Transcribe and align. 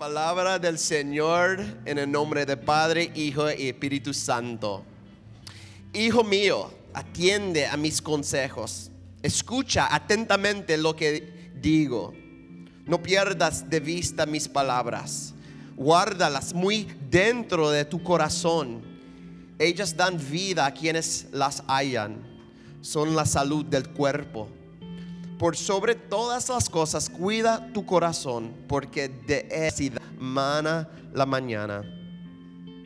Palabra 0.00 0.58
del 0.58 0.78
Señor 0.78 1.62
en 1.84 1.98
el 1.98 2.10
nombre 2.10 2.46
del 2.46 2.58
Padre, 2.58 3.12
Hijo 3.14 3.50
y 3.50 3.68
Espíritu 3.68 4.14
Santo. 4.14 4.82
Hijo 5.92 6.24
mío, 6.24 6.70
atiende 6.94 7.66
a 7.66 7.76
mis 7.76 8.00
consejos. 8.00 8.90
Escucha 9.22 9.94
atentamente 9.94 10.78
lo 10.78 10.96
que 10.96 11.52
digo. 11.60 12.14
No 12.86 13.02
pierdas 13.02 13.68
de 13.68 13.78
vista 13.80 14.24
mis 14.24 14.48
palabras. 14.48 15.34
Guárdalas 15.76 16.54
muy 16.54 16.88
dentro 17.10 17.70
de 17.70 17.84
tu 17.84 18.02
corazón. 18.02 18.80
Ellas 19.58 19.94
dan 19.94 20.16
vida 20.30 20.64
a 20.64 20.72
quienes 20.72 21.26
las 21.30 21.62
hallan. 21.66 22.16
Son 22.80 23.14
la 23.14 23.26
salud 23.26 23.66
del 23.66 23.90
cuerpo 23.90 24.48
por 25.40 25.56
sobre 25.56 25.94
todas 25.94 26.50
las 26.50 26.68
cosas, 26.68 27.08
cuida 27.08 27.72
tu 27.72 27.86
corazón, 27.86 28.54
porque 28.68 29.08
de 29.08 29.48
él 29.50 29.98
mana 30.18 30.86
la 31.14 31.24
mañana. 31.24 31.82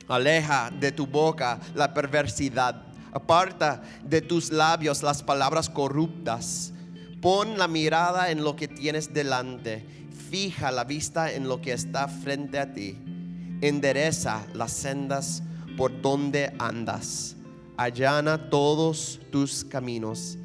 Aleja 0.06 0.70
de 0.70 0.92
tu 0.92 1.04
boca 1.04 1.58
la 1.74 1.92
perversidad, 1.92 2.80
aparta 3.12 3.82
de 4.04 4.20
tus 4.20 4.52
labios 4.52 5.02
las 5.02 5.20
palabras 5.20 5.68
corruptas. 5.68 6.72
Pon 7.20 7.58
la 7.58 7.66
mirada 7.66 8.30
en 8.30 8.44
lo 8.44 8.54
que 8.54 8.68
tienes 8.68 9.12
delante, 9.12 9.84
fija 10.30 10.70
la 10.70 10.84
vista 10.84 11.32
en 11.32 11.48
lo 11.48 11.60
que 11.60 11.72
está 11.72 12.06
frente 12.06 12.60
a 12.60 12.72
ti. 12.72 12.96
Endereza 13.62 14.46
las 14.54 14.70
sendas 14.70 15.42
por 15.76 16.00
donde 16.00 16.54
andas, 16.60 17.34
allana 17.76 18.48
todos 18.48 19.18
tus 19.32 19.64
caminos 19.64 20.38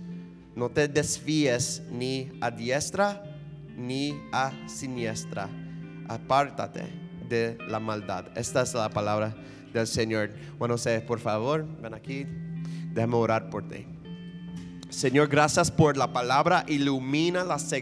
no 0.59 0.69
te 0.69 0.89
desvíes 0.89 1.81
ni 1.89 2.29
a 2.41 2.52
diestra 2.52 3.23
ni 3.77 4.21
a 4.33 4.52
siniestra. 4.67 5.49
Apártate 6.09 6.83
de 7.29 7.57
la 7.69 7.79
maldad. 7.79 8.25
Esta 8.35 8.63
es 8.63 8.73
la 8.73 8.89
palabra 8.89 9.33
del 9.73 9.87
Señor. 9.87 10.31
Bueno, 10.57 10.77
sé, 10.77 10.99
por 10.99 11.19
favor, 11.19 11.65
ven 11.81 11.93
aquí. 11.93 12.25
Déjame 12.93 13.15
orar 13.15 13.49
por 13.49 13.69
ti. 13.69 13.85
Señor, 14.89 15.30
gracias 15.30 15.71
por 15.71 15.95
la 15.95 16.11
palabra. 16.11 16.65
Ilumina 16.67 17.45
las 17.45 17.73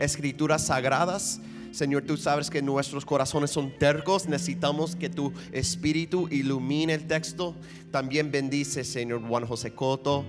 escrituras 0.00 0.66
sagradas. 0.66 1.40
Señor, 1.70 2.02
tú 2.02 2.16
sabes 2.16 2.50
que 2.50 2.62
nuestros 2.62 3.04
corazones 3.04 3.50
son 3.50 3.78
tercos. 3.78 4.26
Necesitamos 4.26 4.96
que 4.96 5.08
tu 5.08 5.32
espíritu 5.52 6.26
ilumine 6.32 6.94
el 6.94 7.06
texto. 7.06 7.54
También 7.92 8.32
bendice, 8.32 8.82
Señor 8.82 9.22
Juan 9.24 9.46
José 9.46 9.72
Coto 9.72 10.24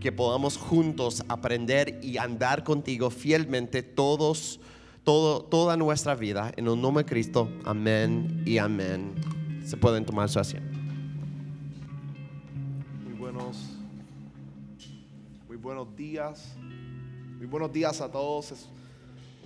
que 0.00 0.10
podamos 0.10 0.56
juntos 0.56 1.22
aprender 1.28 2.00
y 2.02 2.16
andar 2.16 2.64
contigo 2.64 3.10
fielmente 3.10 3.82
todos, 3.82 4.58
todo, 5.04 5.44
toda 5.44 5.76
nuestra 5.76 6.14
vida. 6.14 6.52
En 6.56 6.66
el 6.66 6.80
nombre 6.80 7.04
de 7.04 7.10
Cristo, 7.10 7.50
amén 7.64 8.42
y 8.46 8.56
amén. 8.56 9.14
Se 9.64 9.76
pueden 9.76 10.06
tomar 10.06 10.30
su 10.30 10.40
asiento. 10.40 10.78
Muy 13.04 13.12
buenos, 13.12 13.58
muy 15.46 15.56
buenos 15.58 15.94
días. 15.94 16.56
Muy 17.36 17.46
buenos 17.46 17.70
días 17.72 18.00
a 18.00 18.10
todos. 18.10 18.52
Es 18.52 18.68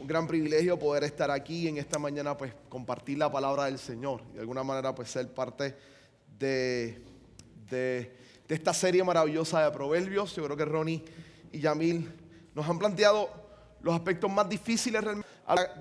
un 0.00 0.06
gran 0.06 0.26
privilegio 0.28 0.78
poder 0.78 1.02
estar 1.02 1.32
aquí 1.32 1.66
en 1.66 1.78
esta 1.78 1.98
mañana, 1.98 2.36
pues 2.36 2.54
compartir 2.68 3.18
la 3.18 3.30
palabra 3.30 3.64
del 3.64 3.78
Señor. 3.78 4.22
Y 4.30 4.34
de 4.34 4.40
alguna 4.40 4.62
manera, 4.62 4.94
pues 4.94 5.10
ser 5.10 5.32
parte 5.34 5.76
de, 6.38 7.02
de 7.68 8.23
de 8.48 8.54
esta 8.54 8.74
serie 8.74 9.02
maravillosa 9.02 9.64
de 9.64 9.70
proverbios. 9.70 10.34
Yo 10.34 10.44
creo 10.44 10.56
que 10.56 10.64
Ronnie 10.64 11.04
y 11.52 11.60
Yamil 11.60 12.10
nos 12.54 12.68
han 12.68 12.78
planteado 12.78 13.28
los 13.80 13.94
aspectos 13.94 14.30
más 14.30 14.48
difíciles 14.48 15.02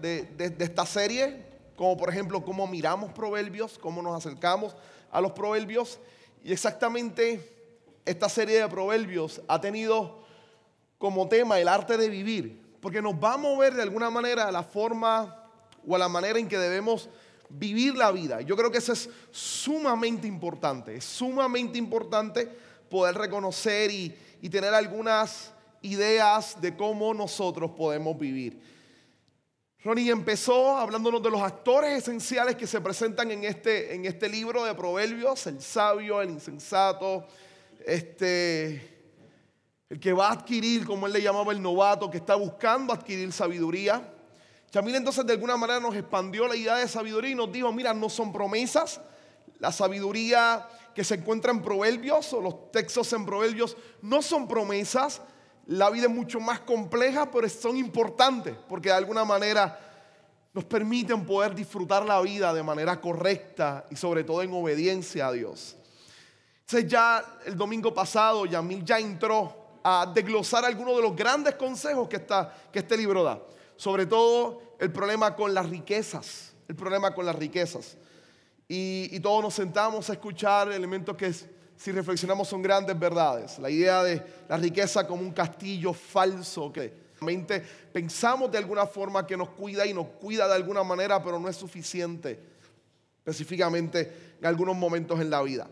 de, 0.01 0.23
de, 0.23 0.63
esta 0.63 0.85
serie, 0.85 1.45
como 1.75 1.95
por 1.97 2.09
ejemplo 2.09 2.43
cómo 2.43 2.67
miramos 2.67 3.11
proverbios, 3.13 3.77
cómo 3.77 4.01
nos 4.01 4.17
acercamos 4.17 4.75
a 5.11 5.21
los 5.21 5.31
proverbios. 5.31 5.99
Y 6.43 6.51
exactamente 6.51 7.53
esta 8.05 8.27
serie 8.27 8.61
de 8.61 8.67
proverbios 8.67 9.41
ha 9.47 9.61
tenido 9.61 10.23
como 10.97 11.27
tema 11.27 11.59
el 11.59 11.67
arte 11.67 11.97
de 11.97 12.09
vivir, 12.09 12.61
porque 12.81 13.01
nos 13.01 13.15
va 13.15 13.33
a 13.33 13.37
mover 13.37 13.73
de 13.73 13.81
alguna 13.81 14.09
manera 14.09 14.47
a 14.47 14.51
la 14.51 14.63
forma 14.63 15.49
o 15.85 15.95
a 15.95 15.99
la 15.99 16.09
manera 16.09 16.39
en 16.39 16.47
que 16.47 16.57
debemos 16.57 17.09
vivir 17.53 17.95
la 17.95 18.11
vida. 18.11 18.41
Yo 18.41 18.55
creo 18.55 18.71
que 18.71 18.79
eso 18.79 18.93
es 18.93 19.09
sumamente 19.31 20.27
importante, 20.27 20.95
es 20.95 21.05
sumamente 21.05 21.77
importante 21.77 22.49
poder 22.89 23.15
reconocer 23.15 23.91
y, 23.91 24.15
tener 24.49 24.73
algunas 24.73 25.53
ideas 25.81 26.59
de 26.59 26.75
cómo 26.75 27.13
nosotros 27.13 27.71
podemos 27.71 28.19
vivir. 28.19 28.59
Ronnie 29.83 30.09
empezó 30.09 30.77
hablándonos 30.77 31.23
de 31.23 31.29
los 31.29 31.41
actores 31.41 31.97
esenciales 31.97 32.55
que 32.55 32.67
se 32.67 32.81
presentan 32.81 33.31
en 33.31 33.45
este, 33.45 33.95
en 33.95 34.05
este 34.05 34.27
libro 34.27 34.65
de 34.65 34.75
Proverbios, 34.75 35.47
el 35.47 35.61
sabio, 35.61 36.21
el 36.21 36.31
insensato, 36.31 37.25
este, 37.85 39.07
el 39.89 39.99
que 39.99 40.11
va 40.11 40.27
a 40.27 40.33
adquirir, 40.33 40.85
como 40.85 41.07
él 41.07 41.13
le 41.13 41.21
llamaba 41.21 41.53
el 41.53 41.61
novato, 41.61 42.11
que 42.11 42.17
está 42.17 42.35
buscando 42.35 42.93
adquirir 42.93 43.31
sabiduría. 43.31 44.13
Chamil 44.73 44.95
entonces 44.95 45.23
de 45.27 45.33
alguna 45.33 45.55
manera 45.55 45.79
nos 45.79 45.95
expandió 45.95 46.47
la 46.47 46.55
idea 46.55 46.77
de 46.77 46.87
sabiduría 46.87 47.29
y 47.29 47.35
nos 47.35 47.51
dijo, 47.51 47.71
mira, 47.71 47.93
no 47.93 48.09
son 48.09 48.33
promesas, 48.33 48.99
la 49.59 49.71
sabiduría 49.71 50.67
que 50.95 51.03
se 51.03 51.13
encuentra 51.13 51.51
en 51.51 51.61
proverbios 51.61 52.33
o 52.33 52.41
los 52.41 52.71
textos 52.71 53.13
en 53.13 53.23
proverbios 53.23 53.77
no 54.01 54.23
son 54.23 54.47
promesas, 54.47 55.21
la 55.67 55.91
vida 55.91 56.05
es 56.05 56.09
mucho 56.09 56.39
más 56.39 56.61
compleja, 56.61 57.29
pero 57.29 57.47
son 57.49 57.77
importantes 57.77 58.55
porque 58.67 58.89
de 58.89 58.95
alguna 58.95 59.23
manera 59.23 59.79
nos 60.53 60.63
permiten 60.63 61.23
poder 61.23 61.53
disfrutar 61.53 62.03
la 62.03 62.19
vida 62.21 62.51
de 62.51 62.63
manera 62.63 62.99
correcta 62.99 63.85
y 63.91 63.95
sobre 63.95 64.23
todo 64.23 64.41
en 64.41 64.53
obediencia 64.53 65.27
a 65.27 65.33
Dios. 65.33 65.75
Entonces 66.61 66.89
ya 66.89 67.23
el 67.45 67.55
domingo 67.55 67.93
pasado 67.93 68.47
Yamil 68.47 68.83
ya 68.83 68.97
entró 68.97 69.55
a 69.83 70.11
desglosar 70.11 70.65
algunos 70.65 70.95
de 70.95 71.03
los 71.03 71.15
grandes 71.15 71.53
consejos 71.53 72.09
que, 72.09 72.25
que 72.71 72.79
este 72.79 72.97
libro 72.97 73.23
da 73.23 73.39
sobre 73.83 74.05
todo 74.05 74.61
el 74.79 74.93
problema 74.93 75.35
con 75.35 75.53
las 75.53 75.69
riquezas, 75.69 76.53
el 76.69 76.75
problema 76.75 77.13
con 77.13 77.25
las 77.25 77.35
riquezas. 77.35 77.97
Y, 78.65 79.19
todos 79.19 79.43
nos 79.43 79.55
sentamos 79.55 80.09
a 80.09 80.13
escuchar 80.13 80.71
elementos 80.71 81.17
que 81.17 81.33
si 81.33 81.91
reflexionamos 81.91 82.47
son 82.47 82.61
grandes 82.61 82.97
verdades. 82.97 83.59
La 83.59 83.69
idea 83.69 84.01
de 84.01 84.23
la 84.47 84.55
riqueza 84.55 85.05
como 85.05 85.21
un 85.21 85.33
castillo 85.33 85.91
falso 85.91 86.71
que 86.71 86.93
pensamos 87.91 88.49
de 88.49 88.57
alguna 88.57 88.85
forma 88.85 89.27
que 89.27 89.35
nos 89.35 89.49
cuida 89.49 89.85
y 89.85 89.93
nos 89.93 90.07
cuida 90.07 90.47
de 90.47 90.53
alguna 90.53 90.83
manera, 90.85 91.21
pero 91.21 91.37
no 91.37 91.49
es 91.49 91.57
suficiente, 91.57 92.39
específicamente 93.17 94.35
en 94.39 94.45
algunos 94.45 94.77
momentos 94.77 95.19
en 95.19 95.29
la 95.29 95.41
vida. 95.41 95.67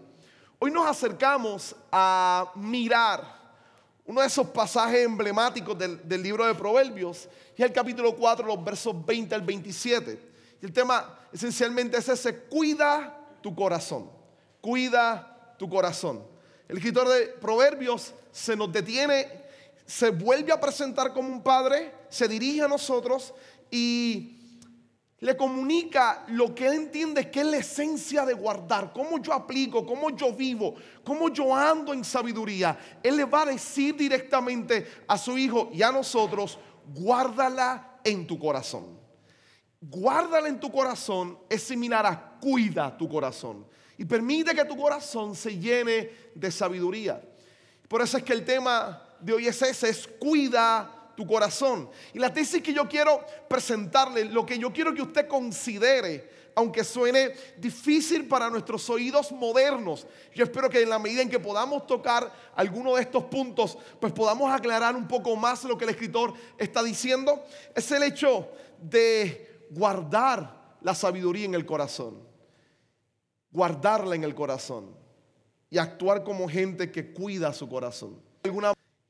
Hoy 0.60 0.70
nos 0.70 0.86
acercamos 0.86 1.74
a 1.94 2.52
mirar 2.56 3.41
uno 4.06 4.22
de 4.22 4.28
esos 4.28 4.48
pasajes 4.48 5.06
emblemáticos 5.06 5.78
del, 5.78 6.24
libro 6.24 6.46
de 6.46 6.56
Proverbios 6.56 7.30
es 7.56 7.66
el 7.66 7.72
capítulo 7.72 8.16
4, 8.16 8.46
los 8.46 8.64
versos 8.64 9.06
20 9.06 9.36
al 9.36 9.42
27. 9.42 10.20
Y 10.62 10.66
el 10.66 10.74
tema 10.74 11.20
esencialmente 11.32 11.98
es 11.98 12.10
ese, 12.10 12.40
cuida 12.44 13.38
tu 13.42 13.56
corazón, 13.56 14.10
cuida 14.60 15.56
tu 15.58 15.70
corazón. 15.70 16.24
El 16.68 16.78
escritor 16.78 17.08
de 17.10 17.28
Proverbios 17.28 18.14
se 18.32 18.56
nos 18.56 18.72
detiene, 18.72 19.28
se 19.86 20.10
vuelve 20.10 20.52
a 20.52 20.60
presentar 20.60 21.14
como 21.14 21.30
un 21.30 21.44
padre, 21.44 21.94
se 22.10 22.28
dirige 22.28 22.64
a 22.64 22.68
nosotros 22.68 23.34
y 23.70 24.41
le 25.22 25.38
comunica 25.38 26.26
lo 26.30 26.54
que 26.54 26.66
él 26.66 26.74
entiende 26.74 27.30
que 27.30 27.42
es 27.42 27.46
la 27.46 27.58
esencia 27.58 28.26
de 28.26 28.34
guardar, 28.34 28.92
cómo 28.92 29.22
yo 29.22 29.34
aplico, 29.34 29.86
cómo 29.86 30.10
yo 30.10 30.34
vivo, 30.34 30.74
cómo 31.04 31.30
yo 31.30 31.56
ando 31.56 31.94
en 31.94 32.04
sabiduría. 32.04 32.78
Él 33.04 33.18
le 33.18 33.26
va 33.26 33.44
a 33.44 33.46
decir 33.46 33.96
directamente 33.96 35.04
a 35.08 35.20
su 35.20 35.38
hijo 35.38 35.70
y 35.72 35.84
a 35.84 35.92
nosotros, 35.92 36.58
guárdala 36.94 38.00
en 38.04 38.26
tu 38.26 38.40
corazón. 38.40 39.00
guárdala 39.80 40.48
en 40.48 40.60
tu 40.60 40.72
corazón 40.72 41.38
es 41.50 41.64
similar 41.64 42.06
a 42.06 42.40
cuida 42.40 42.96
tu 42.96 43.08
corazón. 43.08 43.66
Y 43.98 44.06
permite 44.06 44.56
que 44.56 44.66
tu 44.66 44.76
corazón 44.76 45.36
se 45.36 45.58
llene 45.58 46.10
de 46.34 46.52
sabiduría. 46.52 47.22
Por 47.88 48.02
eso 48.02 48.18
es 48.18 48.24
que 48.24 48.34
el 48.34 48.44
tema 48.44 49.04
de 49.20 49.34
hoy 49.34 49.48
es 49.48 49.62
ese, 49.62 49.90
es 49.90 50.08
cuida 50.08 51.01
tu 51.16 51.26
corazón. 51.26 51.90
Y 52.14 52.20
la 52.20 52.34
tesis 52.34 52.62
que 52.62 52.74
yo 52.74 52.88
quiero 52.88 53.24
presentarle, 53.48 54.26
lo 54.26 54.46
que 54.46 54.58
yo 54.58 54.72
quiero 54.72 54.94
que 54.94 55.02
usted 55.02 55.28
considere, 55.28 56.30
aunque 56.56 56.84
suene 56.84 57.32
difícil 57.58 58.28
para 58.28 58.50
nuestros 58.50 58.90
oídos 58.90 59.32
modernos, 59.32 60.06
yo 60.34 60.44
espero 60.44 60.70
que 60.70 60.82
en 60.82 60.90
la 60.90 61.00
medida 61.00 61.22
en 61.22 61.30
que 61.30 61.40
podamos 61.40 61.88
tocar 61.88 62.32
alguno 62.56 62.96
de 62.96 63.04
estos 63.04 63.24
puntos, 63.26 63.78
pues 64.00 64.12
podamos 64.14 64.52
aclarar 64.52 64.96
un 64.96 65.08
poco 65.08 65.36
más 65.36 65.64
lo 65.64 65.78
que 65.78 65.86
el 65.86 65.92
escritor 65.92 66.34
está 66.58 66.84
diciendo, 66.84 67.44
es 67.76 67.92
el 67.92 68.04
hecho 68.04 68.50
de 68.82 69.68
guardar 69.70 70.78
la 70.82 70.96
sabiduría 70.96 71.46
en 71.46 71.56
el 71.56 71.66
corazón, 71.66 72.20
guardarla 73.52 74.16
en 74.16 74.24
el 74.24 74.36
corazón 74.36 74.96
y 75.70 75.78
actuar 75.78 76.24
como 76.24 76.50
gente 76.50 76.92
que 76.92 77.14
cuida 77.14 77.54
su 77.54 77.70
corazón. 77.70 78.22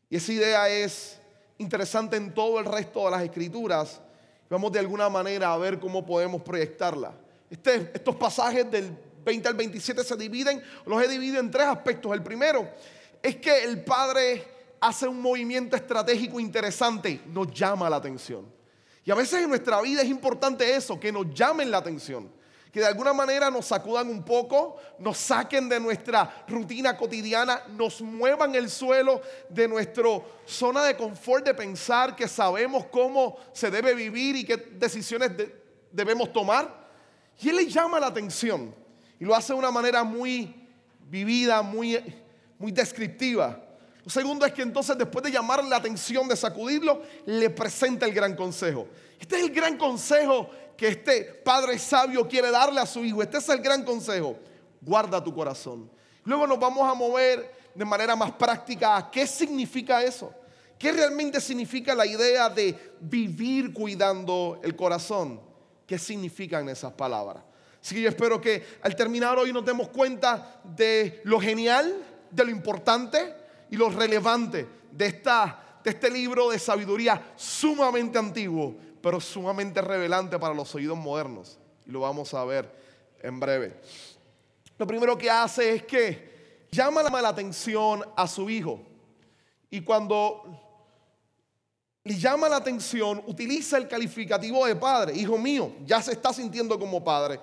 Y 0.10 0.18
esa 0.18 0.34
idea 0.34 0.70
es 0.70 1.21
interesante 1.62 2.18
en 2.18 2.34
todo 2.34 2.60
el 2.60 2.66
resto 2.66 3.06
de 3.06 3.12
las 3.12 3.24
escrituras. 3.24 4.02
Vamos 4.50 4.72
de 4.72 4.80
alguna 4.80 5.10
manera 5.10 5.54
a 5.54 5.58
ver 5.58 5.80
cómo 5.80 6.06
podemos 6.06 6.42
proyectarla. 6.42 7.14
Este, 7.50 7.92
estos 7.94 8.16
pasajes 8.16 8.70
del 8.70 8.98
20 9.24 9.48
al 9.48 9.54
27 9.54 10.04
se 10.04 10.16
dividen, 10.18 10.62
los 10.86 11.02
he 11.02 11.08
dividido 11.08 11.40
en 11.40 11.52
tres 11.52 11.68
aspectos. 11.68 12.12
El 12.14 12.24
primero 12.24 12.68
es 13.22 13.38
que 13.38 13.64
el 13.64 13.84
Padre 13.84 14.46
hace 14.80 15.08
un 15.08 15.22
movimiento 15.22 15.76
estratégico 15.76 16.40
interesante, 16.40 17.22
nos 17.28 17.54
llama 17.54 17.90
la 17.90 17.98
atención. 17.98 18.46
Y 19.06 19.12
a 19.12 19.16
veces 19.16 19.42
en 19.42 19.50
nuestra 19.50 19.82
vida 19.82 20.02
es 20.02 20.10
importante 20.10 20.76
eso, 20.76 21.00
que 21.00 21.12
nos 21.12 21.34
llamen 21.34 21.72
la 21.72 21.78
atención, 21.78 22.30
que 22.72 22.80
de 22.80 22.86
alguna 22.86 23.12
manera 23.12 23.52
nos 23.52 23.66
sacudan 23.66 24.08
un 24.08 24.24
poco, 24.24 24.78
nos 24.98 25.18
saquen 25.18 25.68
de 25.68 25.80
nuestra 25.80 26.44
rutina 26.48 26.96
cotidiana, 26.96 27.64
nos 27.70 28.02
muevan 28.02 28.56
el 28.56 28.70
suelo 28.70 29.22
de 29.50 29.68
nuestra 29.68 30.08
zona 30.46 30.86
de 30.86 30.96
confort 30.96 31.46
de 31.46 31.54
pensar 31.54 32.16
que 32.16 32.28
sabemos 32.30 32.86
cómo 32.86 33.38
se 33.52 33.70
debe 33.70 33.94
vivir 33.94 34.38
y 34.38 34.46
qué 34.46 34.56
decisiones 34.56 35.32
debemos 35.92 36.32
tomar. 36.32 36.90
Y 37.42 37.50
él 37.50 37.58
le 37.58 37.68
llama 37.68 38.00
la 38.00 38.08
atención 38.08 38.74
y 39.20 39.26
lo 39.26 39.36
hace 39.36 39.52
de 39.52 39.60
una 39.60 39.72
manera 39.72 40.04
muy 40.04 40.56
vivida, 41.10 41.62
muy, 41.62 42.02
muy 42.58 42.72
descriptiva. 42.72 43.62
Lo 44.04 44.10
segundo 44.10 44.46
es 44.46 44.54
que 44.54 44.62
entonces 44.62 44.98
después 44.98 45.24
de 45.24 45.32
llamar 45.32 45.64
la 45.64 45.76
atención, 45.76 46.28
de 46.28 46.36
sacudirlo, 46.36 47.04
le 47.26 47.50
presenta 47.50 48.06
el 48.06 48.14
gran 48.14 48.36
consejo. 48.36 48.88
Este 49.20 49.38
es 49.38 49.44
el 49.44 49.52
gran 49.52 49.78
consejo 49.78 50.50
que 50.82 50.88
este 50.88 51.24
padre 51.24 51.78
sabio 51.78 52.28
quiere 52.28 52.50
darle 52.50 52.82
a 52.82 52.88
su 52.88 53.06
hijo. 53.06 53.22
Este 53.22 53.38
es 53.38 53.48
el 53.50 53.60
gran 53.60 53.84
consejo. 53.84 54.36
Guarda 54.82 55.24
tu 55.24 55.32
corazón. 55.32 55.88
Luego 56.24 56.48
nos 56.48 56.60
vamos 56.60 56.90
a 56.90 56.96
mover 56.96 57.54
de 57.76 57.86
manera 57.86 58.16
más 58.16 58.32
práctica 58.32 58.98
a 58.98 59.12
qué 59.12 59.28
significa 59.28 60.02
eso. 60.02 60.34
¿Qué 60.80 60.92
realmente 60.92 61.40
significa 61.40 61.94
la 61.94 62.08
idea 62.08 62.50
de 62.50 62.96
vivir 63.00 63.72
cuidando 63.72 64.60
el 64.64 64.76
corazón? 64.76 65.40
qué 65.86 66.00
significan 66.00 66.68
esas 66.70 66.94
palabras. 66.94 67.44
Así 67.80 67.94
que 67.94 68.02
yo 68.02 68.10
espero 68.10 68.42
que 68.42 68.66
al 68.82 68.96
terminar 68.96 69.38
hoy 69.38 69.54
nos 69.54 69.64
demos 69.64 69.90
cuenta 69.90 70.62
de 70.64 71.22
lo 71.26 71.40
genial, 71.40 71.96
de 72.32 72.44
lo 72.44 72.50
importante 72.50 73.36
y 73.70 73.76
lo 73.76 73.90
relevante 73.90 74.66
de, 74.90 75.06
esta, 75.06 75.80
de 75.84 75.92
este 75.92 76.10
libro 76.10 76.50
de 76.50 76.58
sabiduría 76.58 77.34
sumamente 77.36 78.18
antiguo, 78.18 78.78
pero 79.02 79.20
sumamente 79.20 79.82
revelante 79.82 80.38
para 80.38 80.54
los 80.54 80.74
oídos 80.76 80.98
modernos. 80.98 81.58
Y 81.86 81.92
lo 81.92 82.02
vamos 82.02 82.34
a 82.34 82.44
ver 82.46 82.72
en 83.22 83.40
breve. 83.40 83.74
Lo 84.78 84.88
primero 84.88 85.18
que 85.18 85.30
hace 85.30 85.76
es 85.76 85.84
que 85.84 86.66
llama 86.72 87.04
la 87.04 87.30
atención 87.30 88.04
a 88.16 88.28
su 88.28 88.50
hijo. 88.50 88.82
Y 89.70 89.82
cuando 89.82 90.44
le 92.04 92.18
llama 92.18 92.50
la 92.50 92.58
atención, 92.58 93.22
utiliza 93.28 93.78
el 93.78 93.88
calificativo 93.88 94.66
de 94.66 94.76
padre. 94.76 95.14
Hijo 95.14 95.38
mío, 95.38 95.74
ya 95.86 96.02
se 96.02 96.14
está 96.14 96.34
sintiendo 96.34 96.80
como 96.80 97.04
padre, 97.04 97.40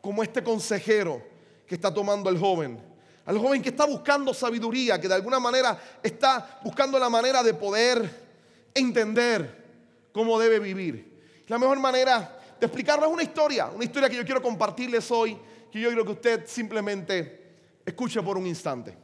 como 0.00 0.22
este 0.22 0.42
consejero 0.42 1.22
que 1.66 1.74
está 1.74 1.92
tomando 1.92 2.30
el 2.30 2.38
joven. 2.38 2.80
Al 3.26 3.38
joven 3.38 3.60
que 3.60 3.68
está 3.68 3.84
buscando 3.84 4.32
sabiduría, 4.32 4.98
que 4.98 5.08
de 5.08 5.14
alguna 5.14 5.38
manera 5.38 5.78
está 6.02 6.58
buscando 6.64 6.98
la 6.98 7.10
manera 7.10 7.42
de 7.42 7.52
poder 7.52 8.28
entender 8.74 9.67
cómo 10.12 10.38
debe 10.38 10.58
vivir. 10.58 11.44
La 11.46 11.58
mejor 11.58 11.78
manera 11.78 12.38
de 12.58 12.66
explicarlo 12.66 13.06
es 13.06 13.12
una 13.12 13.22
historia, 13.22 13.66
una 13.66 13.84
historia 13.84 14.08
que 14.08 14.16
yo 14.16 14.24
quiero 14.24 14.42
compartirles 14.42 15.10
hoy, 15.10 15.38
que 15.70 15.80
yo 15.80 15.88
quiero 15.88 16.04
que 16.04 16.12
usted 16.12 16.46
simplemente 16.46 17.80
escuche 17.84 18.22
por 18.22 18.36
un 18.36 18.46
instante. 18.46 18.96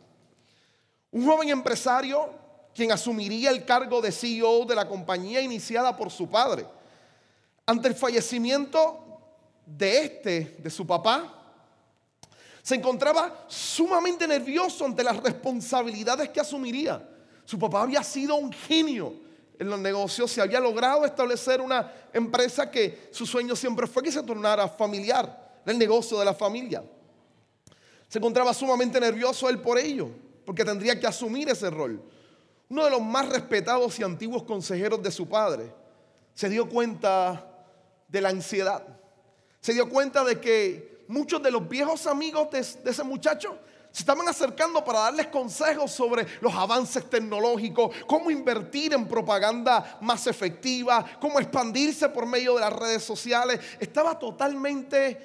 Un 1.11 1.25
joven 1.27 1.49
empresario 1.49 2.31
quien 2.75 2.91
asumiría 2.91 3.51
el 3.51 3.65
cargo 3.65 4.01
de 4.01 4.11
CEO 4.11 4.65
de 4.65 4.75
la 4.75 4.89
compañía 4.89 5.41
iniciada 5.41 5.97
por 5.97 6.11
su 6.11 6.29
padre. 6.29 6.67
Ante 7.67 7.89
el 7.89 7.95
fallecimiento 7.95 9.21
de 9.65 10.05
este, 10.05 10.57
de 10.59 10.71
su 10.71 10.87
papá, 10.87 11.41
se 12.63 12.75
encontraba 12.75 13.45
sumamente 13.47 14.27
nervioso 14.27 14.85
ante 14.85 15.05
las 15.05 15.17
responsabilidades 15.19 16.31
que 16.31 16.41
asumiría. 16.41 17.09
Su 17.45 17.59
papá 17.59 17.83
había 17.83 18.03
sido 18.03 18.37
un 18.37 18.53
genio 18.53 19.15
en 19.59 19.69
los 19.69 19.79
negocios, 19.79 20.31
se 20.31 20.41
había 20.41 20.61
logrado 20.61 21.05
establecer 21.05 21.61
una 21.61 21.93
empresa 22.13 22.71
que 22.71 23.09
su 23.13 23.27
sueño 23.27 23.55
siempre 23.55 23.87
fue 23.87 24.03
que 24.03 24.13
se 24.13 24.23
tornara 24.23 24.69
familiar, 24.69 25.61
el 25.65 25.79
negocio 25.79 26.19
de 26.19 26.25
la 26.25 26.35
familia. 26.35 26.83
Se 28.09 28.19
encontraba 28.19 28.53
sumamente 28.53 29.01
nervioso 29.01 29.49
él 29.49 29.61
por 29.61 29.79
ello, 29.79 30.11
porque 30.45 30.65
tendría 30.65 30.99
que 30.99 31.07
asumir 31.07 31.49
ese 31.49 31.71
rol 31.71 32.03
uno 32.69 32.85
de 32.85 32.91
los 32.91 33.03
más 33.03 33.29
respetados 33.29 33.99
y 33.99 34.03
antiguos 34.03 34.43
consejeros 34.43 35.03
de 35.03 35.11
su 35.11 35.29
padre, 35.29 35.73
se 36.35 36.49
dio 36.49 36.69
cuenta 36.69 37.49
de 38.09 38.21
la 38.21 38.31
ansiedad. 38.31 38.85
Se 39.61 39.73
dio 39.73 39.89
cuenta 39.89 40.25
de 40.25 40.41
que 40.41 41.05
muchos 41.09 41.43
de 41.43 41.51
los 41.51 41.69
viejos 41.69 42.07
amigos 42.07 42.51
de, 42.51 42.59
ese 42.59 43.05
muchacho 43.05 43.59
se 43.95 44.03
estaban 44.03 44.27
acercando 44.27 44.85
para 44.85 44.99
darles 44.99 45.29
consejos 45.29 45.93
sobre 45.93 46.27
los 46.41 46.53
avances 46.53 47.09
tecnológicos, 47.09 47.95
cómo 48.09 48.29
invertir 48.29 48.93
en 48.93 49.07
propaganda 49.07 49.99
más 50.01 50.27
efectiva, 50.27 51.05
cómo 51.21 51.39
expandirse 51.39 52.09
por 52.09 52.27
medio 52.27 52.57
de 52.57 52.63
las 52.63 52.73
redes 52.73 53.05
sociales. 53.05 53.61
Estaba 53.79 54.19
totalmente, 54.19 55.17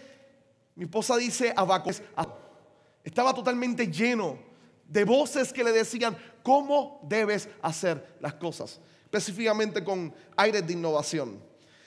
mi 0.76 0.84
esposa 0.84 1.18
dice, 1.18 1.52
abaco, 1.58 1.90
estaba 3.04 3.34
totalmente 3.34 3.88
lleno 3.88 4.38
de 4.88 5.04
voces 5.04 5.52
que 5.52 5.64
le 5.64 5.72
decían, 5.72 6.16
cómo 6.44 7.00
debes 7.02 7.50
hacer 7.64 8.18
las 8.20 8.36
cosas, 8.36 8.80
específicamente 9.06 9.84
con 9.84 10.14
aires 10.38 10.68
de 10.68 10.74
innovación. 10.74 11.42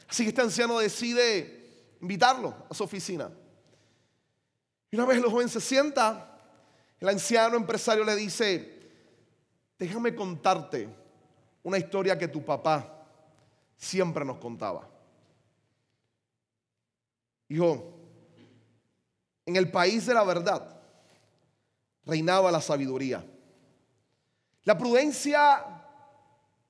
Así 0.08 0.24
que 0.24 0.30
este 0.30 0.42
anciano 0.42 0.80
decide 0.80 1.94
invitarlo 2.00 2.56
a 2.68 2.74
su 2.74 2.82
oficina. 2.82 3.30
Y 4.90 4.96
una 4.96 5.06
vez 5.06 5.18
el 5.18 5.30
joven 5.30 5.48
se 5.48 5.60
sienta, 5.60 6.31
el 7.02 7.08
anciano 7.08 7.56
empresario 7.56 8.04
le 8.04 8.14
dice, 8.14 8.78
déjame 9.76 10.14
contarte 10.14 10.88
una 11.64 11.76
historia 11.76 12.16
que 12.16 12.28
tu 12.28 12.44
papá 12.44 13.04
siempre 13.76 14.24
nos 14.24 14.38
contaba. 14.38 14.88
Hijo, 17.48 17.92
en 19.44 19.56
el 19.56 19.68
país 19.68 20.06
de 20.06 20.14
la 20.14 20.22
verdad 20.22 20.80
reinaba 22.06 22.52
la 22.52 22.60
sabiduría. 22.60 23.26
La 24.62 24.78
prudencia 24.78 25.64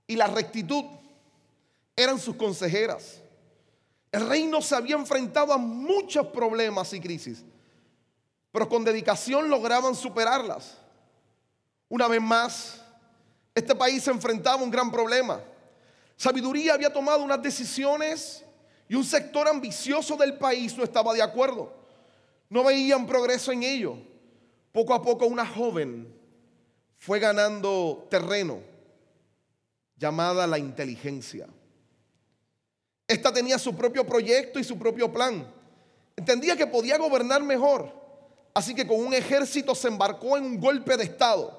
y 0.06 0.16
la 0.16 0.28
rectitud 0.28 0.86
eran 1.94 2.18
sus 2.18 2.36
consejeras. 2.36 3.20
El 4.10 4.26
reino 4.26 4.62
se 4.62 4.76
había 4.76 4.96
enfrentado 4.96 5.52
a 5.52 5.58
muchos 5.58 6.28
problemas 6.28 6.90
y 6.94 7.00
crisis, 7.00 7.44
pero 8.52 8.68
con 8.68 8.84
dedicación 8.84 9.48
lograban 9.48 9.94
superarlas. 9.94 10.76
Una 11.88 12.06
vez 12.06 12.20
más, 12.20 12.82
este 13.54 13.74
país 13.74 14.02
se 14.02 14.10
enfrentaba 14.10 14.60
a 14.60 14.64
un 14.64 14.70
gran 14.70 14.90
problema. 14.90 15.42
Sabiduría 16.16 16.74
había 16.74 16.92
tomado 16.92 17.22
unas 17.24 17.42
decisiones 17.42 18.44
y 18.88 18.94
un 18.94 19.04
sector 19.04 19.48
ambicioso 19.48 20.16
del 20.16 20.38
país 20.38 20.76
no 20.76 20.84
estaba 20.84 21.14
de 21.14 21.22
acuerdo. 21.22 21.72
No 22.48 22.62
veían 22.62 23.06
progreso 23.06 23.50
en 23.52 23.62
ello. 23.62 23.96
Poco 24.70 24.94
a 24.94 25.02
poco 25.02 25.26
una 25.26 25.46
joven 25.46 26.14
fue 26.98 27.18
ganando 27.18 28.06
terreno 28.10 28.60
llamada 29.96 30.46
la 30.46 30.58
inteligencia. 30.58 31.46
Esta 33.06 33.32
tenía 33.32 33.58
su 33.58 33.74
propio 33.74 34.06
proyecto 34.06 34.58
y 34.58 34.64
su 34.64 34.78
propio 34.78 35.12
plan. 35.12 35.46
Entendía 36.16 36.56
que 36.56 36.66
podía 36.66 36.98
gobernar 36.98 37.42
mejor. 37.42 38.01
Así 38.54 38.74
que 38.74 38.86
con 38.86 39.00
un 39.00 39.14
ejército 39.14 39.74
se 39.74 39.88
embarcó 39.88 40.36
en 40.36 40.44
un 40.44 40.60
golpe 40.60 40.96
de 40.96 41.04
Estado. 41.04 41.58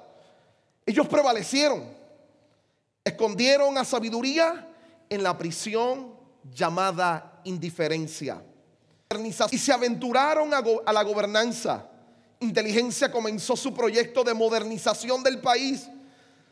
Ellos 0.85 1.07
prevalecieron. 1.07 1.83
Escondieron 3.03 3.77
a 3.77 3.83
sabiduría 3.83 4.67
en 5.09 5.23
la 5.23 5.37
prisión 5.37 6.13
llamada 6.53 7.41
indiferencia. 7.45 8.41
Y 9.51 9.57
se 9.57 9.73
aventuraron 9.73 10.53
a, 10.53 10.63
a 10.85 10.93
la 10.93 11.03
gobernanza. 11.03 11.87
Inteligencia 12.39 13.11
comenzó 13.11 13.55
su 13.55 13.73
proyecto 13.73 14.23
de 14.23 14.33
modernización 14.33 15.23
del 15.23 15.39
país. 15.39 15.87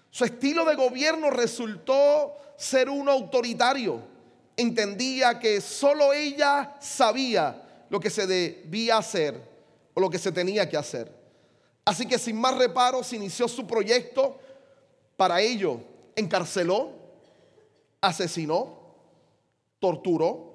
Su 0.09 0.25
estilo 0.25 0.65
de 0.65 0.75
gobierno 0.75 1.29
resultó 1.29 2.33
ser 2.57 2.89
uno 2.89 3.11
autoritario. 3.11 4.01
Entendía 4.57 5.39
que 5.39 5.61
solo 5.61 6.13
ella 6.13 6.75
sabía 6.79 7.61
lo 7.89 7.99
que 7.99 8.09
se 8.09 8.27
debía 8.27 8.97
hacer 8.97 9.50
o 9.93 9.99
lo 9.99 10.09
que 10.09 10.19
se 10.19 10.31
tenía 10.31 10.69
que 10.69 10.77
hacer. 10.77 11.11
Así 11.83 12.05
que 12.05 12.19
sin 12.19 12.39
más 12.39 12.57
reparos 12.57 13.11
inició 13.13 13.47
su 13.47 13.65
proyecto. 13.65 14.39
Para 15.17 15.41
ello, 15.41 15.79
encarceló, 16.15 16.91
asesinó, 17.99 18.77
torturó 19.79 20.51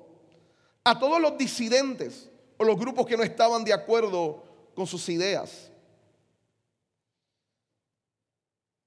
a 0.84 0.98
todos 0.98 1.20
los 1.20 1.36
disidentes 1.36 2.28
o 2.56 2.64
los 2.64 2.78
grupos 2.78 3.06
que 3.06 3.16
no 3.16 3.22
estaban 3.22 3.64
de 3.64 3.72
acuerdo 3.72 4.42
con 4.74 4.86
sus 4.86 5.08
ideas, 5.08 5.70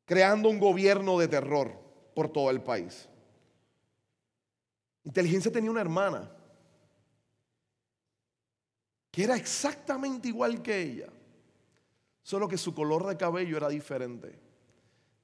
creando 0.05 0.49
un 0.49 0.59
gobierno 0.59 1.19
de 1.19 1.27
terror 1.27 1.73
por 2.15 2.29
todo 2.29 2.49
el 2.49 2.61
país. 2.61 3.07
Inteligencia 5.03 5.51
tenía 5.51 5.71
una 5.71 5.81
hermana 5.81 6.31
que 9.11 9.23
era 9.23 9.35
exactamente 9.35 10.27
igual 10.27 10.61
que 10.61 10.81
ella, 10.81 11.09
solo 12.21 12.47
que 12.47 12.57
su 12.57 12.73
color 12.73 13.07
de 13.07 13.17
cabello 13.17 13.57
era 13.57 13.69
diferente. 13.69 14.39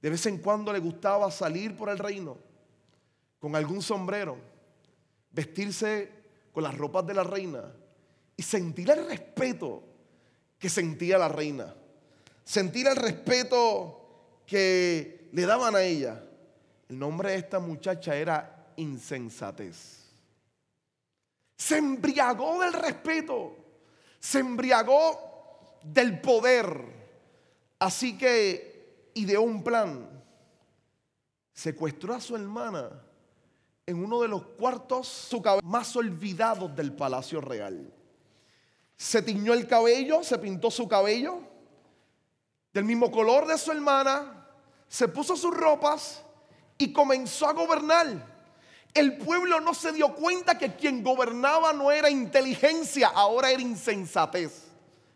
De 0.01 0.09
vez 0.09 0.25
en 0.25 0.37
cuando 0.39 0.71
le 0.71 0.79
gustaba 0.79 1.31
salir 1.31 1.75
por 1.75 1.89
el 1.89 1.97
reino 1.97 2.37
con 3.39 3.55
algún 3.55 3.81
sombrero, 3.81 4.37
vestirse 5.31 6.11
con 6.51 6.63
las 6.63 6.77
ropas 6.77 7.05
de 7.05 7.13
la 7.13 7.23
reina 7.23 7.73
y 8.37 8.43
sentir 8.43 8.89
el 8.89 9.07
respeto 9.07 9.83
que 10.57 10.69
sentía 10.69 11.17
la 11.17 11.27
reina. 11.27 11.73
Sentir 12.43 12.87
el 12.87 12.95
respeto 12.95 14.41
que 14.45 15.29
le 15.31 15.45
daban 15.45 15.75
a 15.75 15.81
ella. 15.81 16.23
El 16.87 16.99
nombre 16.99 17.31
de 17.31 17.37
esta 17.37 17.59
muchacha 17.59 18.15
era 18.15 18.71
insensatez. 18.77 20.05
Se 21.57 21.77
embriagó 21.77 22.61
del 22.61 22.73
respeto. 22.73 23.64
Se 24.25 24.39
embriagó 24.39 25.77
del 25.83 26.19
poder. 26.19 26.81
Así 27.77 28.17
que 28.17 29.11
ideó 29.13 29.43
un 29.43 29.63
plan. 29.63 30.09
Secuestró 31.53 32.15
a 32.15 32.19
su 32.19 32.35
hermana 32.35 32.89
en 33.85 34.03
uno 34.03 34.23
de 34.23 34.27
los 34.27 34.41
cuartos 34.41 35.29
más 35.63 35.95
olvidados 35.95 36.75
del 36.75 36.91
palacio 36.93 37.39
real. 37.39 37.93
Se 38.97 39.21
tiñó 39.21 39.53
el 39.53 39.67
cabello, 39.67 40.23
se 40.23 40.39
pintó 40.39 40.71
su 40.71 40.87
cabello 40.87 41.37
del 42.73 42.83
mismo 42.83 43.11
color 43.11 43.45
de 43.45 43.59
su 43.59 43.71
hermana, 43.71 44.47
se 44.87 45.07
puso 45.07 45.37
sus 45.37 45.55
ropas 45.55 46.23
y 46.79 46.91
comenzó 46.91 47.47
a 47.47 47.53
gobernar. 47.53 48.34
El 48.95 49.17
pueblo 49.17 49.59
no 49.59 49.73
se 49.73 49.91
dio 49.91 50.15
cuenta 50.15 50.57
que 50.57 50.73
quien 50.73 51.03
gobernaba 51.03 51.73
no 51.73 51.91
era 51.91 52.09
inteligencia, 52.09 53.09
ahora 53.09 53.51
era 53.51 53.61
insensatez 53.61 54.67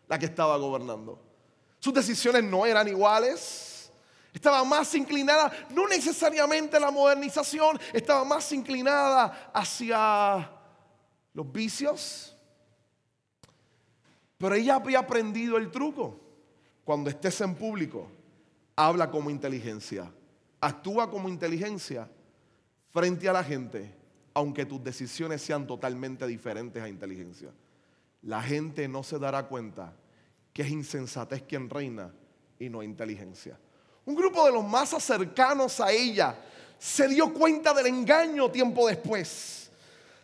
la 0.10 0.20
que 0.20 0.26
estaba 0.26 0.58
gobernando. 0.58 1.18
Sus 1.80 1.94
decisiones 1.94 2.44
no 2.44 2.66
eran 2.66 2.90
iguales. 2.90 3.90
Estaba 4.34 4.66
más 4.66 4.94
inclinada, 4.96 5.50
no 5.70 5.88
necesariamente 5.88 6.78
la 6.78 6.92
modernización, 6.92 7.80
estaba 7.94 8.24
más 8.26 8.52
inclinada 8.52 9.50
hacia 9.54 10.52
los 11.34 11.52
vicios. 11.52 12.36
Pero 14.38 14.56
ella 14.56 14.76
había 14.76 15.00
aprendido 15.00 15.58
el 15.58 15.72
truco. 15.72 16.20
Cuando 16.84 17.10
estés 17.10 17.40
en 17.42 17.56
público, 17.56 18.12
habla 18.76 19.10
como 19.10 19.30
inteligencia, 19.30 20.12
actúa 20.60 21.10
como 21.10 21.30
inteligencia 21.30 22.10
frente 22.92 23.30
a 23.30 23.34
la 23.34 23.44
gente, 23.44 23.94
aunque 24.34 24.66
tus 24.66 24.84
decisiones 24.84 25.42
sean 25.42 25.68
totalmente 25.68 26.26
diferentes 26.28 26.82
a 26.82 26.90
inteligencia. 26.90 27.50
La 28.24 28.42
gente 28.42 28.88
no 28.88 29.04
se 29.04 29.18
dará 29.18 29.48
cuenta 29.48 29.94
que 30.54 30.64
es 30.64 30.70
insensatez 30.70 31.44
quien 31.44 31.70
reina 31.70 32.14
y 32.58 32.70
no 32.70 32.84
inteligencia. 32.84 33.58
Un 34.06 34.16
grupo 34.16 34.46
de 34.46 34.52
los 34.52 34.64
más 34.64 34.90
cercanos 35.04 35.80
a 35.80 35.92
ella 35.92 36.36
se 36.78 37.08
dio 37.08 37.34
cuenta 37.34 37.74
del 37.74 37.88
engaño 37.88 38.50
tiempo 38.50 38.88
después. 38.88 39.70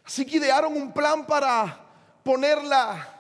Así 0.04 0.26
que 0.26 0.38
idearon 0.38 0.76
un 0.76 0.94
plan 0.94 1.26
para 1.26 1.84
ponerla 2.24 3.12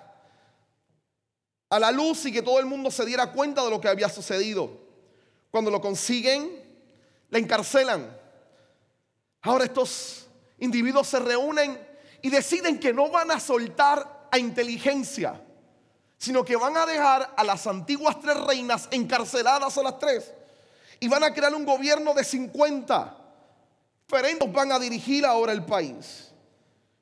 a 1.69 1.79
la 1.79 1.91
luz 1.91 2.25
y 2.25 2.31
que 2.31 2.41
todo 2.41 2.59
el 2.59 2.65
mundo 2.65 2.89
se 2.91 3.05
diera 3.05 3.31
cuenta 3.31 3.63
de 3.63 3.69
lo 3.69 3.81
que 3.81 3.87
había 3.87 4.09
sucedido. 4.09 4.69
Cuando 5.51 5.71
lo 5.71 5.81
consiguen, 5.81 6.63
la 7.29 7.39
encarcelan. 7.39 8.24
Ahora 9.45 9.65
estos 9.65 10.27
individuos 10.59 11.07
se 11.07 11.19
reúnen 11.19 11.79
y 12.21 12.29
deciden 12.29 12.79
que 12.79 12.91
no 12.91 13.09
van 13.09 13.31
a 13.31 13.39
soltar 13.39 14.27
a 14.31 14.37
inteligencia, 14.37 15.41
sino 16.17 16.43
que 16.43 16.55
van 16.55 16.75
a 16.75 16.85
dejar 16.85 17.33
a 17.37 17.43
las 17.43 17.65
antiguas 17.67 18.19
tres 18.19 18.37
reinas 18.41 18.89
encarceladas 18.91 19.77
a 19.77 19.83
las 19.83 19.99
tres 19.99 20.33
y 20.99 21.07
van 21.07 21.23
a 21.23 21.33
crear 21.33 21.53
un 21.53 21.65
gobierno 21.65 22.13
de 22.13 22.23
50 22.23 23.21
diferentes 24.07 24.51
van 24.51 24.71
a 24.71 24.79
dirigir 24.79 25.25
ahora 25.25 25.51
el 25.51 25.65
país. 25.65 26.31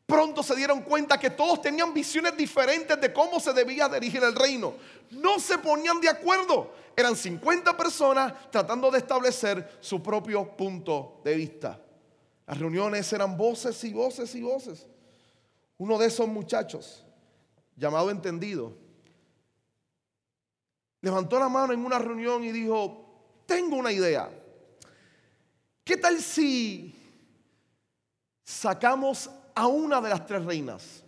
Pronto 0.05 0.43
se 0.43 0.55
dieron 0.55 0.81
cuenta 0.81 1.17
que 1.17 1.29
todos 1.29 1.61
tenían 1.61 1.93
visiones 1.93 2.35
diferentes 2.35 2.99
de 2.99 3.13
cómo 3.13 3.39
se 3.39 3.53
debía 3.53 3.89
dirigir 3.89 4.23
el 4.23 4.35
reino. 4.35 4.73
No 5.11 5.39
se 5.39 5.57
ponían 5.57 5.99
de 6.01 6.09
acuerdo. 6.09 6.73
Eran 6.95 7.15
50 7.15 7.75
personas 7.75 8.33
tratando 8.51 8.91
de 8.91 8.99
establecer 8.99 9.77
su 9.79 10.01
propio 10.03 10.55
punto 10.55 11.21
de 11.23 11.35
vista. 11.35 11.79
Las 12.45 12.57
reuniones 12.57 13.11
eran 13.13 13.37
voces 13.37 13.83
y 13.83 13.93
voces 13.93 14.33
y 14.35 14.41
voces. 14.41 14.87
Uno 15.77 15.97
de 15.97 16.07
esos 16.07 16.27
muchachos, 16.27 17.03
llamado 17.75 18.11
entendido, 18.11 18.73
levantó 21.01 21.39
la 21.39 21.49
mano 21.49 21.73
en 21.73 21.85
una 21.85 21.99
reunión 21.99 22.43
y 22.43 22.51
dijo, 22.51 23.03
tengo 23.45 23.77
una 23.77 23.91
idea. 23.91 24.29
¿Qué 25.83 25.97
tal 25.97 26.19
si 26.19 26.95
sacamos 28.43 29.29
a 29.55 29.67
una 29.67 29.99
de 29.99 30.09
las 30.09 30.25
tres 30.25 30.43
reinas 30.45 31.03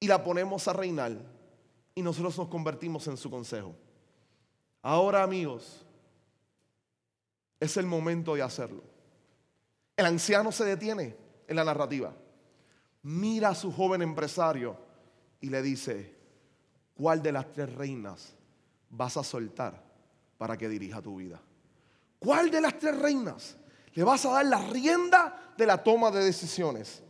y 0.00 0.06
la 0.06 0.22
ponemos 0.22 0.66
a 0.66 0.72
reinar 0.72 1.12
y 1.94 2.02
nosotros 2.02 2.36
nos 2.38 2.48
convertimos 2.48 3.06
en 3.06 3.16
su 3.16 3.30
consejo? 3.30 3.74
Ahora 4.82 5.22
amigos, 5.22 5.84
es 7.60 7.76
el 7.76 7.86
momento 7.86 8.34
de 8.34 8.42
hacerlo. 8.42 8.89
El 10.00 10.06
anciano 10.06 10.50
se 10.50 10.64
detiene 10.64 11.14
en 11.46 11.56
la 11.56 11.62
narrativa, 11.62 12.10
mira 13.02 13.50
a 13.50 13.54
su 13.54 13.70
joven 13.70 14.00
empresario 14.00 14.74
y 15.42 15.50
le 15.50 15.60
dice, 15.60 16.16
¿cuál 16.94 17.22
de 17.22 17.30
las 17.30 17.52
tres 17.52 17.70
reinas 17.74 18.32
vas 18.88 19.18
a 19.18 19.22
soltar 19.22 19.78
para 20.38 20.56
que 20.56 20.70
dirija 20.70 21.02
tu 21.02 21.16
vida? 21.16 21.38
¿Cuál 22.18 22.50
de 22.50 22.62
las 22.62 22.78
tres 22.78 22.98
reinas 22.98 23.58
le 23.92 24.02
vas 24.02 24.24
a 24.24 24.30
dar 24.30 24.46
la 24.46 24.62
rienda 24.70 25.52
de 25.54 25.66
la 25.66 25.84
toma 25.84 26.10
de 26.10 26.24
decisiones? 26.24 27.02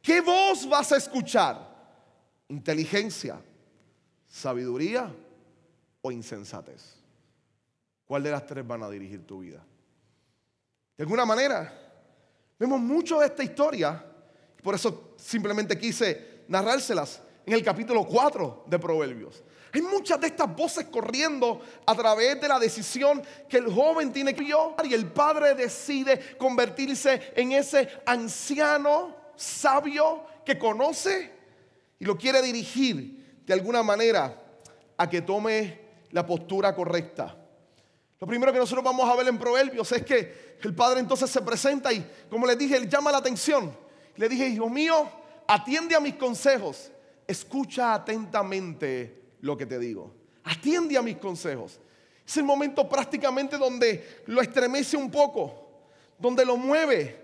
¿Qué 0.00 0.20
voz 0.20 0.68
vas 0.68 0.92
a 0.92 0.98
escuchar? 0.98 1.68
¿Inteligencia, 2.46 3.40
sabiduría 4.28 5.12
o 6.00 6.12
insensatez? 6.12 6.94
¿Cuál 8.04 8.22
de 8.22 8.30
las 8.30 8.46
tres 8.46 8.64
van 8.64 8.84
a 8.84 8.88
dirigir 8.88 9.26
tu 9.26 9.40
vida? 9.40 9.66
De 10.96 11.02
alguna 11.02 11.26
manera, 11.26 11.85
vemos 12.58 12.80
mucho 12.80 13.20
de 13.20 13.26
esta 13.26 13.42
historia, 13.42 14.04
por 14.62 14.74
eso 14.74 15.14
simplemente 15.16 15.78
quise 15.78 16.44
narrárselas 16.48 17.20
en 17.44 17.54
el 17.54 17.62
capítulo 17.62 18.04
4 18.04 18.64
de 18.66 18.78
Proverbios. 18.78 19.42
Hay 19.72 19.82
muchas 19.82 20.20
de 20.20 20.28
estas 20.28 20.54
voces 20.56 20.86
corriendo 20.86 21.60
a 21.84 21.94
través 21.94 22.40
de 22.40 22.48
la 22.48 22.58
decisión 22.58 23.22
que 23.48 23.58
el 23.58 23.70
joven 23.70 24.12
tiene 24.12 24.34
que 24.34 24.44
tomar 24.44 24.86
y 24.86 24.94
el 24.94 25.06
padre 25.06 25.54
decide 25.54 26.36
convertirse 26.38 27.32
en 27.36 27.52
ese 27.52 27.88
anciano 28.06 29.14
sabio 29.36 30.24
que 30.44 30.58
conoce 30.58 31.30
y 31.98 32.04
lo 32.04 32.16
quiere 32.16 32.40
dirigir 32.40 33.42
de 33.44 33.52
alguna 33.52 33.82
manera 33.82 34.42
a 34.96 35.10
que 35.10 35.20
tome 35.20 35.80
la 36.10 36.24
postura 36.24 36.74
correcta. 36.74 37.36
Lo 38.18 38.26
primero 38.26 38.52
que 38.52 38.58
nosotros 38.58 38.84
vamos 38.84 39.08
a 39.08 39.14
ver 39.14 39.28
en 39.28 39.38
Proverbios 39.38 39.92
es 39.92 40.02
que 40.04 40.56
el 40.62 40.74
padre 40.74 41.00
entonces 41.00 41.30
se 41.30 41.42
presenta 41.42 41.92
y, 41.92 42.04
como 42.30 42.46
les 42.46 42.56
dije, 42.56 42.76
él 42.76 42.88
llama 42.88 43.12
la 43.12 43.18
atención. 43.18 43.76
Le 44.16 44.28
dije, 44.28 44.48
hijo 44.48 44.70
mío, 44.70 45.08
atiende 45.46 45.94
a 45.94 46.00
mis 46.00 46.14
consejos, 46.14 46.90
escucha 47.26 47.92
atentamente 47.92 49.22
lo 49.40 49.56
que 49.56 49.66
te 49.66 49.78
digo, 49.78 50.14
atiende 50.44 50.96
a 50.96 51.02
mis 51.02 51.18
consejos. 51.18 51.78
Es 52.26 52.36
el 52.38 52.44
momento 52.44 52.88
prácticamente 52.88 53.58
donde 53.58 54.22
lo 54.26 54.40
estremece 54.40 54.96
un 54.96 55.10
poco, 55.10 55.68
donde 56.18 56.44
lo 56.44 56.56
mueve, 56.56 57.20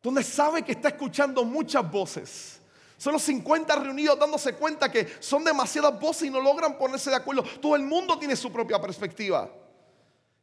donde 0.00 0.22
sabe 0.22 0.62
que 0.62 0.72
está 0.72 0.88
escuchando 0.88 1.44
muchas 1.44 1.90
voces. 1.90 2.55
Son 2.96 3.12
los 3.12 3.22
50 3.22 3.76
reunidos 3.76 4.18
dándose 4.18 4.54
cuenta 4.54 4.90
que 4.90 5.06
son 5.20 5.44
demasiadas 5.44 5.98
voces 6.00 6.28
y 6.28 6.30
no 6.30 6.40
logran 6.40 6.78
ponerse 6.78 7.10
de 7.10 7.16
acuerdo. 7.16 7.42
Todo 7.60 7.76
el 7.76 7.82
mundo 7.82 8.18
tiene 8.18 8.34
su 8.36 8.50
propia 8.50 8.80
perspectiva. 8.80 9.50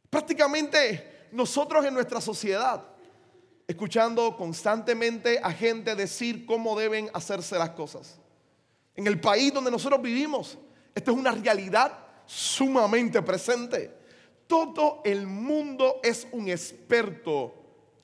Prácticamente 0.08 1.28
nosotros 1.32 1.84
en 1.84 1.94
nuestra 1.94 2.20
sociedad, 2.20 2.84
escuchando 3.66 4.36
constantemente 4.36 5.40
a 5.42 5.50
gente 5.50 5.96
decir 5.96 6.46
cómo 6.46 6.78
deben 6.78 7.10
hacerse 7.12 7.58
las 7.58 7.70
cosas. 7.70 8.20
En 8.94 9.06
el 9.08 9.20
país 9.20 9.52
donde 9.52 9.72
nosotros 9.72 10.00
vivimos, 10.00 10.56
esto 10.94 11.10
es 11.10 11.16
una 11.16 11.32
realidad 11.32 11.98
sumamente 12.26 13.20
presente. 13.22 13.92
Todo 14.46 15.02
el 15.04 15.26
mundo 15.26 16.00
es 16.04 16.28
un 16.30 16.48
experto 16.48 17.54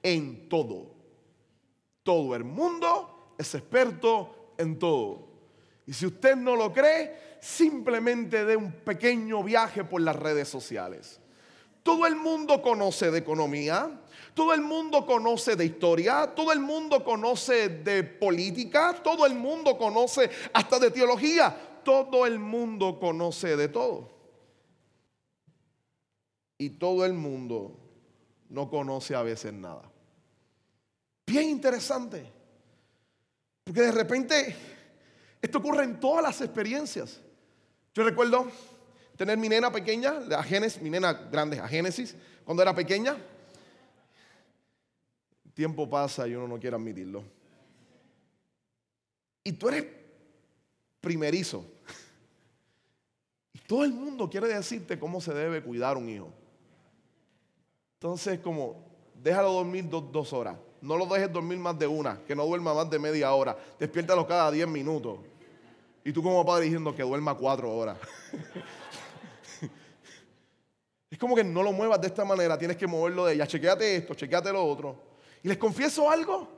en 0.02 0.48
todo. 0.48 0.94
Todo 2.02 2.34
el 2.34 2.42
mundo 2.42 3.34
es 3.38 3.54
experto 3.54 4.39
en 4.60 4.78
todo. 4.78 5.28
Y 5.86 5.92
si 5.92 6.06
usted 6.06 6.36
no 6.36 6.54
lo 6.54 6.72
cree, 6.72 7.38
simplemente 7.40 8.44
dé 8.44 8.56
un 8.56 8.72
pequeño 8.72 9.42
viaje 9.42 9.84
por 9.84 10.00
las 10.00 10.14
redes 10.14 10.48
sociales. 10.48 11.20
Todo 11.82 12.06
el 12.06 12.14
mundo 12.14 12.60
conoce 12.60 13.10
de 13.10 13.18
economía, 13.18 14.00
todo 14.34 14.52
el 14.52 14.60
mundo 14.60 15.06
conoce 15.06 15.56
de 15.56 15.64
historia, 15.64 16.32
todo 16.36 16.52
el 16.52 16.60
mundo 16.60 17.02
conoce 17.02 17.68
de 17.68 18.04
política, 18.04 18.94
todo 19.02 19.26
el 19.26 19.34
mundo 19.34 19.78
conoce 19.78 20.30
hasta 20.52 20.78
de 20.78 20.90
teología, 20.90 21.80
todo 21.82 22.26
el 22.26 22.38
mundo 22.38 23.00
conoce 23.00 23.56
de 23.56 23.68
todo. 23.68 24.10
Y 26.58 26.70
todo 26.70 27.06
el 27.06 27.14
mundo 27.14 27.78
no 28.50 28.68
conoce 28.68 29.14
a 29.14 29.22
veces 29.22 29.54
nada. 29.54 29.90
Bien 31.26 31.48
interesante. 31.48 32.39
Porque 33.70 33.82
de 33.82 33.92
repente 33.92 34.56
esto 35.40 35.58
ocurre 35.58 35.84
en 35.84 36.00
todas 36.00 36.24
las 36.24 36.40
experiencias. 36.40 37.20
Yo 37.94 38.02
recuerdo 38.02 38.50
tener 39.16 39.38
mi 39.38 39.48
nena 39.48 39.70
pequeña, 39.70 40.10
a 40.36 40.42
Génesis, 40.42 40.82
mi 40.82 40.90
nena 40.90 41.12
grande, 41.12 41.60
a 41.60 41.68
Génesis, 41.68 42.16
cuando 42.44 42.64
era 42.64 42.74
pequeña. 42.74 43.16
tiempo 45.54 45.88
pasa 45.88 46.26
y 46.26 46.34
uno 46.34 46.48
no 46.48 46.58
quiere 46.58 46.74
admitirlo. 46.74 47.22
Y 49.44 49.52
tú 49.52 49.68
eres 49.68 49.86
primerizo. 51.00 51.64
Y 53.52 53.60
todo 53.60 53.84
el 53.84 53.92
mundo 53.92 54.28
quiere 54.28 54.48
decirte 54.48 54.98
cómo 54.98 55.20
se 55.20 55.32
debe 55.32 55.62
cuidar 55.62 55.96
un 55.96 56.08
hijo. 56.08 56.32
Entonces, 58.00 58.40
como, 58.40 58.84
déjalo 59.14 59.52
dormir 59.52 59.88
dos, 59.88 60.32
horas. 60.32 60.56
No 60.82 60.96
lo 60.96 61.06
dejes 61.06 61.32
dormir 61.32 61.58
más 61.58 61.78
de 61.78 61.86
una, 61.86 62.18
que 62.26 62.34
no 62.34 62.46
duerma 62.46 62.72
más 62.72 62.88
de 62.88 62.98
media 62.98 63.32
hora. 63.32 63.56
Despiértalo 63.78 64.26
cada 64.26 64.50
diez 64.50 64.66
minutos. 64.66 65.18
Y 66.04 66.12
tú 66.12 66.22
como 66.22 66.44
padre 66.44 66.64
diciendo 66.64 66.94
que 66.94 67.02
duerma 67.02 67.34
cuatro 67.34 67.70
horas. 67.70 67.98
es 71.10 71.18
como 71.18 71.36
que 71.36 71.44
no 71.44 71.62
lo 71.62 71.72
muevas 71.72 72.00
de 72.00 72.06
esta 72.06 72.24
manera, 72.24 72.58
tienes 72.58 72.76
que 72.76 72.86
moverlo 72.86 73.26
de 73.26 73.34
ella. 73.34 73.46
Chequéate 73.46 73.96
esto, 73.96 74.14
chequéate 74.14 74.52
lo 74.52 74.64
otro. 74.64 74.96
Y 75.42 75.48
les 75.48 75.58
confieso 75.58 76.10
algo. 76.10 76.48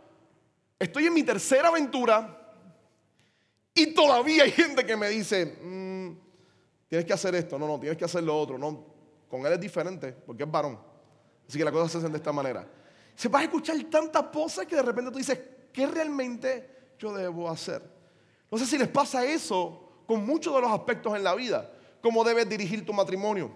Estoy 0.79 1.07
en 1.07 1.15
mi 1.15 1.23
tercera 1.23 1.69
aventura 1.69 2.39
y 3.75 3.95
todavía 3.95 4.45
hay 4.45 4.51
gente 4.51 4.85
que 4.85 4.97
me 4.97 5.09
dice, 5.09 5.59
mm, 5.63 6.11
tienes 6.89 7.07
que 7.07 7.13
hacer 7.13 7.35
esto, 7.35 7.59
no, 7.59 7.67
no, 7.67 7.81
tienes 7.81 7.97
que 7.97 8.05
hacer 8.05 8.23
lo 8.23 8.39
otro. 8.39 8.59
No, 8.59 8.85
con 9.29 9.45
él 9.47 9.53
es 9.55 9.61
diferente 9.61 10.13
porque 10.13 10.45
es 10.45 10.51
varón. 10.51 10.79
Así 11.49 11.59
que 11.59 11.65
las 11.65 11.73
cosas 11.73 11.93
se 11.93 11.99
hacen 11.99 12.13
de 12.13 12.19
esta 12.19 12.33
manera. 12.33 12.67
Se 13.15 13.29
va 13.29 13.41
a 13.41 13.43
escuchar 13.45 13.77
tantas 13.85 14.33
voces 14.33 14.67
que 14.67 14.77
de 14.77 14.83
repente 14.83 15.11
tú 15.11 15.19
dices, 15.19 15.39
¿qué 15.73 15.87
realmente 15.87 16.95
yo 16.99 17.13
debo 17.13 17.49
hacer? 17.49 17.83
No 18.51 18.59
sé 18.59 18.67
si 18.67 18.79
les 18.79 18.89
pasa 18.89 19.25
eso 19.25 20.03
con 20.07 20.27
muchos 20.27 20.55
de 20.55 20.61
los 20.61 20.71
aspectos 20.71 21.17
en 21.17 21.25
la 21.25 21.35
vida. 21.35 21.71
Cómo 22.01 22.25
debes 22.25 22.49
dirigir 22.49 22.85
tu 22.85 22.93
matrimonio, 22.93 23.51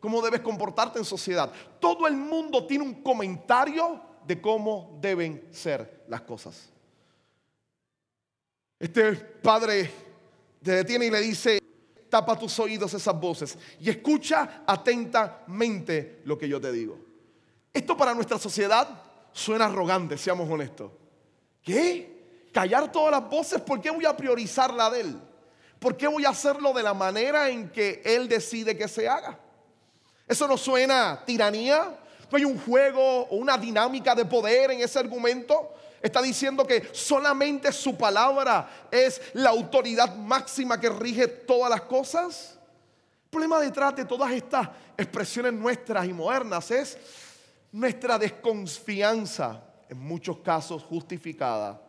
cómo 0.00 0.22
debes 0.22 0.40
comportarte 0.40 0.98
en 0.98 1.04
sociedad. 1.04 1.52
Todo 1.78 2.06
el 2.06 2.16
mundo 2.16 2.66
tiene 2.66 2.84
un 2.84 3.02
comentario 3.02 4.00
de 4.26 4.40
cómo 4.40 4.98
deben 5.00 5.48
ser 5.50 6.04
las 6.08 6.22
cosas. 6.22 6.70
Este 8.78 9.12
padre 9.14 9.90
te 10.62 10.72
detiene 10.72 11.06
y 11.06 11.10
le 11.10 11.20
dice, 11.20 11.60
tapa 12.08 12.38
tus 12.38 12.58
oídos 12.58 12.92
esas 12.94 13.18
voces 13.18 13.56
y 13.78 13.90
escucha 13.90 14.64
atentamente 14.66 16.22
lo 16.24 16.36
que 16.38 16.48
yo 16.48 16.60
te 16.60 16.72
digo. 16.72 16.98
Esto 17.72 17.96
para 17.96 18.14
nuestra 18.14 18.38
sociedad 18.38 19.09
suena 19.32 19.66
arrogante, 19.66 20.18
seamos 20.18 20.50
honestos. 20.50 20.90
¿Qué? 21.62 22.48
Callar 22.52 22.90
todas 22.90 23.12
las 23.12 23.30
voces, 23.30 23.60
¿por 23.60 23.80
qué 23.80 23.90
voy 23.90 24.04
a 24.04 24.16
priorizar 24.16 24.72
la 24.72 24.90
de 24.90 25.00
él? 25.00 25.20
¿Por 25.78 25.96
qué 25.96 26.06
voy 26.06 26.24
a 26.24 26.30
hacerlo 26.30 26.72
de 26.72 26.82
la 26.82 26.94
manera 26.94 27.48
en 27.48 27.70
que 27.70 28.02
él 28.04 28.28
decide 28.28 28.76
que 28.76 28.88
se 28.88 29.08
haga? 29.08 29.38
Eso 30.26 30.46
no 30.46 30.56
suena 30.56 31.22
tiranía, 31.24 31.98
no 32.30 32.36
hay 32.36 32.44
un 32.44 32.58
juego 32.60 33.22
o 33.22 33.36
una 33.36 33.56
dinámica 33.56 34.14
de 34.14 34.24
poder 34.24 34.70
en 34.70 34.80
ese 34.80 34.98
argumento. 34.98 35.74
Está 36.02 36.22
diciendo 36.22 36.66
que 36.66 36.88
solamente 36.92 37.72
su 37.72 37.96
palabra 37.96 38.86
es 38.90 39.20
la 39.34 39.50
autoridad 39.50 40.14
máxima 40.14 40.78
que 40.78 40.88
rige 40.88 41.26
todas 41.26 41.70
las 41.70 41.82
cosas. 41.82 42.58
El 43.24 43.30
problema 43.30 43.60
detrás 43.60 43.96
de 43.96 44.04
todas 44.04 44.30
estas 44.32 44.68
expresiones 44.96 45.52
nuestras 45.52 46.06
y 46.06 46.12
modernas 46.12 46.70
es 46.70 46.98
nuestra 47.72 48.18
desconfianza, 48.18 49.62
en 49.88 49.98
muchos 49.98 50.38
casos 50.38 50.84
justificada, 50.84 51.80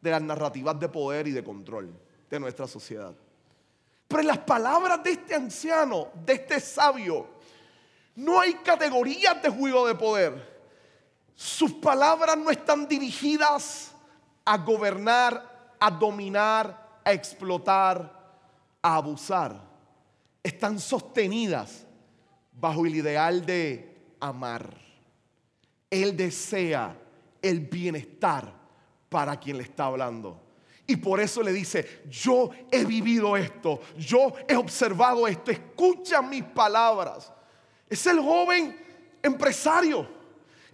de 0.00 0.10
las 0.10 0.22
narrativas 0.22 0.78
de 0.78 0.88
poder 0.88 1.28
y 1.28 1.32
de 1.32 1.44
control 1.44 1.94
de 2.28 2.40
nuestra 2.40 2.66
sociedad. 2.66 3.14
Pero 4.08 4.20
en 4.20 4.26
las 4.26 4.38
palabras 4.38 5.02
de 5.02 5.12
este 5.12 5.34
anciano, 5.34 6.08
de 6.24 6.34
este 6.34 6.60
sabio, 6.60 7.26
no 8.16 8.40
hay 8.40 8.54
categorías 8.54 9.42
de 9.42 9.48
juego 9.48 9.86
de 9.86 9.94
poder. 9.94 10.52
Sus 11.34 11.72
palabras 11.72 12.36
no 12.36 12.50
están 12.50 12.86
dirigidas 12.86 13.92
a 14.44 14.58
gobernar, 14.58 15.76
a 15.78 15.90
dominar, 15.90 17.00
a 17.04 17.12
explotar, 17.12 18.20
a 18.82 18.96
abusar. 18.96 19.60
Están 20.42 20.78
sostenidas 20.78 21.86
bajo 22.52 22.84
el 22.84 22.96
ideal 22.96 23.46
de 23.46 24.14
amar. 24.20 24.81
Él 25.92 26.16
desea 26.16 26.96
el 27.42 27.60
bienestar 27.60 28.50
para 29.10 29.38
quien 29.38 29.58
le 29.58 29.64
está 29.64 29.84
hablando. 29.84 30.40
Y 30.86 30.96
por 30.96 31.20
eso 31.20 31.42
le 31.42 31.52
dice, 31.52 32.02
yo 32.08 32.50
he 32.70 32.86
vivido 32.86 33.36
esto, 33.36 33.78
yo 33.98 34.32
he 34.48 34.56
observado 34.56 35.28
esto, 35.28 35.50
escucha 35.50 36.22
mis 36.22 36.44
palabras. 36.44 37.30
Es 37.90 38.06
el 38.06 38.20
joven 38.20 38.74
empresario 39.22 40.08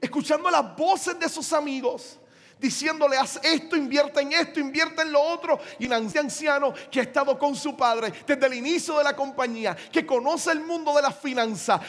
escuchando 0.00 0.48
las 0.50 0.76
voces 0.76 1.18
de 1.18 1.28
sus 1.28 1.52
amigos, 1.52 2.20
diciéndole, 2.60 3.16
haz 3.16 3.40
esto, 3.42 3.76
invierte 3.76 4.20
en 4.20 4.32
esto, 4.32 4.60
invierte 4.60 5.02
en 5.02 5.12
lo 5.12 5.22
otro. 5.22 5.58
Y 5.78 5.86
un 5.86 5.92
anciano 5.92 6.72
que 6.90 7.00
ha 7.00 7.02
estado 7.04 7.38
con 7.38 7.54
su 7.54 7.76
padre 7.76 8.12
desde 8.26 8.46
el 8.46 8.54
inicio 8.54 8.98
de 8.98 9.04
la 9.04 9.14
compañía, 9.16 9.76
que 9.92 10.04
conoce 10.04 10.52
el 10.52 10.60
mundo 10.60 10.94
de 10.94 11.02
las 11.02 11.16
finanzas, 11.16 11.80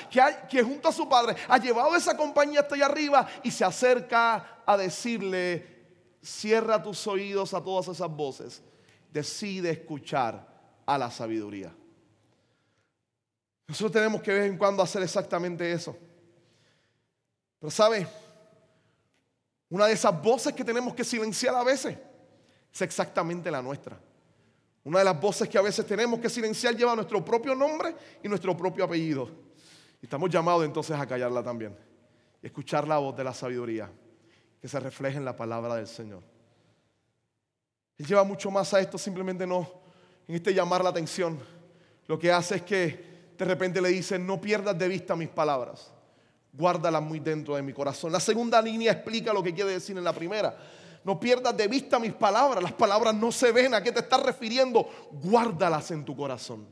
que, 0.50 0.64
junto 0.64 0.90
a 0.90 0.92
su 0.92 1.08
padre 1.08 1.36
ha 1.48 1.58
llevado 1.58 1.96
esa 1.96 2.16
compañía 2.16 2.62
hasta 2.62 2.76
allá 2.76 2.86
arriba 2.86 3.28
y 3.44 3.52
se 3.52 3.66
acerca 3.66 4.62
a 4.66 4.78
decirle, 4.78 5.78
cierra 6.22 6.82
tus 6.82 7.06
oídos 7.08 7.54
a 7.54 7.64
todas 7.64 7.88
esas 7.88 8.10
voces, 8.10 8.62
decide 9.12 9.72
escuchar 9.72 10.48
a 10.86 10.98
la 10.98 11.10
sabiduría. 11.10 11.74
Nosotros 13.68 13.92
tenemos 13.92 14.22
que 14.22 14.32
de 14.32 14.40
vez 14.40 14.52
en 14.52 14.58
cuando 14.58 14.82
hacer 14.82 15.04
exactamente 15.04 15.72
eso. 15.72 15.96
Pero 17.60 17.70
sabe, 17.70 18.08
una 19.70 19.86
de 19.86 19.94
esas 19.94 20.22
voces 20.22 20.54
que 20.54 20.64
tenemos 20.64 20.96
que 20.96 21.04
silenciar 21.04 21.56
a 21.56 21.64
veces 21.64 21.98
es 22.74 22.82
exactamente 22.82 23.52
la 23.52 23.62
nuestra. 23.62 24.00
Una 24.84 25.00
de 25.00 25.06
las 25.06 25.20
voces 25.20 25.48
que 25.48 25.58
a 25.58 25.62
veces 25.62 25.86
tenemos 25.86 26.20
que 26.20 26.30
silenciar 26.30 26.76
lleva 26.76 26.96
nuestro 26.96 27.24
propio 27.24 27.54
nombre 27.54 27.96
y 28.24 28.28
nuestro 28.28 28.58
propio 28.58 28.86
apellido. 28.86 29.30
Y 30.02 30.06
estamos 30.06 30.30
llamados 30.30 30.66
entonces 30.66 30.98
a 30.98 31.06
callarla 31.06 31.44
también. 31.44 31.78
Y 32.42 32.48
escuchar 32.48 32.88
la 32.88 32.98
voz 32.98 33.16
de 33.16 33.24
la 33.24 33.34
sabiduría 33.34 33.92
que 34.60 34.68
se 34.68 34.80
refleja 34.80 35.18
en 35.18 35.26
la 35.26 35.36
palabra 35.36 35.76
del 35.76 35.88
Señor. 35.88 36.24
Él 37.98 38.06
lleva 38.06 38.24
mucho 38.24 38.50
más 38.50 38.74
a 38.74 38.80
esto, 38.80 38.98
simplemente 38.98 39.46
no 39.46 39.70
en 40.28 40.36
este 40.36 40.54
llamar 40.54 40.84
la 40.84 40.90
atención. 40.90 41.40
Lo 42.08 42.18
que 42.18 42.32
hace 42.32 42.56
es 42.56 42.62
que 42.64 43.34
de 43.38 43.46
repente 43.46 43.82
le 43.82 43.90
dice, 43.90 44.18
no 44.18 44.40
pierdas 44.42 44.78
de 44.78 44.88
vista 44.88 45.16
mis 45.16 45.30
palabras 45.30 45.92
guárdala 46.54 47.00
muy 47.00 47.20
dentro 47.20 47.56
de 47.56 47.62
mi 47.62 47.74
corazón. 47.74 48.12
La 48.12 48.20
segunda 48.20 48.62
línea 48.62 48.92
explica 48.92 49.34
lo 49.34 49.44
que 49.44 49.54
quiere 49.54 49.72
decir 49.72 49.98
en 49.98 50.04
la 50.04 50.14
primera. 50.14 50.58
No 51.04 51.20
pierdas 51.20 51.56
de 51.56 51.68
vista 51.68 52.00
mis 52.00 52.14
palabras. 52.14 52.62
Las 52.62 52.74
palabras 52.74 53.16
no 53.16 53.32
se 53.32 53.52
ven. 53.52 53.74
¿A 53.74 53.82
qué 53.82 53.92
te 53.92 54.00
estás 54.00 54.22
refiriendo? 54.22 54.88
Guárdalas 55.12 55.92
en 55.92 56.04
tu 56.04 56.16
corazón. 56.16 56.68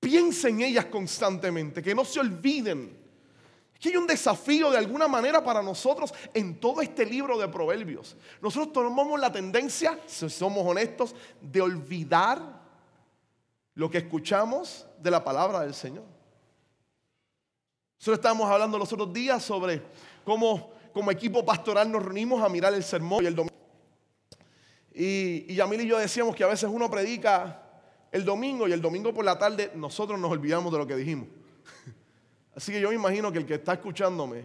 Piensa 0.00 0.48
en 0.48 0.60
ellas 0.60 0.86
constantemente. 0.86 1.82
Que 1.82 1.94
no 1.94 2.04
se 2.04 2.20
olviden. 2.20 3.02
que 3.80 3.88
hay 3.88 3.96
un 3.96 4.06
desafío 4.06 4.70
de 4.70 4.78
alguna 4.78 5.08
manera 5.08 5.42
para 5.42 5.62
nosotros 5.62 6.12
en 6.32 6.60
todo 6.60 6.82
este 6.82 7.04
libro 7.04 7.38
de 7.38 7.48
proverbios. 7.48 8.16
Nosotros 8.40 8.72
tomamos 8.72 9.18
la 9.18 9.32
tendencia, 9.32 9.98
si 10.06 10.28
somos 10.30 10.66
honestos, 10.66 11.14
de 11.40 11.60
olvidar 11.60 12.62
lo 13.74 13.90
que 13.90 13.98
escuchamos 13.98 14.86
de 14.98 15.10
la 15.10 15.24
palabra 15.24 15.60
del 15.60 15.74
Señor. 15.74 16.13
Nosotros 18.04 18.18
estábamos 18.18 18.50
hablando 18.50 18.78
los 18.78 18.92
otros 18.92 19.14
días 19.14 19.42
sobre 19.42 19.80
cómo 20.26 20.74
como 20.92 21.10
equipo 21.10 21.42
pastoral 21.42 21.90
nos 21.90 22.02
reunimos 22.02 22.44
a 22.44 22.50
mirar 22.50 22.74
el 22.74 22.84
sermón 22.84 23.24
y 23.24 23.28
el 23.28 23.34
domingo. 23.34 23.56
Y, 24.92 25.46
y 25.48 25.54
Yamil 25.54 25.80
y 25.80 25.86
yo 25.86 25.96
decíamos 25.96 26.36
que 26.36 26.44
a 26.44 26.48
veces 26.48 26.68
uno 26.70 26.90
predica 26.90 27.62
el 28.12 28.22
domingo 28.26 28.68
y 28.68 28.72
el 28.72 28.82
domingo 28.82 29.14
por 29.14 29.24
la 29.24 29.38
tarde 29.38 29.70
nosotros 29.74 30.20
nos 30.20 30.30
olvidamos 30.30 30.70
de 30.70 30.78
lo 30.80 30.86
que 30.86 30.96
dijimos. 30.96 31.28
Así 32.54 32.72
que 32.72 32.78
yo 32.82 32.90
me 32.90 32.94
imagino 32.94 33.32
que 33.32 33.38
el 33.38 33.46
que 33.46 33.54
está 33.54 33.72
escuchándome 33.72 34.44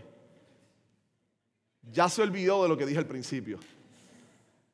ya 1.91 2.07
se 2.07 2.21
olvidó 2.21 2.63
de 2.63 2.69
lo 2.69 2.77
que 2.77 2.85
dije 2.85 2.99
al 2.99 3.07
principio. 3.07 3.59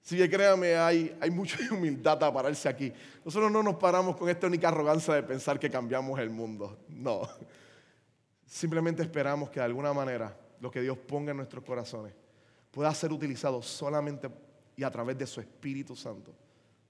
Así 0.06 0.16
que 0.16 0.30
créame, 0.30 0.76
hay, 0.76 1.18
hay 1.20 1.32
mucha 1.32 1.58
humildad 1.72 2.24
a 2.24 2.32
pararse 2.32 2.70
aquí. 2.70 2.94
Nosotros 3.26 3.52
no 3.52 3.64
nos 3.64 3.78
paramos 3.78 4.16
con 4.16 4.30
esta 4.30 4.46
única 4.46 4.68
arrogancia 4.68 5.16
de 5.16 5.24
pensar 5.24 5.60
que 5.60 5.72
cambiamos 5.72 6.20
el 6.20 6.30
mundo. 6.30 6.78
No. 6.88 7.28
Simplemente 8.46 9.02
esperamos 9.02 9.50
que 9.50 9.60
de 9.60 9.66
alguna 9.66 9.94
manera 9.94 10.38
lo 10.60 10.72
que 10.72 10.82
Dios 10.82 10.98
ponga 10.98 11.32
en 11.32 11.38
nuestros 11.38 11.64
corazones 11.64 12.14
pueda 12.72 12.94
ser 12.94 13.12
utilizado 13.12 13.62
solamente 13.62 14.30
y 14.76 14.84
a 14.84 14.92
través 14.92 15.18
de 15.18 15.26
su 15.26 15.40
Espíritu 15.40 15.96
Santo 15.96 16.34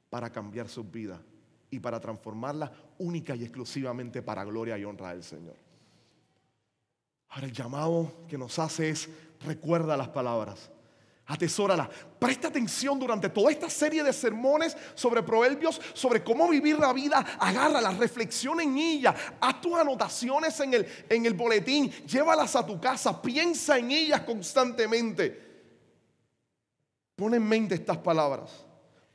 para 0.09 0.31
cambiar 0.31 0.67
sus 0.67 0.89
vidas 0.89 1.19
y 1.69 1.79
para 1.79 1.99
transformarlas 1.99 2.71
única 2.97 3.35
y 3.35 3.43
exclusivamente 3.43 4.21
para 4.21 4.43
gloria 4.43 4.77
y 4.77 4.85
honra 4.85 5.11
del 5.11 5.23
Señor. 5.23 5.55
Ahora 7.29 7.47
el 7.47 7.53
llamado 7.53 8.11
que 8.27 8.37
nos 8.37 8.57
hace 8.59 8.89
es 8.89 9.09
recuerda 9.41 9.97
las 9.97 10.09
palabras. 10.09 10.71
Atesórala. 11.27 11.89
Presta 12.19 12.49
atención 12.49 12.99
durante 12.99 13.29
toda 13.29 13.51
esta 13.51 13.69
serie 13.69 14.03
de 14.03 14.13
sermones 14.13 14.77
sobre 14.93 15.23
proverbios, 15.23 15.81
sobre 15.93 16.23
cómo 16.23 16.47
vivir 16.47 16.77
la 16.77 16.93
vida. 16.93 17.17
Agárrala, 17.39 17.91
reflexiona 17.91 18.61
en 18.61 18.77
ella. 18.77 19.15
Haz 19.41 19.59
tus 19.59 19.73
anotaciones 19.73 20.59
en 20.59 20.75
el, 20.75 20.87
en 21.09 21.25
el 21.25 21.33
boletín. 21.33 21.89
Llévalas 22.05 22.55
a 22.55 22.65
tu 22.65 22.79
casa. 22.79 23.19
Piensa 23.21 23.79
en 23.79 23.91
ellas 23.91 24.21
constantemente. 24.21 25.43
Pon 27.15 27.33
en 27.33 27.43
mente 27.43 27.75
estas 27.75 27.97
palabras. 27.97 28.51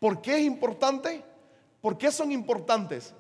¿Por 0.01 0.21
qué 0.21 0.39
es 0.39 0.43
importante? 0.43 1.23
¿Por 1.81 1.97
qué 1.97 2.11
son 2.11 2.33
importantes 2.33 3.15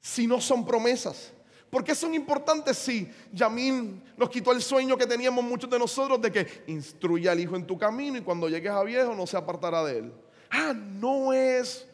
si 0.00 0.26
no 0.28 0.40
son 0.40 0.64
promesas? 0.64 1.32
¿Por 1.70 1.82
qué 1.82 1.94
son 1.94 2.14
importantes 2.14 2.78
si 2.78 3.10
Yamín 3.32 4.02
nos 4.16 4.30
quitó 4.30 4.52
el 4.52 4.62
sueño 4.62 4.96
que 4.96 5.06
teníamos 5.06 5.44
muchos 5.44 5.68
de 5.68 5.78
nosotros 5.78 6.20
de 6.20 6.30
que 6.30 6.64
instruya 6.68 7.32
al 7.32 7.40
hijo 7.40 7.56
en 7.56 7.66
tu 7.66 7.76
camino 7.76 8.18
y 8.18 8.22
cuando 8.22 8.48
llegues 8.48 8.70
a 8.70 8.82
viejo 8.82 9.14
no 9.14 9.26
se 9.26 9.36
apartará 9.36 9.84
de 9.84 9.98
él? 9.98 10.12
Ah, 10.50 10.72
no 10.72 11.32
es 11.32 11.86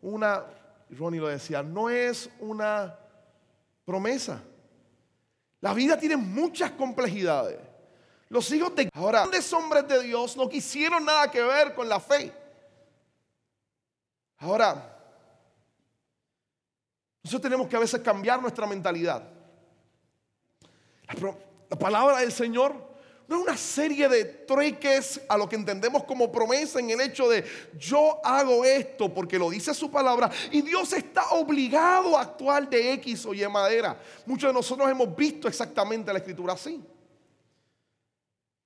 una, 0.00 0.44
Ronnie 0.90 1.20
lo 1.20 1.28
decía, 1.28 1.62
no 1.62 1.90
es 1.90 2.30
una 2.38 2.96
promesa. 3.84 4.42
La 5.60 5.74
vida 5.74 5.98
tiene 5.98 6.16
muchas 6.16 6.70
complejidades. 6.72 7.58
Los 8.28 8.50
hijos 8.52 8.74
de 8.74 8.88
ahora, 8.94 9.20
grandes 9.20 9.52
hombres 9.52 9.86
de 9.88 10.02
Dios 10.02 10.36
no 10.36 10.48
quisieron 10.48 11.04
nada 11.04 11.30
que 11.30 11.42
ver 11.42 11.74
con 11.74 11.88
la 11.88 12.00
fe. 12.00 12.32
Ahora, 14.38 14.95
nosotros 17.26 17.42
tenemos 17.42 17.66
que 17.66 17.74
a 17.74 17.80
veces 17.80 18.00
cambiar 18.02 18.40
nuestra 18.40 18.68
mentalidad. 18.68 19.28
La, 21.68 21.76
palabra 21.76 22.18
del 22.18 22.30
Señor 22.30 22.72
no 23.26 23.36
es 23.36 23.42
una 23.42 23.56
serie 23.56 24.08
de 24.08 24.24
trueques 24.24 25.20
a 25.28 25.36
lo 25.36 25.48
que 25.48 25.56
entendemos 25.56 26.04
como 26.04 26.30
promesa 26.30 26.78
en 26.78 26.90
el 26.90 27.00
hecho 27.00 27.28
de 27.28 27.44
yo 27.76 28.20
hago 28.24 28.64
esto 28.64 29.12
porque 29.12 29.40
lo 29.40 29.50
dice 29.50 29.74
su 29.74 29.90
palabra 29.90 30.30
y 30.52 30.62
Dios 30.62 30.92
está 30.92 31.30
obligado 31.30 32.16
a 32.16 32.22
actuar 32.22 32.70
de 32.70 32.92
X 32.92 33.26
o 33.26 33.34
Y 33.34 33.44
madera. 33.48 34.00
Muchos 34.24 34.48
de 34.48 34.54
nosotros 34.54 34.88
hemos 34.88 35.16
visto 35.16 35.48
exactamente 35.48 36.12
la 36.12 36.20
escritura 36.20 36.52
así. 36.52 36.80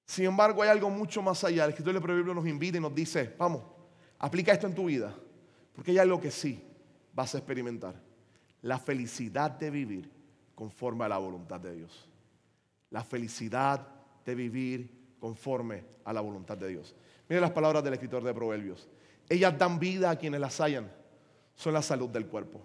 Sin 0.04 0.26
embargo, 0.26 0.62
hay 0.62 0.68
algo 0.68 0.90
mucho 0.90 1.22
más 1.22 1.42
allá. 1.44 1.64
El 1.64 1.70
escritor 1.70 1.94
de 1.94 2.00
Proverbios 2.02 2.36
nos 2.36 2.46
invita 2.46 2.76
y 2.76 2.80
nos 2.82 2.94
dice, 2.94 3.34
vamos, 3.38 3.62
aplica 4.18 4.52
esto 4.52 4.66
en 4.66 4.74
tu 4.74 4.84
vida, 4.84 5.14
porque 5.74 5.92
hay 5.92 5.98
algo 5.98 6.20
que 6.20 6.30
sí 6.30 6.62
vas 7.14 7.34
a 7.34 7.38
experimentar 7.38 8.09
la 8.62 8.78
felicidad 8.78 9.50
de 9.50 9.70
vivir 9.70 10.10
conforme 10.54 11.04
a 11.04 11.08
la 11.08 11.18
voluntad 11.18 11.60
de 11.60 11.74
Dios. 11.74 12.08
La 12.90 13.02
felicidad 13.02 13.86
de 14.24 14.34
vivir 14.34 14.90
conforme 15.18 15.84
a 16.04 16.12
la 16.12 16.20
voluntad 16.20 16.56
de 16.56 16.68
Dios. 16.68 16.94
Miren 17.28 17.42
las 17.42 17.52
palabras 17.52 17.82
del 17.84 17.94
escritor 17.94 18.22
de 18.22 18.34
Proverbios. 18.34 18.88
Ellas 19.28 19.56
dan 19.56 19.78
vida 19.78 20.10
a 20.10 20.16
quienes 20.16 20.40
las 20.40 20.60
hallan. 20.60 20.90
Son 21.54 21.72
la 21.72 21.82
salud 21.82 22.08
del 22.08 22.26
cuerpo. 22.26 22.60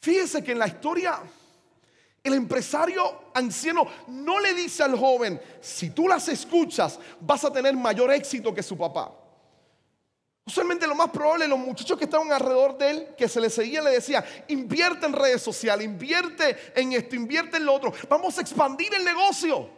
Fíjense 0.00 0.42
que 0.42 0.52
en 0.52 0.58
la 0.58 0.66
historia 0.66 1.20
el 2.24 2.34
empresario 2.34 3.30
anciano 3.34 3.86
no 4.08 4.40
le 4.40 4.54
dice 4.54 4.82
al 4.82 4.96
joven, 4.96 5.40
si 5.60 5.90
tú 5.90 6.08
las 6.08 6.28
escuchas 6.28 6.98
vas 7.20 7.44
a 7.44 7.52
tener 7.52 7.76
mayor 7.76 8.12
éxito 8.12 8.54
que 8.54 8.62
su 8.62 8.76
papá. 8.76 9.12
Usualmente 10.44 10.86
lo 10.86 10.94
más 10.94 11.10
probable, 11.10 11.46
los 11.46 11.58
muchachos 11.58 11.96
que 11.96 12.04
estaban 12.04 12.32
alrededor 12.32 12.76
de 12.76 12.90
él, 12.90 13.08
que 13.16 13.28
se 13.28 13.40
le 13.40 13.48
seguían, 13.48 13.84
le 13.84 13.92
decía, 13.92 14.24
invierte 14.48 15.06
en 15.06 15.12
redes 15.12 15.40
sociales, 15.40 15.84
invierte 15.84 16.56
en 16.74 16.92
esto, 16.92 17.14
invierte 17.14 17.58
en 17.58 17.64
lo 17.66 17.74
otro, 17.74 17.92
vamos 18.08 18.36
a 18.36 18.40
expandir 18.40 18.92
el 18.92 19.04
negocio. 19.04 19.70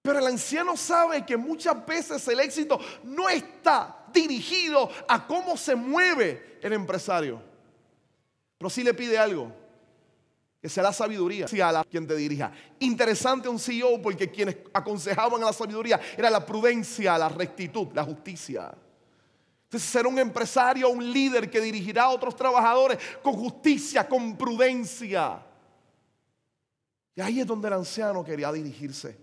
Pero 0.00 0.20
el 0.20 0.26
anciano 0.28 0.76
sabe 0.76 1.26
que 1.26 1.36
muchas 1.36 1.84
veces 1.84 2.26
el 2.28 2.38
éxito 2.38 2.78
no 3.02 3.28
está 3.28 4.04
dirigido 4.12 4.88
a 5.08 5.26
cómo 5.26 5.56
se 5.56 5.74
mueve 5.74 6.60
el 6.62 6.72
empresario. 6.72 7.42
Pero 8.56 8.70
sí 8.70 8.84
le 8.84 8.94
pide 8.94 9.18
algo 9.18 9.65
que 10.66 10.70
sea 10.70 10.82
la 10.82 10.92
sabiduría, 10.92 11.46
sea 11.46 11.84
quien 11.88 12.08
te 12.08 12.16
dirija. 12.16 12.50
Interesante 12.80 13.48
un 13.48 13.56
CEO 13.56 14.02
porque 14.02 14.28
quienes 14.28 14.56
aconsejaban 14.72 15.40
a 15.40 15.46
la 15.46 15.52
sabiduría 15.52 16.00
era 16.16 16.28
la 16.28 16.44
prudencia, 16.44 17.16
la 17.16 17.28
rectitud, 17.28 17.86
la 17.94 18.02
justicia. 18.02 18.74
Entonces 19.62 19.88
ser 19.88 20.08
un 20.08 20.18
empresario, 20.18 20.88
un 20.88 21.12
líder 21.12 21.48
que 21.48 21.60
dirigirá 21.60 22.02
a 22.02 22.08
otros 22.08 22.34
trabajadores 22.34 22.98
con 23.22 23.34
justicia, 23.34 24.08
con 24.08 24.36
prudencia. 24.36 25.40
Y 27.14 27.20
ahí 27.20 27.38
es 27.38 27.46
donde 27.46 27.68
el 27.68 27.74
anciano 27.74 28.24
quería 28.24 28.50
dirigirse. 28.50 29.16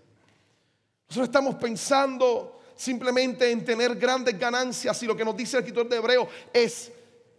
Nosotros 1.08 1.28
estamos 1.28 1.56
pensando 1.56 2.62
simplemente 2.74 3.50
en 3.50 3.66
tener 3.66 3.96
grandes 3.96 4.38
ganancias 4.38 5.02
y 5.02 5.06
lo 5.06 5.14
que 5.14 5.26
nos 5.26 5.36
dice 5.36 5.58
el 5.58 5.62
escritor 5.62 5.90
de 5.90 5.96
Hebreo 5.98 6.26
es, 6.54 6.90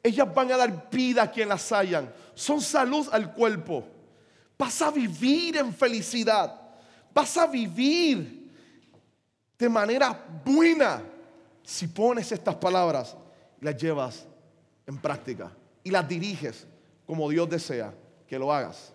ellas 0.03 0.31
van 0.31 0.51
a 0.51 0.57
dar 0.57 0.91
vida 0.91 1.23
a 1.23 1.31
quien 1.31 1.49
las 1.49 1.71
hayan. 1.71 2.13
Son 2.35 2.61
salud 2.61 3.07
al 3.11 3.33
cuerpo. 3.33 3.94
Vas 4.57 4.81
a 4.81 4.91
vivir 4.91 5.57
en 5.57 5.73
felicidad. 5.73 6.61
Vas 7.13 7.37
a 7.37 7.47
vivir 7.47 8.51
de 9.57 9.69
manera 9.69 10.25
buena 10.43 11.01
si 11.63 11.87
pones 11.87 12.31
estas 12.31 12.55
palabras 12.55 13.15
y 13.61 13.65
las 13.65 13.75
llevas 13.77 14.25
en 14.85 14.97
práctica 14.97 15.51
y 15.83 15.91
las 15.91 16.07
diriges 16.07 16.67
como 17.05 17.29
Dios 17.29 17.49
desea 17.49 17.93
que 18.27 18.37
lo 18.37 18.51
hagas. 18.51 18.93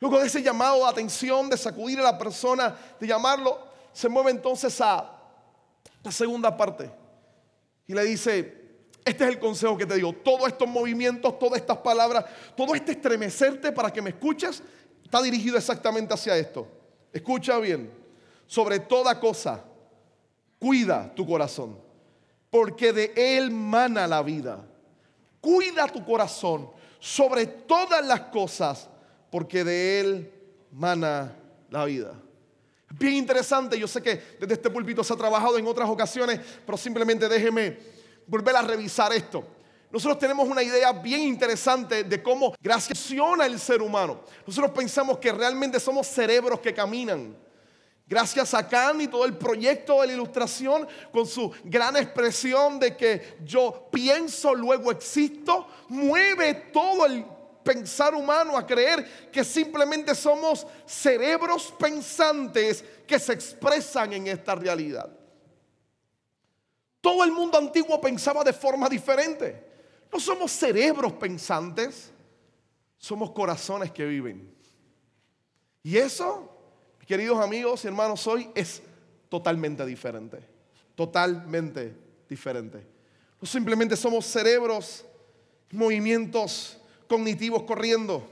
Luego 0.00 0.18
de 0.18 0.26
ese 0.26 0.42
llamado 0.42 0.78
de 0.78 0.90
atención, 0.90 1.48
de 1.48 1.56
sacudir 1.56 1.98
a 2.00 2.02
la 2.02 2.18
persona, 2.18 2.76
de 3.00 3.06
llamarlo, 3.06 3.58
se 3.92 4.08
mueve 4.08 4.30
entonces 4.30 4.78
a 4.80 5.10
la 6.02 6.12
segunda 6.12 6.54
parte 6.56 6.90
y 7.86 7.94
le 7.94 8.04
dice, 8.04 8.65
este 9.06 9.22
es 9.22 9.30
el 9.30 9.38
consejo 9.38 9.78
que 9.78 9.86
te 9.86 9.94
digo. 9.94 10.12
Todos 10.12 10.48
estos 10.48 10.68
movimientos, 10.68 11.38
todas 11.38 11.60
estas 11.60 11.78
palabras, 11.78 12.24
todo 12.56 12.74
este 12.74 12.90
estremecerte 12.90 13.70
para 13.70 13.92
que 13.92 14.02
me 14.02 14.10
escuches, 14.10 14.60
está 15.04 15.22
dirigido 15.22 15.56
exactamente 15.56 16.12
hacia 16.12 16.36
esto. 16.36 16.66
Escucha 17.12 17.56
bien. 17.60 17.88
Sobre 18.48 18.80
toda 18.80 19.20
cosa, 19.20 19.62
cuida 20.58 21.14
tu 21.14 21.24
corazón, 21.24 21.78
porque 22.50 22.92
de 22.92 23.12
él 23.14 23.52
mana 23.52 24.08
la 24.08 24.22
vida. 24.22 24.66
Cuida 25.40 25.86
tu 25.86 26.04
corazón 26.04 26.68
sobre 26.98 27.46
todas 27.46 28.04
las 28.04 28.22
cosas, 28.22 28.88
porque 29.30 29.62
de 29.62 30.00
él 30.00 30.32
mana 30.72 31.32
la 31.70 31.84
vida. 31.84 32.12
Bien 32.98 33.14
interesante, 33.14 33.78
yo 33.78 33.86
sé 33.86 34.02
que 34.02 34.20
desde 34.40 34.54
este 34.54 34.70
púlpito 34.70 35.04
se 35.04 35.12
ha 35.12 35.16
trabajado 35.16 35.58
en 35.58 35.66
otras 35.68 35.88
ocasiones, 35.88 36.40
pero 36.64 36.76
simplemente 36.76 37.28
déjeme 37.28 37.95
volver 38.26 38.56
a 38.56 38.62
revisar 38.62 39.12
esto. 39.12 39.44
Nosotros 39.90 40.18
tenemos 40.18 40.48
una 40.48 40.62
idea 40.62 40.92
bien 40.92 41.22
interesante 41.22 42.04
de 42.04 42.22
cómo 42.22 42.54
graciona 42.60 43.46
el 43.46 43.58
ser 43.58 43.80
humano. 43.80 44.20
Nosotros 44.46 44.72
pensamos 44.72 45.18
que 45.18 45.32
realmente 45.32 45.78
somos 45.80 46.06
cerebros 46.06 46.60
que 46.60 46.74
caminan. 46.74 47.36
Gracias 48.08 48.54
a 48.54 48.68
Kant 48.68 49.02
y 49.02 49.08
todo 49.08 49.24
el 49.24 49.36
proyecto 49.36 50.00
de 50.00 50.08
la 50.08 50.12
ilustración, 50.12 50.86
con 51.10 51.26
su 51.26 51.52
gran 51.64 51.96
expresión 51.96 52.78
de 52.78 52.96
que 52.96 53.38
yo 53.44 53.88
pienso, 53.90 54.54
luego 54.54 54.92
existo, 54.92 55.66
mueve 55.88 56.54
todo 56.72 57.06
el 57.06 57.24
pensar 57.64 58.14
humano, 58.14 58.56
a 58.56 58.64
creer 58.64 59.30
que 59.32 59.42
simplemente 59.42 60.14
somos 60.14 60.66
cerebros 60.86 61.74
pensantes 61.76 62.84
que 63.06 63.18
se 63.18 63.32
expresan 63.32 64.12
en 64.12 64.28
esta 64.28 64.54
realidad. 64.54 65.10
Todo 67.06 67.22
el 67.22 67.30
mundo 67.30 67.56
antiguo 67.56 68.00
pensaba 68.00 68.42
de 68.42 68.52
forma 68.52 68.88
diferente. 68.88 69.62
No 70.12 70.18
somos 70.18 70.50
cerebros 70.50 71.12
pensantes, 71.12 72.10
somos 72.98 73.30
corazones 73.30 73.92
que 73.92 74.04
viven. 74.04 74.52
Y 75.84 75.98
eso, 75.98 76.50
queridos 77.06 77.38
amigos 77.38 77.84
y 77.84 77.86
hermanos, 77.86 78.26
hoy 78.26 78.50
es 78.56 78.82
totalmente 79.28 79.86
diferente. 79.86 80.40
Totalmente 80.96 81.94
diferente. 82.28 82.84
No 83.40 83.46
simplemente 83.46 83.96
somos 83.96 84.26
cerebros, 84.26 85.04
movimientos 85.70 86.76
cognitivos 87.06 87.62
corriendo. 87.62 88.28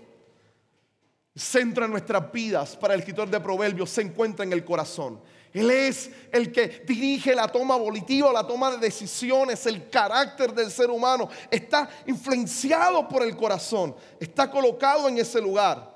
El 1.33 1.41
centro 1.41 1.85
de 1.85 1.91
nuestras 1.91 2.33
vidas 2.33 2.77
para 2.77 2.95
el 2.95 3.01
escritor 3.01 3.31
de 3.31 3.39
Proverbios 3.39 3.91
se 3.91 4.03
encuentra 4.03 4.45
en 4.45 4.53
el 4.53 4.65
corazón. 4.65 5.21
Él 5.55 5.71
es 5.71 6.11
el 6.33 6.51
que 6.51 6.83
dirige 6.85 7.33
la 7.33 7.47
toma 7.47 7.77
volitiva, 7.77 8.33
la 8.33 8.45
toma 8.45 8.73
de 8.73 8.79
decisiones, 8.79 9.65
el 9.67 9.89
carácter 9.89 10.53
del 10.53 10.69
ser 10.69 10.91
humano. 10.91 11.31
Está 11.49 11.89
influenciado 12.07 13.09
por 13.09 13.23
el 13.23 13.37
corazón, 13.37 13.95
está 14.19 14.51
colocado 14.51 15.09
en 15.09 15.17
ese 15.17 15.41
lugar. 15.41 15.95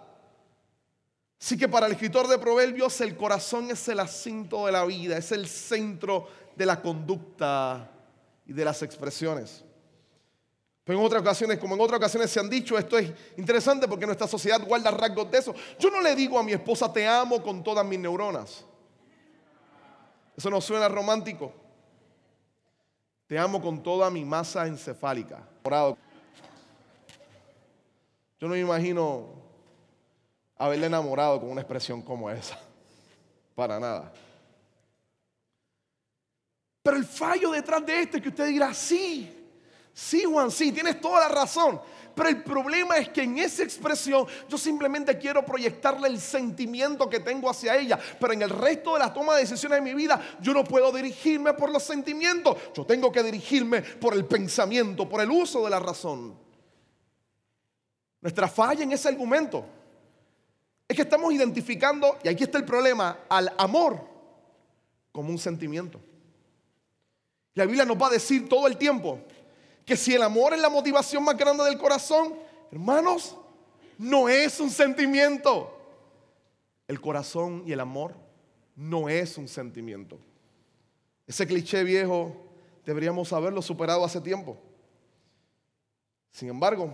Así 1.41 1.59
que 1.59 1.67
para 1.67 1.87
el 1.87 1.93
escritor 1.93 2.29
de 2.29 2.39
Proverbios 2.39 3.01
el 3.01 3.17
corazón 3.17 3.69
es 3.73 3.89
el 3.89 3.99
asinto 3.99 4.67
de 4.67 4.73
la 4.73 4.85
vida, 4.85 5.19
es 5.19 5.33
el 5.33 5.49
centro 5.49 6.29
de 6.55 6.65
la 6.65 6.81
conducta 6.81 7.91
y 8.47 8.53
de 8.53 8.65
las 8.65 8.81
expresiones. 8.85 9.65
Pero 10.85 11.01
en 11.01 11.05
otras 11.05 11.21
ocasiones, 11.21 11.59
como 11.59 11.75
en 11.75 11.81
otras 11.81 11.99
ocasiones 11.99 12.31
se 12.31 12.39
han 12.39 12.49
dicho, 12.49 12.79
esto 12.79 12.97
es 12.97 13.11
interesante 13.37 13.89
porque 13.89 14.07
nuestra 14.07 14.29
sociedad 14.29 14.65
guarda 14.65 14.93
rasgos 14.93 15.29
de 15.33 15.39
eso. 15.39 15.55
Yo 15.81 15.91
no 15.91 16.01
le 16.01 16.15
digo 16.15 16.39
a 16.39 16.45
mi 16.45 16.53
esposa 16.53 16.93
te 16.93 17.09
amo 17.09 17.43
con 17.43 17.65
todas 17.65 17.85
mis 17.85 17.99
neuronas. 17.99 18.65
Eso 20.39 20.51
no 20.51 20.61
suena 20.61 20.89
romántico. 20.89 21.53
Te 23.27 23.37
amo 23.37 23.61
con 23.61 23.83
toda 23.83 24.09
mi 24.09 24.25
masa 24.25 24.69
encefálica. 24.69 25.45
Yo 25.65 25.97
no 28.43 28.51
me 28.51 28.61
imagino 28.61 29.31
haberle 30.57 30.87
enamorado 30.87 31.41
con 31.41 31.51
una 31.51 31.63
expresión 31.63 32.03
como 32.03 32.31
esa. 32.31 32.57
Para 33.57 33.81
nada. 33.81 34.13
Pero 36.85 36.97
el 36.97 37.05
fallo 37.05 37.51
detrás 37.51 37.85
de 37.85 38.03
esto 38.03 38.19
es 38.19 38.23
que 38.23 38.29
usted 38.29 38.47
dirá, 38.47 38.73
sí, 38.73 39.51
sí 39.93 40.23
Juan, 40.23 40.53
sí, 40.53 40.71
tienes 40.71 41.01
toda 41.01 41.19
la 41.19 41.35
razón. 41.35 41.81
Pero 42.15 42.29
el 42.29 42.43
problema 42.43 42.97
es 42.97 43.09
que 43.11 43.23
en 43.23 43.39
esa 43.39 43.63
expresión 43.63 44.27
yo 44.49 44.59
simplemente 44.59 45.17
quiero 45.19 45.45
proyectarle 45.45 46.09
el 46.09 46.21
sentimiento 46.21 47.09
que 47.09 47.21
tengo 47.21 47.49
hacia 47.49 47.77
ella. 47.77 47.99
Pero 48.19 48.33
en 48.33 48.43
el 48.43 48.51
resto 48.51 48.95
de 48.95 49.01
las 49.01 49.15
tomas 49.15 49.37
de 49.37 49.43
decisiones 49.43 49.79
de 49.79 49.83
mi 49.83 49.95
vida 49.95 50.21
yo 50.41 50.53
no 50.53 50.65
puedo 50.65 50.91
dirigirme 50.93 51.55
por 51.55 51.71
los 51.71 51.83
sentimientos. 51.83 52.57
Yo 52.75 52.85
tengo 52.85 53.13
que 53.13 53.23
dirigirme 53.23 53.83
por 53.83 54.15
el 54.15 54.25
pensamiento, 54.25 55.09
por 55.09 55.21
el 55.21 55.31
uso 55.31 55.65
de 55.65 55.71
la 55.71 55.79
razón. 55.79 56.35
Nuestra 58.21 58.49
falla 58.49 58.83
en 58.83 58.93
ese 58.93 59.09
argumento 59.09 59.65
es 60.89 60.97
que 60.97 61.03
estamos 61.03 61.33
identificando, 61.33 62.19
y 62.25 62.29
aquí 62.29 62.45
está 62.45 62.59
el 62.59 62.65
problema, 62.65 63.21
al 63.29 63.53
amor 63.59 64.01
como 65.13 65.31
un 65.31 65.39
sentimiento. 65.39 66.01
La 67.55 67.67
Biblia 67.67 67.85
nos 67.85 68.01
va 68.01 68.07
a 68.07 68.11
decir 68.11 68.49
todo 68.49 68.67
el 68.67 68.77
tiempo 68.77 69.21
que 69.89 69.97
si 69.97 70.15
el 70.15 70.23
amor 70.23 70.53
es 70.53 70.61
la 70.61 70.69
motivación 70.69 71.25
más 71.25 71.35
grande 71.35 71.65
del 71.65 71.79
corazón, 71.79 72.35
hermanos, 72.71 73.35
no 73.97 74.29
es 74.29 74.61
un 74.61 74.69
sentimiento. 74.69 75.75
El 76.87 77.01
corazón 77.01 77.63
y 77.65 77.73
el 77.73 77.81
amor 77.81 78.15
no 78.77 79.09
es 79.09 79.39
un 79.39 79.49
sentimiento. 79.49 80.19
Ese 81.27 81.47
cliché 81.47 81.85
viejo 81.85 82.37
deberíamos 82.85 83.33
haberlo 83.33 83.63
superado 83.63 84.05
hace 84.05 84.21
tiempo. 84.21 84.59
Sin 86.33 86.51
embargo, 86.51 86.93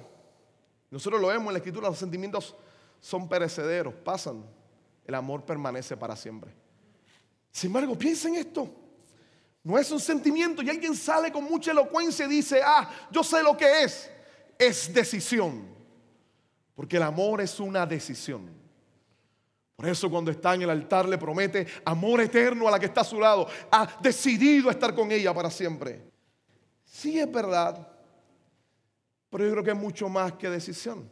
nosotros 0.88 1.20
lo 1.20 1.26
vemos 1.26 1.48
en 1.48 1.54
la 1.54 1.58
escritura, 1.58 1.88
los 1.88 1.98
sentimientos 1.98 2.54
son 3.00 3.28
perecederos, 3.28 3.92
pasan. 4.04 4.44
El 5.04 5.16
amor 5.16 5.44
permanece 5.44 5.96
para 5.96 6.14
siempre. 6.14 6.52
Sin 7.50 7.70
embargo, 7.70 7.98
piensen 7.98 8.36
esto. 8.36 8.70
No 9.64 9.78
es 9.78 9.90
un 9.90 9.98
sentimiento 9.98 10.62
y 10.62 10.68
alguien 10.68 10.94
sale 10.94 11.32
con 11.32 11.44
mucha 11.44 11.70
elocuencia 11.70 12.26
y 12.26 12.28
dice, 12.28 12.60
ah, 12.62 12.88
yo 13.10 13.24
sé 13.24 13.42
lo 13.42 13.56
que 13.56 13.82
es. 13.82 14.10
Es 14.58 14.92
decisión. 14.92 15.74
Porque 16.74 16.98
el 16.98 17.02
amor 17.02 17.40
es 17.40 17.58
una 17.58 17.86
decisión. 17.86 18.50
Por 19.74 19.88
eso 19.88 20.10
cuando 20.10 20.30
está 20.30 20.54
en 20.54 20.62
el 20.62 20.70
altar 20.70 21.08
le 21.08 21.16
promete 21.16 21.66
amor 21.84 22.20
eterno 22.20 22.68
a 22.68 22.72
la 22.72 22.78
que 22.78 22.86
está 22.86 23.00
a 23.00 23.04
su 23.04 23.18
lado. 23.18 23.48
Ha 23.70 23.88
decidido 24.02 24.70
estar 24.70 24.94
con 24.94 25.10
ella 25.10 25.32
para 25.32 25.50
siempre. 25.50 26.02
Sí 26.84 27.18
es 27.18 27.30
verdad, 27.32 27.88
pero 29.30 29.46
yo 29.46 29.52
creo 29.52 29.64
que 29.64 29.70
es 29.70 29.76
mucho 29.76 30.08
más 30.08 30.34
que 30.34 30.48
decisión. 30.50 31.10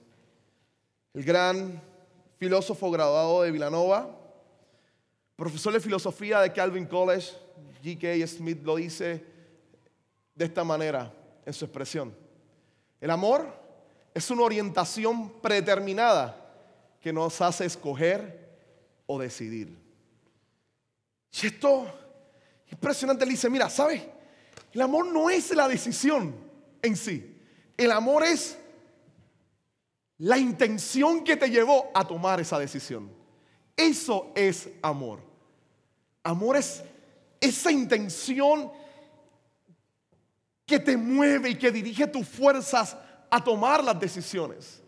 El 1.14 1.24
gran 1.24 1.82
filósofo 2.36 2.90
graduado 2.90 3.42
de 3.42 3.50
Villanova, 3.50 4.14
profesor 5.36 5.72
de 5.72 5.80
filosofía 5.80 6.40
de 6.40 6.52
Calvin 6.52 6.86
College, 6.86 7.41
G.K. 7.82 8.26
Smith 8.26 8.62
lo 8.62 8.76
dice 8.76 9.24
de 10.34 10.44
esta 10.44 10.64
manera 10.64 11.12
en 11.44 11.52
su 11.52 11.64
expresión. 11.64 12.14
El 13.00 13.10
amor 13.10 13.52
es 14.14 14.30
una 14.30 14.42
orientación 14.42 15.40
predeterminada 15.40 16.38
que 17.00 17.12
nos 17.12 17.40
hace 17.40 17.64
escoger 17.64 18.50
o 19.06 19.18
decidir. 19.18 19.76
Y 21.32 21.46
esto 21.46 21.86
impresionante, 22.72 23.24
le 23.24 23.32
dice, 23.32 23.50
mira, 23.50 23.68
¿sabes? 23.68 24.02
El 24.72 24.80
amor 24.80 25.06
no 25.06 25.28
es 25.28 25.54
la 25.54 25.68
decisión 25.68 26.34
en 26.80 26.96
sí. 26.96 27.36
El 27.76 27.92
amor 27.92 28.24
es 28.24 28.58
la 30.18 30.38
intención 30.38 31.22
que 31.22 31.36
te 31.36 31.50
llevó 31.50 31.90
a 31.94 32.06
tomar 32.06 32.40
esa 32.40 32.58
decisión. 32.58 33.10
Eso 33.76 34.32
es 34.34 34.68
amor. 34.80 35.20
Amor 36.22 36.56
es 36.56 36.82
esa 37.42 37.70
intención 37.70 38.72
que 40.64 40.78
te 40.78 40.96
mueve 40.96 41.50
y 41.50 41.54
que 41.56 41.70
dirige 41.70 42.06
tus 42.06 42.26
fuerzas 42.26 42.96
a 43.28 43.42
tomar 43.42 43.82
las 43.82 43.98
decisiones. 43.98 44.80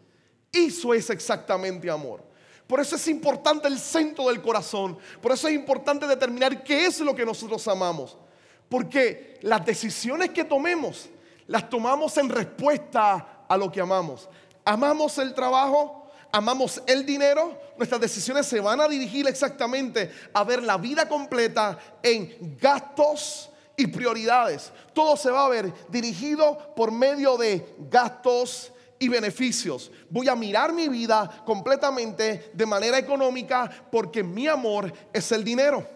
Eso 0.53 0.95
es 0.95 1.11
exactamente 1.11 1.91
amor. 1.91 2.25
Por 2.67 2.81
eso 2.81 2.97
es 2.97 3.09
importante 3.09 3.69
el 3.69 3.79
centro 3.79 4.29
del 4.29 4.41
corazón. 4.41 4.97
Por 5.21 5.33
eso 5.33 5.49
es 5.49 5.55
importante 5.55 6.07
determinar 6.07 6.63
qué 6.63 6.87
es 6.87 7.01
lo 7.01 7.15
que 7.15 7.27
nosotros 7.27 7.67
amamos. 7.69 8.17
Porque 8.69 9.39
las 9.43 9.67
decisiones 9.67 10.31
que 10.31 10.45
tomemos, 10.45 11.09
las 11.47 11.69
tomamos 11.69 12.17
en 12.17 12.29
respuesta 12.29 13.45
a 13.49 13.57
lo 13.57 13.71
que 13.71 13.81
amamos. 13.81 14.29
Amamos 14.65 15.19
el 15.19 15.35
trabajo, 15.35 16.04
amamos 16.35 16.83
el 16.89 17.07
dinero, 17.07 17.57
nuestras 17.77 18.01
decisiones 18.01 18.45
se 18.47 18.59
van 18.59 18.81
a 18.81 18.89
dirigir 18.89 19.25
exactamente 19.29 20.11
a 20.33 20.43
ver 20.43 20.65
la 20.65 20.77
vida 20.77 21.09
completa 21.09 21.79
en 22.03 22.59
gastos 22.61 23.49
y 23.77 23.87
prioridades. 23.87 24.73
Todo 24.93 25.17
se 25.17 25.31
va 25.31 25.47
a 25.47 25.49
ver 25.49 25.73
dirigido 25.89 26.75
por 26.75 26.91
medio 26.91 27.37
de 27.37 27.77
gastos 27.89 28.73
y 28.99 29.09
beneficios. 29.09 29.93
Voy 30.11 30.29
a 30.29 30.35
mirar 30.35 30.73
mi 30.73 30.89
vida 30.89 31.45
completamente 31.47 32.51
de 32.53 32.67
manera 32.67 32.99
económica 32.99 33.71
porque 33.93 34.25
mi 34.25 34.49
amor 34.49 34.93
es 35.13 35.31
el 35.31 35.45
dinero. 35.45 35.87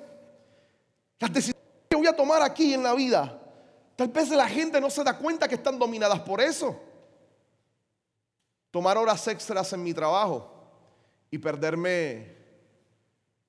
Las 1.19 1.33
decisiones 1.33 1.65
que 1.89 1.97
voy 1.97 2.07
a 2.07 2.15
tomar 2.15 2.43
aquí 2.43 2.75
en 2.75 2.85
la 2.85 2.95
vida, 2.95 3.41
tal 3.97 4.07
vez 4.07 4.29
la 4.29 4.47
gente 4.47 4.81
no 4.81 4.89
se 4.89 5.03
da 5.03 5.19
cuenta 5.19 5.49
que 5.49 5.57
están 5.57 5.81
dominadas 5.81 6.21
por 6.21 6.41
eso 6.41 6.88
tomar 8.79 8.97
horas 8.97 9.27
extras 9.27 9.73
en 9.73 9.83
mi 9.83 9.93
trabajo 9.93 10.55
y 11.33 11.39
perderme 11.39 12.33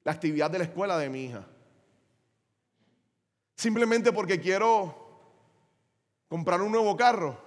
la 0.04 0.14
actividad 0.14 0.50
de 0.50 0.58
la 0.58 0.64
escuela 0.64 0.98
de 0.98 1.08
mi 1.08 1.26
hija. 1.26 1.46
Simplemente 3.56 4.12
porque 4.12 4.40
quiero 4.40 4.96
comprar 6.28 6.60
un 6.64 6.72
nuevo 6.72 6.98
carro 6.98 7.40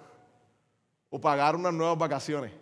o 1.11 1.21
pagar 1.21 1.57
unas 1.57 1.75
nuevas 1.75 1.99
vacaciones. 1.99 2.53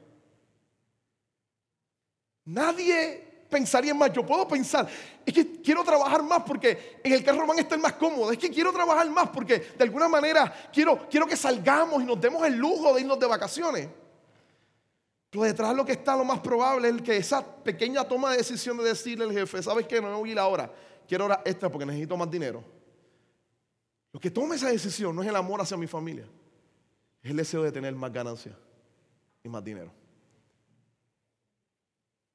Nadie 2.47 3.45
pensaría 3.51 3.93
más. 3.93 4.11
Yo 4.15 4.25
puedo 4.25 4.49
pensar, 4.49 4.89
es 5.27 5.35
que 5.35 5.61
quiero 5.61 5.85
trabajar 5.85 6.23
más 6.23 6.45
porque 6.45 6.99
en 7.05 7.13
el 7.13 7.23
carro 7.23 7.47
van 7.47 7.59
a 7.59 7.61
estar 7.61 7.79
más 7.79 7.93
cómodos. 7.93 8.33
Es 8.33 8.39
que 8.39 8.49
quiero 8.49 8.73
trabajar 8.73 9.11
más 9.11 9.29
porque 9.29 9.59
de 9.77 9.85
alguna 9.85 10.09
manera 10.09 10.51
quiero, 10.73 11.07
quiero 11.11 11.27
que 11.27 11.37
salgamos 11.37 12.03
y 12.03 12.07
nos 12.07 12.19
demos 12.19 12.43
el 12.47 12.57
lujo 12.57 12.95
de 12.95 13.03
irnos 13.03 13.19
de 13.19 13.27
vacaciones. 13.27 14.00
Pero 15.31 15.45
detrás 15.45 15.77
lo 15.77 15.85
que 15.85 15.93
está 15.93 16.17
lo 16.17 16.25
más 16.25 16.41
probable 16.41 16.89
es 16.89 17.03
que 17.03 17.17
esa 17.17 17.47
pequeña 17.63 18.03
toma 18.05 18.33
de 18.33 18.39
decisión 18.39 18.77
de 18.79 18.85
decirle 18.85 19.25
al 19.25 19.33
jefe, 19.33 19.63
¿sabes 19.63 19.87
qué? 19.87 20.01
No 20.01 20.09
me 20.09 20.15
voy 20.15 20.31
a 20.31 20.33
ir 20.33 20.39
ahora, 20.39 20.73
quiero 21.07 21.27
hora 21.27 21.41
extra 21.45 21.71
porque 21.71 21.87
necesito 21.87 22.17
más 22.17 22.29
dinero. 22.29 22.65
Lo 24.13 24.19
que 24.19 24.31
toma 24.31 24.57
esa 24.57 24.69
decisión 24.69 25.15
no 25.15 25.23
es 25.23 25.29
el 25.29 25.37
amor 25.37 25.61
hacia 25.61 25.77
mi 25.77 25.87
familia, 25.87 26.27
es 27.23 27.31
el 27.31 27.37
deseo 27.37 27.63
de 27.63 27.71
tener 27.71 27.95
más 27.95 28.13
ganancia 28.13 28.57
y 29.45 29.49
más 29.49 29.63
dinero. 29.63 29.93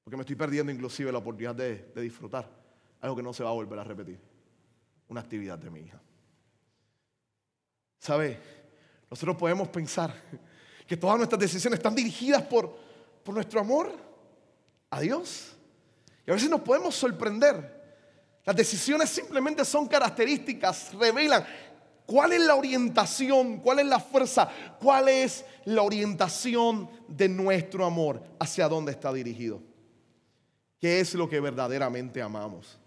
Porque 0.06 0.16
me 0.16 0.22
estoy 0.22 0.36
perdiendo 0.36 0.72
inclusive 0.72 1.12
la 1.12 1.18
oportunidad 1.18 1.56
de, 1.56 1.92
disfrutar 1.96 2.50
algo 3.02 3.16
que 3.16 3.24
no 3.24 3.34
se 3.34 3.44
va 3.44 3.50
a 3.50 3.54
volver 3.54 3.78
a 3.80 3.84
repetir. 3.84 4.20
Una 5.10 5.20
actividad 5.22 5.58
de 5.58 5.70
mi 5.70 5.82
hija. 5.82 6.02
¿Sabe? 8.00 8.40
Nosotros 9.10 9.36
podemos 9.36 9.68
pensar 9.68 10.14
que 10.88 10.96
todas 10.96 11.18
nuestras 11.18 11.40
decisiones 11.40 11.80
están 11.80 11.96
dirigidas 11.96 12.44
por, 12.44 12.85
por 13.26 13.34
nuestro 13.34 13.60
amor 13.60 13.92
a 14.92 15.02
Dios. 15.02 15.54
Y 16.26 16.30
a 16.30 16.36
veces 16.36 16.48
nos 16.50 16.62
podemos 16.62 16.94
sorprender. 16.94 17.74
Las 18.46 18.56
decisiones 18.56 19.10
simplemente 19.10 19.66
son 19.66 19.88
características, 19.88 20.94
revelan 20.94 21.44
cuál 22.06 22.34
es 22.34 22.42
la 22.42 22.54
orientación, 22.54 23.58
cuál 23.58 23.80
es 23.80 23.88
la 23.88 24.00
fuerza, 24.00 24.48
cuál 24.80 25.10
es 25.10 25.44
la 25.66 25.82
orientación 25.82 26.88
de 27.08 27.28
nuestro 27.28 27.84
amor, 27.84 28.22
hacia 28.40 28.70
dónde 28.70 28.92
está 28.92 29.12
dirigido. 29.12 29.60
¿Qué 30.80 31.00
es 31.00 31.16
lo 31.16 31.28
que 31.28 31.40
verdaderamente 31.40 32.22
amamos? 32.22 32.78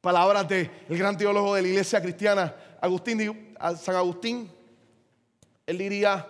Palabras 0.00 0.48
del 0.48 0.70
gran 0.88 1.18
teólogo 1.18 1.54
de 1.54 1.60
la 1.60 1.68
iglesia 1.68 2.00
cristiana, 2.00 2.56
Agustín, 2.80 3.54
San 3.78 3.96
Agustín, 3.96 4.50
él 5.66 5.76
diría, 5.76 6.26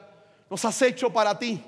nos 0.50 0.64
has 0.64 0.82
hecho 0.82 1.12
para 1.12 1.38
ti 1.38 1.62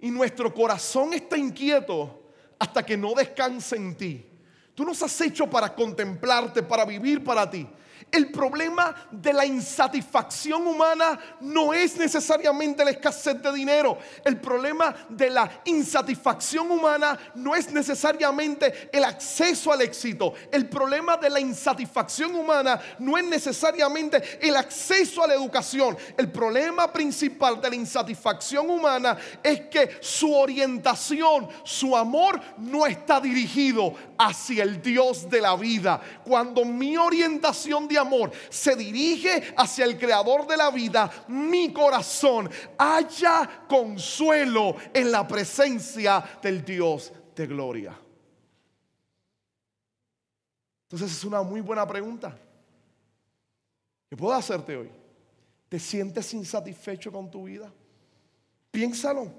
y 0.00 0.10
nuestro 0.10 0.52
corazón 0.52 1.12
está 1.12 1.36
inquieto 1.36 2.22
hasta 2.58 2.84
que 2.84 2.96
no 2.96 3.14
descanse 3.14 3.76
en 3.76 3.96
ti. 3.96 4.26
Tú 4.74 4.84
nos 4.84 5.02
has 5.02 5.20
hecho 5.20 5.48
para 5.48 5.74
contemplarte, 5.74 6.62
para 6.62 6.84
vivir 6.84 7.22
para 7.22 7.50
ti. 7.50 7.66
El 8.10 8.30
problema 8.32 8.94
de 9.10 9.32
la 9.32 9.46
insatisfacción 9.46 10.66
humana 10.66 11.18
no 11.40 11.72
es 11.72 11.96
necesariamente 11.96 12.84
la 12.84 12.90
escasez 12.90 13.40
de 13.40 13.52
dinero. 13.52 13.98
El 14.24 14.40
problema 14.40 14.94
de 15.08 15.30
la 15.30 15.48
insatisfacción 15.64 16.70
humana 16.70 17.18
no 17.36 17.54
es 17.54 17.70
necesariamente 17.72 18.90
el 18.92 19.04
acceso 19.04 19.72
al 19.72 19.82
éxito. 19.82 20.34
El 20.50 20.68
problema 20.68 21.16
de 21.16 21.30
la 21.30 21.38
insatisfacción 21.38 22.34
humana 22.34 22.80
no 22.98 23.16
es 23.16 23.24
necesariamente 23.24 24.20
el 24.40 24.56
acceso 24.56 25.22
a 25.22 25.28
la 25.28 25.34
educación. 25.34 25.96
El 26.16 26.30
problema 26.30 26.92
principal 26.92 27.60
de 27.60 27.70
la 27.70 27.76
insatisfacción 27.76 28.68
humana 28.70 29.16
es 29.42 29.62
que 29.62 29.98
su 30.00 30.34
orientación, 30.34 31.48
su 31.62 31.96
amor 31.96 32.40
no 32.58 32.86
está 32.86 33.20
dirigido 33.20 33.94
hacia 34.18 34.64
el 34.64 34.82
Dios 34.82 35.30
de 35.30 35.40
la 35.40 35.54
vida. 35.54 36.00
Cuando 36.24 36.64
mi 36.64 36.96
orientación 36.96 37.86
de 37.86 37.99
amor 38.00 38.32
se 38.48 38.74
dirige 38.74 39.54
hacia 39.56 39.84
el 39.84 39.98
creador 39.98 40.46
de 40.46 40.56
la 40.56 40.70
vida, 40.70 41.10
mi 41.28 41.72
corazón 41.72 42.50
haya 42.76 43.66
consuelo 43.68 44.74
en 44.92 45.12
la 45.12 45.26
presencia 45.28 46.40
del 46.42 46.64
Dios 46.64 47.12
de 47.36 47.46
gloria. 47.46 47.98
Entonces 50.84 51.16
es 51.16 51.24
una 51.24 51.42
muy 51.42 51.60
buena 51.60 51.86
pregunta 51.86 52.36
que 54.08 54.16
puedo 54.16 54.34
hacerte 54.34 54.76
hoy. 54.76 54.90
¿Te 55.68 55.78
sientes 55.78 56.34
insatisfecho 56.34 57.12
con 57.12 57.30
tu 57.30 57.44
vida? 57.44 57.72
Piénsalo. 58.72 59.32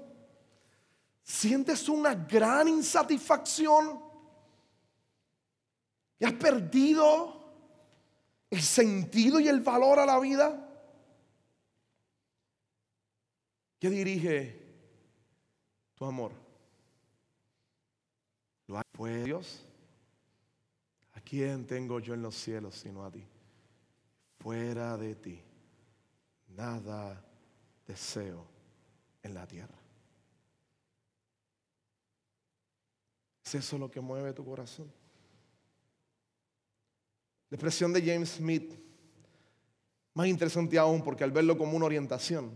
¿Sientes 1.22 1.88
una 1.90 2.14
gran 2.14 2.68
insatisfacción? 2.68 4.00
¿Y 6.18 6.24
has 6.24 6.32
perdido 6.32 7.41
el 8.52 8.60
sentido 8.60 9.40
y 9.40 9.48
el 9.48 9.60
valor 9.60 9.98
a 9.98 10.04
la 10.04 10.20
vida? 10.20 10.68
¿Qué 13.78 13.88
dirige 13.88 14.62
tu 15.94 16.04
amor? 16.04 16.32
¿Lo 18.66 18.76
hay 18.76 18.84
fue 18.92 19.24
Dios? 19.24 19.64
¿A 21.14 21.20
quién 21.22 21.66
tengo 21.66 21.98
yo 21.98 22.12
en 22.12 22.20
los 22.20 22.34
cielos 22.34 22.74
sino 22.74 23.06
a 23.06 23.10
ti? 23.10 23.26
Fuera 24.38 24.98
de 24.98 25.14
ti, 25.14 25.40
nada 26.48 27.24
deseo 27.86 28.46
en 29.22 29.32
la 29.32 29.46
tierra. 29.46 29.78
¿Es 33.42 33.54
eso 33.54 33.78
lo 33.78 33.90
que 33.90 34.00
mueve 34.02 34.34
tu 34.34 34.44
corazón? 34.44 34.92
La 37.52 37.56
expresión 37.56 37.92
de 37.92 38.00
James 38.00 38.30
Smith, 38.30 38.72
más 40.14 40.26
interesante 40.26 40.78
aún 40.78 41.02
porque 41.02 41.22
al 41.22 41.32
verlo 41.32 41.58
como 41.58 41.76
una 41.76 41.84
orientación, 41.84 42.50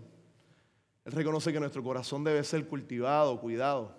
él 1.04 1.12
reconoce 1.12 1.52
que 1.52 1.60
nuestro 1.60 1.82
corazón 1.82 2.24
debe 2.24 2.42
ser 2.42 2.66
cultivado, 2.66 3.38
cuidado, 3.38 3.94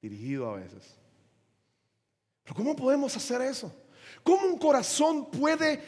dirigido 0.00 0.48
a 0.48 0.54
veces. 0.54 0.96
Pero 2.44 2.54
¿cómo 2.54 2.76
podemos 2.76 3.16
hacer 3.16 3.42
eso? 3.42 3.74
¿Cómo 4.22 4.46
un 4.46 4.56
corazón 4.56 5.32
puede 5.32 5.82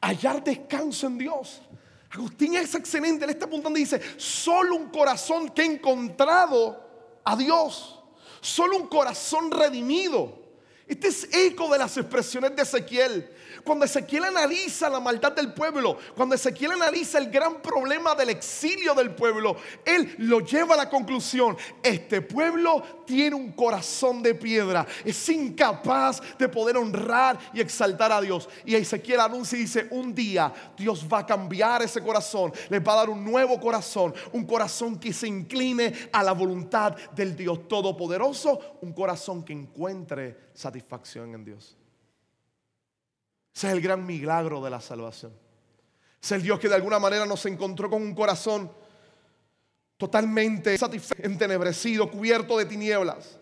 hallar 0.00 0.42
descanso 0.42 1.08
en 1.08 1.18
Dios? 1.18 1.60
Agustín 2.08 2.54
es 2.54 2.74
excelente, 2.74 3.26
él 3.26 3.32
está 3.32 3.44
apuntando 3.44 3.78
y 3.78 3.82
dice, 3.82 4.00
solo 4.16 4.76
un 4.76 4.88
corazón 4.88 5.50
que 5.50 5.60
ha 5.60 5.66
encontrado 5.66 7.20
a 7.22 7.36
Dios, 7.36 8.02
solo 8.40 8.78
un 8.78 8.86
corazón 8.86 9.50
redimido 9.50 10.37
este 10.88 11.08
es 11.08 11.28
eco 11.32 11.70
de 11.70 11.78
las 11.78 11.96
expresiones 11.98 12.56
de 12.56 12.62
Ezequiel. 12.62 13.30
Cuando 13.62 13.84
Ezequiel 13.84 14.24
analiza 14.24 14.88
la 14.88 15.00
maldad 15.00 15.32
del 15.32 15.52
pueblo, 15.52 15.98
cuando 16.14 16.34
Ezequiel 16.34 16.72
analiza 16.72 17.18
el 17.18 17.30
gran 17.30 17.60
problema 17.60 18.14
del 18.14 18.30
exilio 18.30 18.94
del 18.94 19.14
pueblo, 19.14 19.56
él 19.84 20.14
lo 20.18 20.40
lleva 20.40 20.74
a 20.74 20.78
la 20.78 20.88
conclusión, 20.88 21.56
este 21.82 22.22
pueblo 22.22 22.82
tiene 23.04 23.36
un 23.36 23.52
corazón 23.52 24.22
de 24.22 24.34
piedra, 24.34 24.86
es 25.04 25.28
incapaz 25.28 26.22
de 26.38 26.48
poder 26.48 26.78
honrar 26.78 27.38
y 27.52 27.60
exaltar 27.60 28.10
a 28.10 28.22
Dios. 28.22 28.48
Y 28.64 28.74
Ezequiel 28.74 29.20
anuncia 29.20 29.58
y 29.58 29.62
dice, 29.62 29.88
un 29.90 30.14
día 30.14 30.52
Dios 30.76 31.06
va 31.12 31.18
a 31.18 31.26
cambiar 31.26 31.82
ese 31.82 32.00
corazón, 32.00 32.52
les 32.70 32.80
va 32.80 32.94
a 32.94 32.96
dar 32.96 33.10
un 33.10 33.22
nuevo 33.22 33.60
corazón, 33.60 34.14
un 34.32 34.46
corazón 34.46 34.98
que 34.98 35.12
se 35.12 35.28
incline 35.28 36.08
a 36.12 36.22
la 36.22 36.32
voluntad 36.32 36.96
del 37.14 37.36
Dios 37.36 37.68
Todopoderoso, 37.68 38.78
un 38.80 38.94
corazón 38.94 39.44
que 39.44 39.52
encuentre 39.52 40.47
satisfacción 40.58 41.34
en 41.34 41.44
Dios. 41.44 41.76
Ese 43.54 43.68
es 43.68 43.72
el 43.72 43.80
gran 43.80 44.04
milagro 44.04 44.62
de 44.62 44.70
la 44.70 44.80
salvación. 44.80 45.32
Es 46.20 46.32
el 46.32 46.42
Dios 46.42 46.58
que 46.58 46.68
de 46.68 46.74
alguna 46.74 46.98
manera 46.98 47.24
nos 47.26 47.46
encontró 47.46 47.88
con 47.88 48.02
un 48.02 48.12
corazón 48.12 48.70
totalmente 49.96 50.76
satisfecho, 50.76 51.22
entenebrecido, 51.22 52.10
cubierto 52.10 52.58
de 52.58 52.64
tinieblas. 52.64 53.38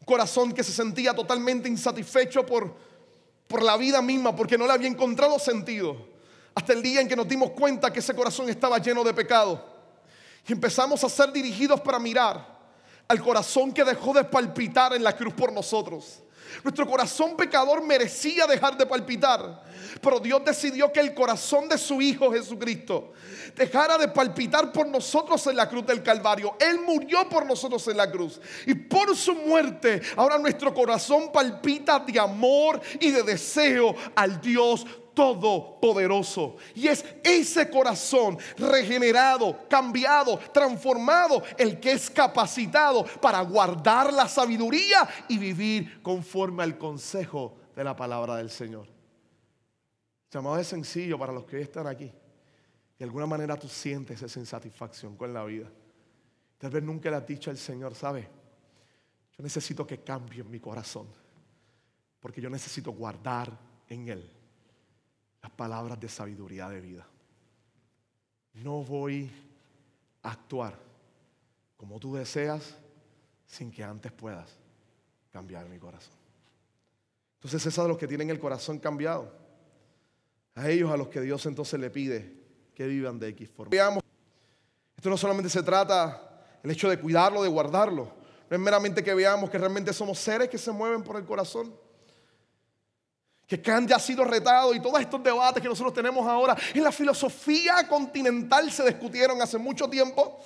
Un 0.00 0.06
corazón 0.06 0.52
que 0.52 0.64
se 0.64 0.72
sentía 0.72 1.14
totalmente 1.14 1.68
insatisfecho 1.68 2.46
por, 2.46 2.74
por 3.46 3.62
la 3.62 3.76
vida 3.76 4.00
misma, 4.00 4.34
porque 4.34 4.56
no 4.56 4.66
le 4.66 4.72
había 4.72 4.88
encontrado 4.88 5.38
sentido. 5.38 5.96
Hasta 6.54 6.72
el 6.72 6.82
día 6.82 7.02
en 7.02 7.08
que 7.08 7.16
nos 7.16 7.28
dimos 7.28 7.50
cuenta 7.50 7.92
que 7.92 8.00
ese 8.00 8.14
corazón 8.14 8.48
estaba 8.48 8.78
lleno 8.78 9.04
de 9.04 9.12
pecado. 9.12 9.62
Y 10.48 10.52
empezamos 10.52 11.04
a 11.04 11.10
ser 11.10 11.30
dirigidos 11.30 11.78
para 11.82 11.98
mirar 11.98 12.55
al 13.08 13.22
corazón 13.22 13.72
que 13.72 13.84
dejó 13.84 14.12
de 14.12 14.24
palpitar 14.24 14.94
en 14.94 15.02
la 15.04 15.16
cruz 15.16 15.34
por 15.34 15.52
nosotros. 15.52 16.22
Nuestro 16.62 16.86
corazón 16.86 17.36
pecador 17.36 17.82
merecía 17.82 18.46
dejar 18.46 18.76
de 18.76 18.86
palpitar. 18.86 19.64
Pero 20.00 20.20
Dios 20.20 20.42
decidió 20.44 20.92
que 20.92 21.00
el 21.00 21.14
corazón 21.14 21.68
de 21.68 21.78
su 21.78 22.00
Hijo 22.00 22.32
Jesucristo 22.32 23.12
dejara 23.54 23.96
de 23.98 24.08
palpitar 24.08 24.72
por 24.72 24.86
nosotros 24.86 25.46
en 25.46 25.56
la 25.56 25.68
cruz 25.68 25.86
del 25.86 26.02
Calvario. 26.02 26.56
Él 26.60 26.80
murió 26.80 27.28
por 27.28 27.46
nosotros 27.46 27.86
en 27.88 27.96
la 27.96 28.10
cruz. 28.10 28.40
Y 28.66 28.74
por 28.74 29.16
su 29.16 29.34
muerte, 29.34 30.00
ahora 30.16 30.38
nuestro 30.38 30.74
corazón 30.74 31.30
palpita 31.32 31.98
de 32.00 32.18
amor 32.20 32.80
y 33.00 33.10
de 33.10 33.22
deseo 33.22 33.94
al 34.14 34.40
Dios 34.40 34.86
todopoderoso. 35.16 36.58
Y 36.74 36.88
es 36.88 37.02
ese 37.24 37.70
corazón 37.70 38.36
regenerado, 38.58 39.66
cambiado, 39.66 40.38
transformado, 40.52 41.42
el 41.56 41.80
que 41.80 41.92
es 41.92 42.10
capacitado 42.10 43.04
para 43.22 43.40
guardar 43.40 44.12
la 44.12 44.28
sabiduría 44.28 45.08
y 45.26 45.38
vivir 45.38 46.02
conforme 46.02 46.62
al 46.62 46.76
consejo 46.76 47.56
de 47.74 47.82
la 47.82 47.96
palabra 47.96 48.36
del 48.36 48.50
Señor. 48.50 48.86
Llamado 50.30 50.58
es 50.58 50.66
sencillo 50.66 51.18
para 51.18 51.32
los 51.32 51.46
que 51.46 51.62
están 51.62 51.86
aquí. 51.86 52.12
De 52.98 53.04
alguna 53.04 53.24
manera 53.24 53.56
tú 53.56 53.68
sientes 53.68 54.20
esa 54.20 54.38
insatisfacción 54.38 55.16
con 55.16 55.32
la 55.32 55.44
vida. 55.44 55.70
Tal 56.58 56.70
vez 56.70 56.82
nunca 56.82 57.08
le 57.10 57.16
has 57.16 57.26
dicho 57.26 57.50
al 57.50 57.56
Señor, 57.56 57.94
¿sabe? 57.94 58.28
Yo 59.36 59.42
necesito 59.42 59.86
que 59.86 60.00
cambie 60.00 60.44
mi 60.44 60.60
corazón. 60.60 61.06
Porque 62.20 62.42
yo 62.42 62.50
necesito 62.50 62.90
guardar 62.92 63.50
en 63.88 64.08
Él 64.08 64.35
palabras 65.50 65.98
de 66.00 66.08
sabiduría 66.08 66.68
de 66.68 66.80
vida. 66.80 67.06
No 68.54 68.82
voy 68.82 69.30
a 70.22 70.30
actuar 70.30 70.78
como 71.76 71.98
tú 72.00 72.14
deseas 72.14 72.74
sin 73.46 73.70
que 73.70 73.84
antes 73.84 74.12
puedas 74.12 74.50
cambiar 75.30 75.68
mi 75.68 75.78
corazón. 75.78 76.14
Entonces 77.36 77.66
es 77.66 77.78
a 77.78 77.86
los 77.86 77.98
que 77.98 78.08
tienen 78.08 78.30
el 78.30 78.40
corazón 78.40 78.78
cambiado. 78.78 79.32
A 80.54 80.70
ellos 80.70 80.90
a 80.90 80.96
los 80.96 81.08
que 81.08 81.20
Dios 81.20 81.44
entonces 81.46 81.78
le 81.78 81.90
pide 81.90 82.34
que 82.74 82.86
vivan 82.86 83.18
de 83.18 83.28
X 83.28 83.50
forma. 83.50 83.70
Veamos, 83.70 84.02
esto 84.96 85.10
no 85.10 85.16
solamente 85.16 85.50
se 85.50 85.62
trata 85.62 86.58
el 86.62 86.70
hecho 86.70 86.88
de 86.88 86.98
cuidarlo, 86.98 87.42
de 87.42 87.48
guardarlo. 87.48 88.10
No 88.48 88.56
es 88.56 88.60
meramente 88.60 89.04
que 89.04 89.14
veamos 89.14 89.50
que 89.50 89.58
realmente 89.58 89.92
somos 89.92 90.18
seres 90.18 90.48
que 90.48 90.58
se 90.58 90.72
mueven 90.72 91.02
por 91.02 91.16
el 91.16 91.24
corazón. 91.24 91.74
Que 93.46 93.62
Kant 93.62 93.88
ya 93.88 93.96
ha 93.96 94.00
sido 94.00 94.24
retado 94.24 94.74
y 94.74 94.80
todos 94.80 95.00
estos 95.00 95.22
debates 95.22 95.62
que 95.62 95.68
nosotros 95.68 95.94
tenemos 95.94 96.26
ahora 96.26 96.56
en 96.74 96.82
la 96.82 96.90
filosofía 96.90 97.86
continental 97.86 98.70
se 98.72 98.84
discutieron 98.84 99.40
hace 99.40 99.56
mucho 99.56 99.88
tiempo. 99.88 100.40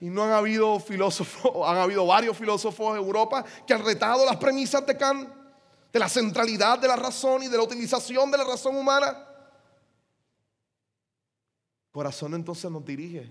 Y 0.00 0.06
no 0.06 0.24
han 0.24 0.32
habido 0.32 0.80
filósofos, 0.80 1.52
han 1.68 1.76
habido 1.76 2.06
varios 2.06 2.36
filósofos 2.36 2.92
en 2.92 3.04
Europa 3.04 3.44
que 3.66 3.74
han 3.74 3.84
retado 3.84 4.24
las 4.24 4.36
premisas 4.36 4.86
de 4.86 4.96
Kant, 4.96 5.28
de 5.92 5.98
la 5.98 6.08
centralidad 6.08 6.78
de 6.78 6.88
la 6.88 6.96
razón 6.96 7.42
y 7.42 7.48
de 7.48 7.56
la 7.56 7.62
utilización 7.62 8.30
de 8.30 8.38
la 8.38 8.44
razón 8.44 8.76
humana. 8.76 9.26
Corazón 11.90 12.34
entonces 12.34 12.70
nos 12.70 12.84
dirige. 12.84 13.30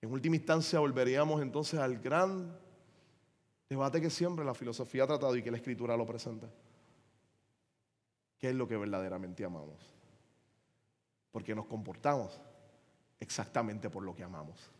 En 0.00 0.12
última 0.12 0.36
instancia 0.36 0.78
volveríamos 0.80 1.40
entonces 1.40 1.80
al 1.80 1.98
gran 1.98 2.58
debate 3.70 4.02
que 4.02 4.10
siempre 4.10 4.44
la 4.44 4.54
filosofía 4.54 5.04
ha 5.04 5.06
tratado 5.06 5.34
y 5.34 5.42
que 5.42 5.50
la 5.50 5.56
escritura 5.56 5.96
lo 5.96 6.04
presenta. 6.04 6.46
¿Qué 8.44 8.50
es 8.50 8.56
lo 8.56 8.68
que 8.68 8.76
verdaderamente 8.76 9.42
amamos? 9.42 9.80
Porque 11.32 11.54
nos 11.54 11.64
comportamos 11.64 12.38
exactamente 13.18 13.88
por 13.88 14.02
lo 14.02 14.14
que 14.14 14.22
amamos. 14.22 14.70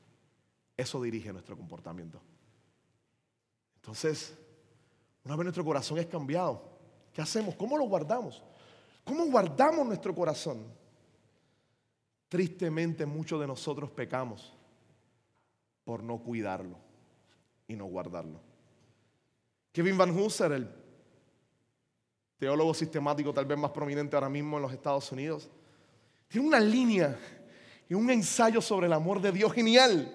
Eso 0.76 1.00
dirige 1.00 1.32
nuestro 1.32 1.56
comportamiento. 1.56 2.20
Entonces, 3.76 4.36
una 5.24 5.34
vez 5.36 5.44
nuestro 5.44 5.64
corazón 5.64 5.96
es 5.96 6.04
cambiado, 6.04 6.62
¿qué 7.10 7.22
hacemos? 7.22 7.54
¿Cómo 7.54 7.78
lo 7.78 7.86
guardamos? 7.86 8.42
¿Cómo 9.02 9.24
guardamos 9.30 9.86
nuestro 9.86 10.14
corazón? 10.14 10.66
Tristemente 12.28 13.06
muchos 13.06 13.40
de 13.40 13.46
nosotros 13.46 13.90
pecamos 13.90 14.52
por 15.84 16.02
no 16.02 16.18
cuidarlo 16.18 16.76
y 17.66 17.76
no 17.76 17.86
guardarlo. 17.86 18.42
Kevin 19.72 19.96
Van 19.96 20.14
Hooser, 20.14 20.52
el 20.52 20.83
teólogo 22.38 22.74
sistemático 22.74 23.32
tal 23.32 23.46
vez 23.46 23.58
más 23.58 23.70
prominente 23.70 24.16
ahora 24.16 24.28
mismo 24.28 24.56
en 24.56 24.62
los 24.62 24.72
Estados 24.72 25.10
Unidos, 25.12 25.48
tiene 26.28 26.46
una 26.46 26.60
línea 26.60 27.18
y 27.88 27.94
un 27.94 28.10
ensayo 28.10 28.60
sobre 28.60 28.86
el 28.86 28.92
amor 28.92 29.20
de 29.20 29.32
Dios 29.32 29.52
genial. 29.52 30.12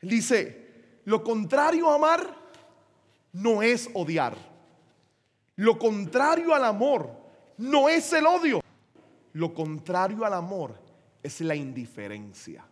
Él 0.00 0.08
dice, 0.08 1.00
lo 1.04 1.22
contrario 1.22 1.90
a 1.90 1.94
amar 1.94 2.36
no 3.32 3.62
es 3.62 3.88
odiar. 3.94 4.36
Lo 5.56 5.78
contrario 5.78 6.54
al 6.54 6.64
amor 6.64 7.10
no 7.58 7.88
es 7.88 8.12
el 8.12 8.26
odio. 8.26 8.60
Lo 9.32 9.52
contrario 9.52 10.24
al 10.24 10.34
amor 10.34 10.78
es 11.22 11.40
la 11.40 11.54
indiferencia. 11.54 12.64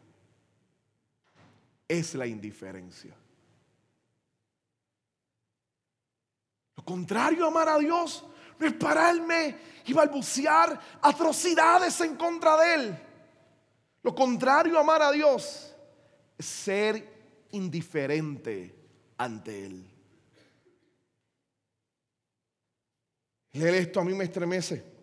Es 1.88 2.14
la 2.14 2.26
indiferencia. 2.26 3.14
Lo 6.76 6.84
contrario 6.84 7.44
a 7.44 7.48
amar 7.48 7.68
a 7.68 7.78
Dios 7.78 8.24
no 8.58 8.66
es 8.66 8.72
pararme 8.74 9.56
y 9.86 9.92
balbucear 9.92 10.80
atrocidades 11.02 12.00
en 12.00 12.16
contra 12.16 12.56
de 12.56 12.74
Él. 12.74 12.98
Lo 14.02 14.14
contrario 14.14 14.76
a 14.76 14.80
amar 14.80 15.02
a 15.02 15.12
Dios 15.12 15.74
es 16.36 16.46
ser 16.46 17.46
indiferente 17.52 18.74
ante 19.16 19.66
Él. 19.66 19.84
Leer 23.52 23.74
esto 23.74 24.00
a 24.00 24.04
mí 24.04 24.12
me 24.14 24.24
estremece. 24.24 24.94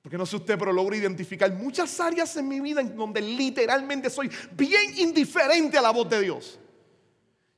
Porque 0.00 0.16
no 0.16 0.24
sé 0.24 0.36
usted, 0.36 0.56
pero 0.56 0.72
logro 0.72 0.94
identificar 0.94 1.52
muchas 1.52 1.98
áreas 1.98 2.36
en 2.36 2.46
mi 2.46 2.60
vida 2.60 2.80
en 2.80 2.96
donde 2.96 3.20
literalmente 3.20 4.08
soy 4.08 4.30
bien 4.52 4.96
indiferente 4.98 5.76
a 5.76 5.82
la 5.82 5.90
voz 5.90 6.08
de 6.08 6.20
Dios. 6.20 6.60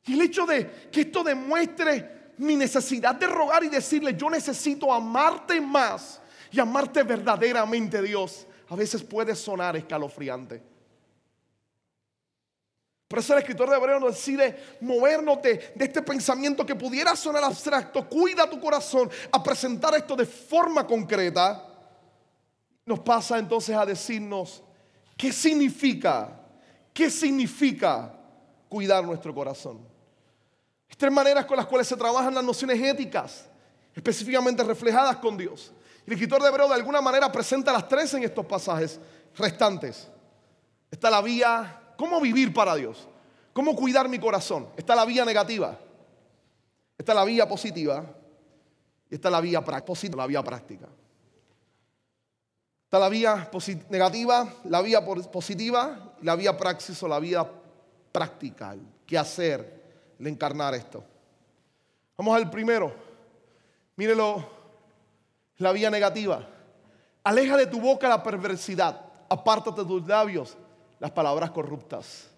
Y 0.06 0.14
el 0.14 0.22
hecho 0.22 0.46
de 0.46 0.88
que 0.90 1.02
esto 1.02 1.22
demuestre 1.22 2.17
mi 2.38 2.56
necesidad 2.56 3.14
de 3.14 3.26
rogar 3.26 3.64
y 3.64 3.68
decirle, 3.68 4.14
yo 4.16 4.30
necesito 4.30 4.92
amarte 4.92 5.60
más 5.60 6.20
y 6.50 6.60
amarte 6.60 7.02
verdaderamente, 7.02 8.00
Dios 8.02 8.46
a 8.68 8.76
veces 8.76 9.02
puede 9.02 9.34
sonar 9.34 9.76
escalofriante. 9.76 10.62
Por 13.08 13.18
eso 13.18 13.32
el 13.32 13.38
escritor 13.38 13.70
de 13.70 13.76
Hebreo 13.76 13.98
nos 13.98 14.14
decide 14.14 14.76
movernos 14.82 15.40
de, 15.40 15.72
este 15.78 16.02
pensamiento 16.02 16.66
que 16.66 16.74
pudiera 16.74 17.16
sonar 17.16 17.42
abstracto. 17.42 18.06
Cuida 18.06 18.48
tu 18.48 18.60
corazón 18.60 19.10
a 19.32 19.42
presentar 19.42 19.94
esto 19.94 20.14
de 20.14 20.26
forma 20.26 20.86
concreta. 20.86 21.64
Nos 22.84 23.00
pasa 23.00 23.38
entonces 23.38 23.74
a 23.74 23.86
decirnos 23.86 24.62
qué 25.16 25.32
significa, 25.32 26.38
qué 26.92 27.08
significa 27.08 28.14
cuidar 28.68 29.02
nuestro 29.04 29.34
corazón. 29.34 29.80
Estas 30.98 31.12
maneras 31.12 31.44
con 31.44 31.56
las 31.56 31.66
cuales 31.66 31.86
se 31.86 31.96
trabajan 31.96 32.34
las 32.34 32.42
nociones 32.42 32.82
éticas, 32.82 33.44
específicamente 33.94 34.64
reflejadas 34.64 35.18
con 35.18 35.36
Dios. 35.36 35.70
El 36.04 36.14
escritor 36.14 36.42
de 36.42 36.48
Hebreo 36.48 36.66
de 36.66 36.74
alguna 36.74 37.00
manera 37.00 37.30
presenta 37.30 37.72
las 37.72 37.88
tres 37.88 38.12
en 38.14 38.24
estos 38.24 38.44
pasajes 38.44 38.98
restantes. 39.36 40.08
Está 40.90 41.08
la 41.08 41.22
vía, 41.22 41.94
¿cómo 41.96 42.20
vivir 42.20 42.52
para 42.52 42.74
Dios? 42.74 43.06
¿Cómo 43.52 43.76
cuidar 43.76 44.08
mi 44.08 44.18
corazón? 44.18 44.70
Está 44.76 44.96
la 44.96 45.04
vía 45.04 45.24
negativa. 45.24 45.78
Está 46.98 47.14
la 47.14 47.24
vía 47.24 47.48
positiva. 47.48 48.04
Y 49.08 49.14
está 49.14 49.30
la 49.30 49.40
vía, 49.40 49.62
la 50.16 50.26
vía 50.26 50.42
práctica. 50.42 50.88
Está 52.86 52.98
la 52.98 53.08
vía 53.08 53.48
negativa, 53.88 54.52
la 54.64 54.82
vía 54.82 55.04
positiva, 55.04 56.14
la 56.22 56.34
vía 56.34 56.56
praxis 56.56 57.00
o 57.04 57.06
la 57.06 57.20
vía 57.20 57.48
práctica. 58.10 58.74
¿Qué 59.06 59.16
hacer? 59.16 59.77
El 60.18 60.26
encarnar 60.26 60.74
esto. 60.74 61.04
Vamos 62.16 62.36
al 62.36 62.50
primero. 62.50 62.92
Mírelo 63.96 64.44
la 65.58 65.72
vía 65.72 65.90
negativa. 65.90 66.46
Aleja 67.24 67.56
de 67.56 67.66
tu 67.66 67.80
boca 67.80 68.08
la 68.08 68.22
perversidad. 68.22 69.00
Apártate 69.28 69.82
de 69.82 69.86
tus 69.86 70.06
labios 70.06 70.56
las 70.98 71.10
palabras 71.10 71.50
corruptas. 71.50 72.28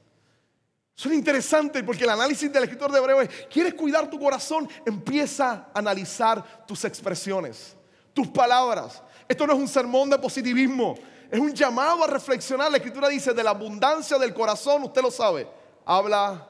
Son 0.94 1.14
interesantes 1.14 1.82
porque 1.82 2.04
el 2.04 2.10
análisis 2.10 2.52
del 2.52 2.64
escritor 2.64 2.92
de 2.92 2.98
Hebreo 2.98 3.22
es, 3.22 3.30
¿quieres 3.50 3.72
cuidar 3.72 4.10
tu 4.10 4.18
corazón? 4.18 4.68
Empieza 4.84 5.68
a 5.72 5.78
analizar 5.78 6.66
tus 6.66 6.84
expresiones, 6.84 7.74
tus 8.12 8.28
palabras. 8.28 9.02
Esto 9.26 9.46
no 9.46 9.54
es 9.54 9.58
un 9.58 9.68
sermón 9.68 10.10
de 10.10 10.18
positivismo, 10.18 10.96
es 11.30 11.38
un 11.38 11.54
llamado 11.54 12.04
a 12.04 12.06
reflexionar. 12.06 12.70
La 12.70 12.76
escritura 12.76 13.08
dice, 13.08 13.32
de 13.32 13.42
la 13.42 13.50
abundancia 13.50 14.18
del 14.18 14.34
corazón, 14.34 14.82
usted 14.82 15.00
lo 15.00 15.10
sabe, 15.10 15.48
habla 15.86 16.49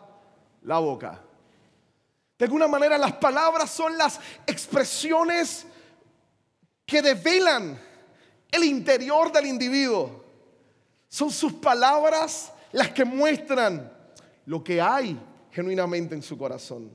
la 0.63 0.79
boca. 0.79 1.21
De 2.39 2.45
alguna 2.45 2.67
manera 2.67 2.97
las 2.97 3.13
palabras 3.13 3.71
son 3.71 3.99
las 3.99 4.19
expresiones 4.47 5.67
que 6.87 7.03
develan 7.03 7.79
el 8.51 8.65
interior 8.65 9.31
del 9.31 9.47
individuo. 9.47 10.25
Son 11.09 11.31
sus 11.31 11.53
palabras 11.53 12.53
las 12.73 12.91
que 12.91 13.05
muestran 13.05 13.93
lo 14.47 14.65
que 14.65 14.81
hay 14.81 15.21
genuinamente 15.51 16.15
en 16.15 16.23
su 16.23 16.39
corazón. 16.39 16.91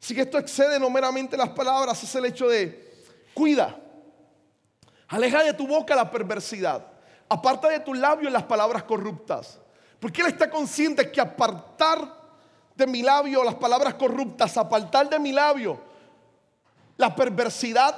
Así 0.00 0.14
que 0.14 0.22
esto 0.22 0.38
excede 0.38 0.78
no 0.78 0.90
meramente 0.90 1.36
las 1.36 1.50
palabras, 1.50 2.02
es 2.02 2.14
el 2.14 2.24
hecho 2.26 2.48
de 2.48 3.04
cuida, 3.34 3.78
aleja 5.08 5.42
de 5.42 5.54
tu 5.54 5.66
boca 5.66 5.94
la 5.94 6.10
perversidad, 6.10 6.86
aparta 7.28 7.68
de 7.68 7.80
tu 7.80 7.94
labio 7.94 8.28
las 8.30 8.42
palabras 8.44 8.82
corruptas. 8.82 9.58
Porque 10.00 10.20
él 10.20 10.28
está 10.28 10.50
consciente 10.50 11.10
que 11.10 11.20
apartar 11.20 12.21
de 12.74 12.86
mi 12.86 13.02
labio 13.02 13.44
las 13.44 13.54
palabras 13.56 13.94
corruptas, 13.94 14.56
apartar 14.56 15.08
de 15.08 15.18
mi 15.18 15.32
labio 15.32 15.92
la 16.96 17.14
perversidad, 17.14 17.96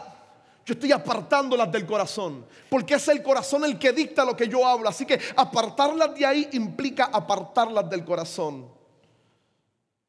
yo 0.64 0.72
estoy 0.72 0.93
apartándolas 0.93 1.70
del 1.70 1.85
corazón, 1.85 2.47
porque 2.70 2.95
es 2.95 3.07
el 3.09 3.22
corazón 3.22 3.64
el 3.64 3.79
que 3.79 3.93
dicta 3.93 4.25
lo 4.25 4.35
que 4.35 4.49
yo 4.49 4.66
hablo. 4.66 4.89
Así 4.89 5.05
que 5.05 5.20
apartarlas 5.37 6.14
de 6.14 6.25
ahí 6.25 6.49
implica 6.53 7.11
apartarlas 7.12 7.89
del 7.91 8.05
corazón. 8.05 8.66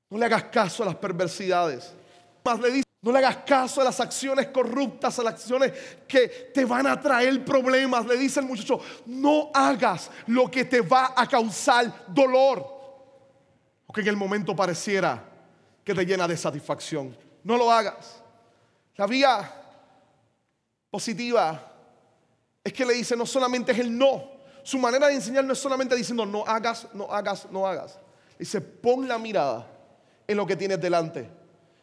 No 0.09 0.17
le 0.17 0.25
hagas 0.25 0.45
caso 0.45 0.83
a 0.83 0.85
las 0.85 0.95
perversidades. 0.95 1.93
Más 2.43 2.59
le 2.59 2.71
dice, 2.71 2.85
no 3.01 3.11
le 3.11 3.17
hagas 3.17 3.37
caso 3.45 3.81
a 3.81 3.83
las 3.83 3.99
acciones 3.99 4.47
corruptas, 4.47 5.19
a 5.19 5.23
las 5.23 5.33
acciones 5.33 5.73
que 6.07 6.51
te 6.53 6.63
van 6.63 6.87
a 6.87 7.01
traer 7.01 7.43
problemas. 7.43 8.05
Le 8.05 8.15
dice 8.15 8.39
el 8.39 8.45
muchacho, 8.45 8.79
no 9.07 9.49
hagas 9.53 10.09
lo 10.27 10.49
que 10.49 10.63
te 10.63 10.79
va 10.79 11.13
a 11.17 11.27
causar 11.27 12.05
dolor. 12.07 12.74
Que 13.95 14.01
en 14.01 14.07
el 14.09 14.17
momento 14.17 14.53
pareciera 14.53 15.23
que 15.81 15.95
te 15.95 16.05
llena 16.05 16.27
de 16.27 16.35
satisfacción. 16.35 17.15
No 17.45 17.55
lo 17.55 17.71
hagas. 17.71 18.21
La 18.97 19.07
vía 19.07 19.49
positiva 20.91 21.71
es 22.61 22.73
que 22.73 22.85
le 22.85 22.93
dice 22.93 23.15
no 23.15 23.25
solamente 23.25 23.71
es 23.71 23.79
el 23.79 23.97
no. 23.97 24.35
Su 24.63 24.77
manera 24.79 25.07
de 25.07 25.13
enseñar 25.13 25.45
no 25.45 25.53
es 25.53 25.59
solamente 25.59 25.95
diciendo 25.95 26.25
no 26.25 26.43
hagas, 26.45 26.89
no 26.93 27.09
hagas, 27.09 27.49
no 27.49 27.65
hagas. 27.65 27.97
Dice 28.37 28.59
pon 28.59 29.07
la 29.07 29.17
mirada 29.17 29.65
en 30.27 30.35
lo 30.35 30.45
que 30.45 30.57
tienes 30.57 30.81
delante. 30.81 31.29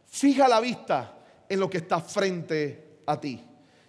Fija 0.07 0.47
la 0.49 0.61
vista 0.61 1.15
en 1.49 1.61
lo 1.61 1.71
que 1.71 1.79
está 1.79 1.99
frente 2.03 2.99
a 3.07 3.19
ti. 3.19 3.43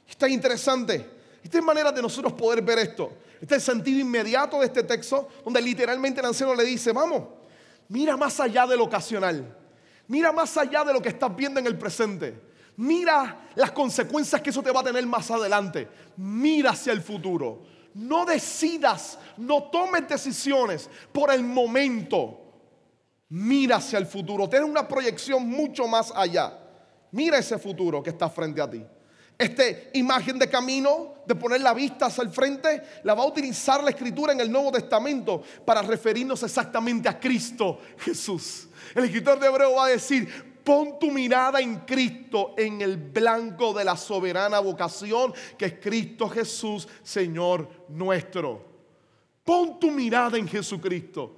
Está 0.08 0.30
interesante. 0.30 1.10
Esta 1.44 1.58
es 1.58 1.64
manera 1.64 1.92
de 1.92 2.02
nosotros 2.02 2.32
poder 2.32 2.62
ver 2.62 2.80
esto. 2.80 3.18
Este 3.42 3.56
es 3.56 3.68
el 3.68 3.76
sentido 3.76 4.00
inmediato 4.00 4.60
de 4.62 4.68
este 4.68 4.84
texto, 4.84 5.28
donde 5.44 5.62
literalmente 5.62 6.22
el 6.22 6.28
anciano 6.28 6.56
le 6.56 6.64
dice, 6.64 6.94
vamos, 6.94 7.24
Mira 7.94 8.18
más 8.18 8.40
allá 8.40 8.66
de 8.66 8.76
lo 8.76 8.86
ocasional. 8.86 9.56
Mira 10.08 10.32
más 10.32 10.58
allá 10.58 10.84
de 10.84 10.94
lo 10.94 11.00
que 11.00 11.10
estás 11.10 11.36
viendo 11.36 11.60
en 11.60 11.68
el 11.68 11.78
presente. 11.78 12.42
Mira 12.78 13.50
las 13.54 13.72
consecuencias 13.72 14.42
que 14.42 14.50
eso 14.50 14.64
te 14.64 14.72
va 14.72 14.80
a 14.80 14.84
tener 14.84 15.06
más 15.06 15.30
adelante. 15.30 15.88
Mira 16.18 16.72
hacia 16.72 16.92
el 16.92 17.04
futuro. 17.04 17.62
No 17.94 18.26
decidas, 18.26 19.20
no 19.38 19.66
tomes 19.66 20.08
decisiones 20.08 20.90
por 21.12 21.32
el 21.32 21.44
momento. 21.44 22.40
Mira 23.30 23.76
hacia 23.76 24.00
el 24.00 24.08
futuro. 24.08 24.50
Ten 24.50 24.64
una 24.64 24.88
proyección 24.88 25.48
mucho 25.48 25.88
más 25.88 26.12
allá. 26.16 26.52
Mira 27.12 27.38
ese 27.38 27.60
futuro 27.60 28.02
que 28.02 28.10
está 28.10 28.28
frente 28.28 28.60
a 28.60 28.72
ti. 28.72 28.84
Esta 29.44 29.64
imagen 29.92 30.40
de 30.40 30.50
camino, 30.50 31.16
de 31.26 31.36
poner 31.36 31.60
la 31.60 31.74
vista 31.74 32.06
hacia 32.06 32.24
el 32.24 32.30
frente, 32.30 32.82
la 33.04 33.14
va 33.14 33.24
a 33.24 33.28
utilizar 33.28 33.84
la 33.84 33.90
escritura 33.90 34.32
en 34.32 34.40
el 34.40 34.50
Nuevo 34.50 34.72
Testamento 34.72 35.44
para 35.66 35.82
referirnos 35.82 36.42
exactamente 36.44 37.10
a 37.10 37.20
Cristo 37.20 37.80
Jesús. 37.98 38.70
El 38.96 39.04
escritor 39.04 39.38
de 39.42 39.48
Hebreo 39.48 39.76
va 39.76 39.88
a 39.88 39.90
decir, 39.90 40.30
pon 40.64 40.98
tu 40.98 41.12
mirada 41.12 41.60
en 41.60 41.80
Cristo, 41.80 42.54
en 42.58 42.82
el 42.82 42.96
blanco 42.96 43.74
de 43.74 43.84
la 43.84 43.98
soberana 43.98 44.60
vocación 44.60 45.34
que 45.58 45.66
es 45.66 45.74
Cristo 45.74 46.30
Jesús, 46.30 46.88
Señor 47.04 47.68
nuestro. 47.90 48.66
Pon 49.44 49.78
tu 49.78 49.92
mirada 49.92 50.38
en 50.38 50.48
Jesucristo. 50.48 51.36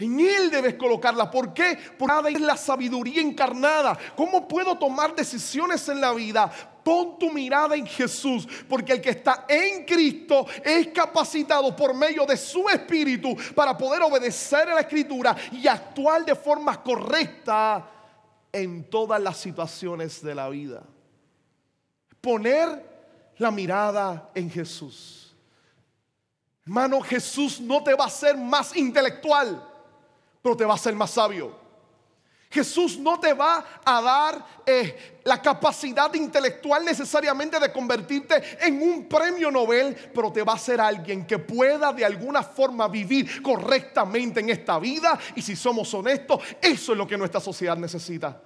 En 0.00 0.18
Él 0.18 0.50
debes 0.50 0.74
colocarla. 0.74 1.30
¿Por 1.30 1.52
qué? 1.52 1.78
Porque 1.98 2.30
es 2.30 2.40
la 2.40 2.56
sabiduría 2.56 3.20
encarnada. 3.20 3.96
¿Cómo 4.16 4.48
puedo 4.48 4.78
tomar 4.78 5.14
decisiones 5.14 5.86
en 5.90 6.00
la 6.00 6.14
vida? 6.14 6.50
Pon 6.82 7.18
tu 7.18 7.30
mirada 7.30 7.76
en 7.76 7.86
Jesús, 7.86 8.48
porque 8.66 8.94
el 8.94 9.02
que 9.02 9.10
está 9.10 9.44
en 9.46 9.84
Cristo 9.84 10.46
es 10.64 10.88
capacitado 10.88 11.76
por 11.76 11.92
medio 11.94 12.24
de 12.24 12.38
su 12.38 12.66
Espíritu 12.70 13.36
para 13.54 13.76
poder 13.76 14.00
obedecer 14.02 14.70
a 14.70 14.76
la 14.76 14.80
Escritura 14.80 15.36
y 15.52 15.68
actuar 15.68 16.24
de 16.24 16.34
forma 16.34 16.82
correcta 16.82 17.86
en 18.50 18.84
todas 18.88 19.20
las 19.20 19.36
situaciones 19.36 20.22
de 20.22 20.34
la 20.34 20.48
vida. 20.48 20.82
Poner 22.22 23.32
la 23.36 23.50
mirada 23.50 24.30
en 24.34 24.50
Jesús. 24.50 25.36
Hermano, 26.64 27.02
Jesús 27.02 27.60
no 27.60 27.84
te 27.84 27.94
va 27.94 28.04
a 28.04 28.08
hacer 28.08 28.38
más 28.38 28.74
intelectual 28.74 29.69
pero 30.42 30.56
te 30.56 30.64
va 30.64 30.72
a 30.72 30.76
hacer 30.76 30.94
más 30.94 31.10
sabio. 31.10 31.60
Jesús 32.50 32.98
no 32.98 33.20
te 33.20 33.32
va 33.32 33.64
a 33.84 34.02
dar 34.02 34.44
eh, 34.66 35.20
la 35.22 35.40
capacidad 35.40 36.12
intelectual 36.14 36.84
necesariamente 36.84 37.60
de 37.60 37.70
convertirte 37.72 38.42
en 38.60 38.82
un 38.82 39.08
premio 39.08 39.52
Nobel, 39.52 39.94
pero 40.12 40.32
te 40.32 40.42
va 40.42 40.54
a 40.54 40.56
hacer 40.56 40.80
alguien 40.80 41.24
que 41.26 41.38
pueda 41.38 41.92
de 41.92 42.04
alguna 42.04 42.42
forma 42.42 42.88
vivir 42.88 43.40
correctamente 43.40 44.40
en 44.40 44.50
esta 44.50 44.80
vida. 44.80 45.16
Y 45.36 45.42
si 45.42 45.54
somos 45.54 45.94
honestos, 45.94 46.42
eso 46.60 46.92
es 46.92 46.98
lo 46.98 47.06
que 47.06 47.16
nuestra 47.16 47.40
sociedad 47.40 47.76
necesita. 47.76 48.42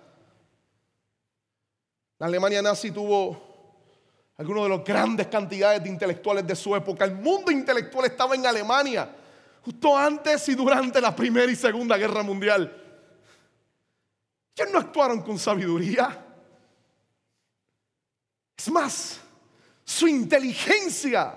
La 2.18 2.26
Alemania 2.26 2.61
nazi 2.61 2.90
tuvo 2.90 3.40
algunas 4.36 4.64
de 4.64 4.68
las 4.68 4.84
grandes 4.84 5.28
cantidades 5.28 5.82
de 5.82 5.88
intelectuales 5.88 6.47
de 6.47 6.55
su 6.55 6.76
época. 6.76 7.07
El 7.07 7.14
mundo 7.14 7.51
intelectual 7.51 8.05
estaba 8.05 8.34
en 8.34 8.47
Alemania 8.47 9.09
justo 9.64 9.96
antes 9.96 10.48
y 10.48 10.54
durante 10.54 11.00
la 11.00 11.16
Primera 11.16 11.50
y 11.50 11.56
Segunda 11.56 11.96
Guerra 11.96 12.22
Mundial. 12.22 12.82
Ellos 14.54 14.72
no 14.72 14.78
actuaron 14.78 15.22
con 15.22 15.38
sabiduría. 15.38 16.22
Es 18.56 18.70
más, 18.70 19.20
su 19.84 20.06
inteligencia 20.06 21.34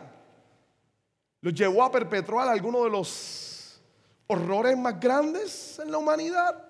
los 1.42 1.54
llevó 1.54 1.84
a 1.84 1.92
perpetrar 1.92 2.50
algunos 2.50 2.84
de 2.84 2.90
los 2.90 3.82
horrores 4.28 4.78
más 4.78 5.00
grandes 5.00 5.80
en 5.80 5.92
la 5.92 5.98
humanidad. 5.98 6.64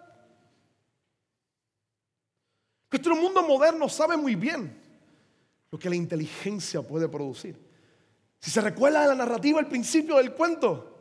Nuestro 2.92 3.16
mundo 3.16 3.44
moderno 3.44 3.90
sabe 3.90 4.16
muy 4.16 4.36
bien 4.36 4.80
lo 5.72 5.78
que 5.78 5.90
la 5.90 5.96
inteligencia 5.96 6.82
puede 6.82 7.10
producir. 7.10 7.60
Si 8.40 8.52
se 8.52 8.62
recuerda 8.62 9.02
de 9.02 9.08
la 9.10 9.16
narrativa 9.16 9.60
al 9.60 9.68
principio 9.68 10.18
del 10.18 10.34
cuento, 10.34 10.97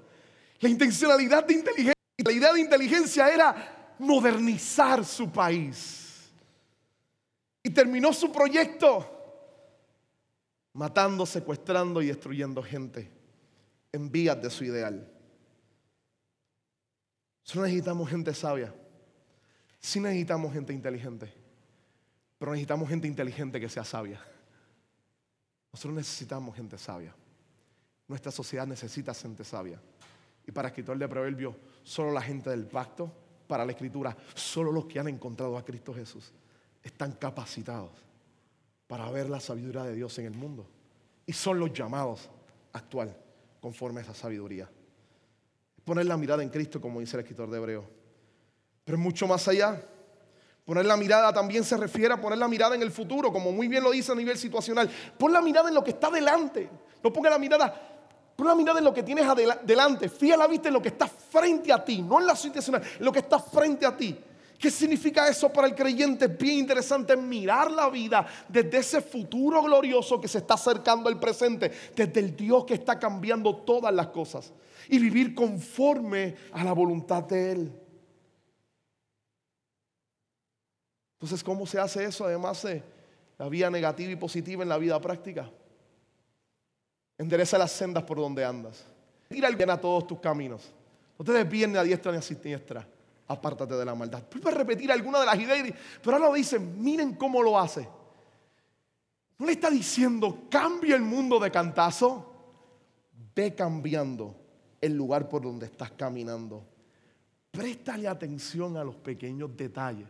la 0.60 0.68
intencionalidad 0.68 1.44
de 1.44 1.54
inteligencia, 1.54 1.94
la 2.18 2.32
idea 2.32 2.52
de 2.52 2.60
inteligencia 2.60 3.28
era 3.28 3.94
modernizar 3.98 5.04
su 5.04 5.30
país. 5.30 6.30
Y 7.62 7.70
terminó 7.70 8.12
su 8.12 8.30
proyecto 8.30 9.12
matando, 10.72 11.24
secuestrando 11.26 12.02
y 12.02 12.06
destruyendo 12.08 12.62
gente 12.62 13.10
en 13.92 14.10
vías 14.10 14.40
de 14.40 14.50
su 14.50 14.64
ideal. 14.64 15.10
Solo 17.42 17.64
necesitamos 17.64 18.08
gente 18.10 18.34
sabia. 18.34 18.74
Sí 19.78 20.00
necesitamos 20.00 20.52
gente 20.52 20.72
inteligente. 20.72 21.32
Pero 22.38 22.52
necesitamos 22.52 22.88
gente 22.88 23.06
inteligente 23.06 23.58
que 23.58 23.68
sea 23.68 23.84
sabia. 23.84 24.20
Nosotros 25.72 25.94
necesitamos 25.94 26.54
gente 26.54 26.76
sabia. 26.76 27.14
Nuestra 28.08 28.30
sociedad 28.30 28.66
necesita 28.66 29.14
gente 29.14 29.44
sabia. 29.44 29.80
Y 30.46 30.52
para 30.52 30.68
escritor 30.68 30.96
de 30.96 31.08
Proverbios, 31.08 31.54
solo 31.82 32.12
la 32.12 32.22
gente 32.22 32.50
del 32.50 32.66
pacto, 32.66 33.12
para 33.46 33.64
la 33.64 33.72
escritura, 33.72 34.16
solo 34.34 34.72
los 34.72 34.86
que 34.86 34.98
han 34.98 35.08
encontrado 35.08 35.56
a 35.56 35.64
Cristo 35.64 35.94
Jesús 35.94 36.32
están 36.82 37.12
capacitados 37.12 37.90
para 38.86 39.10
ver 39.10 39.28
la 39.28 39.40
sabiduría 39.40 39.82
de 39.82 39.94
Dios 39.94 40.18
en 40.18 40.26
el 40.26 40.34
mundo. 40.34 40.66
Y 41.26 41.32
son 41.32 41.58
los 41.58 41.72
llamados 41.72 42.30
a 42.72 42.78
actuar 42.78 43.16
conforme 43.60 44.00
a 44.00 44.02
esa 44.04 44.14
sabiduría. 44.14 44.70
Poner 45.84 46.06
la 46.06 46.16
mirada 46.16 46.42
en 46.42 46.48
Cristo, 46.48 46.80
como 46.80 47.00
dice 47.00 47.16
el 47.16 47.22
escritor 47.22 47.50
de 47.50 47.58
Hebreo. 47.58 47.84
Pero 48.84 48.98
mucho 48.98 49.26
más 49.26 49.46
allá. 49.48 49.82
Poner 50.64 50.84
la 50.84 50.96
mirada 50.96 51.32
también 51.32 51.64
se 51.64 51.76
refiere 51.76 52.14
a 52.14 52.20
poner 52.20 52.38
la 52.38 52.48
mirada 52.48 52.74
en 52.74 52.82
el 52.82 52.90
futuro, 52.90 53.32
como 53.32 53.52
muy 53.52 53.68
bien 53.68 53.82
lo 53.82 53.90
dice 53.90 54.12
a 54.12 54.14
nivel 54.14 54.36
situacional. 54.36 54.90
Pon 55.18 55.32
la 55.32 55.40
mirada 55.40 55.68
en 55.68 55.74
lo 55.74 55.82
que 55.82 55.90
está 55.90 56.10
delante. 56.10 56.68
No 57.02 57.12
ponga 57.12 57.30
la 57.30 57.38
mirada 57.38 57.95
Pon 58.36 58.46
la 58.46 58.54
mirada 58.54 58.78
en 58.78 58.84
lo 58.84 58.92
que 58.92 59.02
tienes 59.02 59.26
adelante. 59.26 60.10
Fija 60.10 60.36
la 60.36 60.46
vista 60.46 60.68
en 60.68 60.74
lo 60.74 60.82
que 60.82 60.88
está 60.88 61.08
frente 61.08 61.72
a 61.72 61.82
ti, 61.82 62.02
no 62.02 62.20
en 62.20 62.26
la 62.26 62.36
situación, 62.36 62.76
en 62.76 63.04
lo 63.04 63.10
que 63.10 63.20
está 63.20 63.38
frente 63.38 63.86
a 63.86 63.96
ti. 63.96 64.14
¿Qué 64.58 64.70
significa 64.70 65.28
eso 65.28 65.50
para 65.50 65.66
el 65.66 65.74
creyente? 65.74 66.26
Es 66.26 66.38
bien 66.38 66.58
interesante 66.60 67.16
mirar 67.16 67.70
la 67.70 67.88
vida 67.88 68.26
desde 68.48 68.78
ese 68.78 69.00
futuro 69.00 69.62
glorioso 69.62 70.20
que 70.20 70.28
se 70.28 70.38
está 70.38 70.54
acercando 70.54 71.08
al 71.08 71.18
presente, 71.18 71.70
desde 71.94 72.20
el 72.20 72.36
Dios 72.36 72.64
que 72.64 72.74
está 72.74 72.98
cambiando 72.98 73.56
todas 73.56 73.92
las 73.92 74.08
cosas 74.08 74.52
y 74.88 74.98
vivir 74.98 75.34
conforme 75.34 76.36
a 76.52 76.62
la 76.62 76.72
voluntad 76.72 77.22
de 77.24 77.52
Él. 77.52 77.72
Entonces, 81.14 81.42
¿cómo 81.42 81.66
se 81.66 81.78
hace 81.78 82.04
eso? 82.04 82.26
Además 82.26 82.62
de 82.62 82.82
la 83.38 83.48
vía 83.48 83.70
negativa 83.70 84.12
y 84.12 84.16
positiva 84.16 84.62
en 84.62 84.68
la 84.68 84.78
vida 84.78 85.00
práctica. 85.00 85.50
Endereza 87.18 87.58
las 87.58 87.72
sendas 87.72 88.04
por 88.04 88.18
donde 88.18 88.44
andas. 88.44 88.84
Tira 89.28 89.48
el 89.48 89.56
bien 89.56 89.70
a 89.70 89.80
todos 89.80 90.06
tus 90.06 90.20
caminos. 90.20 90.72
No 91.18 91.24
te 91.24 91.32
desvíes 91.32 91.68
ni 91.68 91.76
a 91.76 91.82
diestra 91.82 92.12
ni 92.12 92.18
a 92.18 92.22
siniestra. 92.22 92.86
Apártate 93.28 93.74
de 93.74 93.84
la 93.84 93.94
maldad. 93.94 94.22
Puedes 94.22 94.54
repetir 94.54 94.92
alguna 94.92 95.20
de 95.20 95.26
las 95.26 95.38
ideas, 95.38 95.74
pero 96.02 96.16
ahora 96.16 96.28
lo 96.28 96.34
dice, 96.34 96.58
miren 96.58 97.14
cómo 97.14 97.42
lo 97.42 97.58
hace. 97.58 97.88
No 99.38 99.46
le 99.46 99.52
está 99.52 99.70
diciendo, 99.70 100.44
cambia 100.50 100.94
el 100.94 101.02
mundo 101.02 101.38
de 101.38 101.50
cantazo. 101.50 102.32
Ve 103.34 103.54
cambiando 103.54 104.34
el 104.80 104.94
lugar 104.94 105.28
por 105.28 105.42
donde 105.42 105.66
estás 105.66 105.90
caminando. 105.92 106.64
Préstale 107.50 108.06
atención 108.06 108.76
a 108.76 108.84
los 108.84 108.96
pequeños 108.96 109.56
detalles 109.56 110.06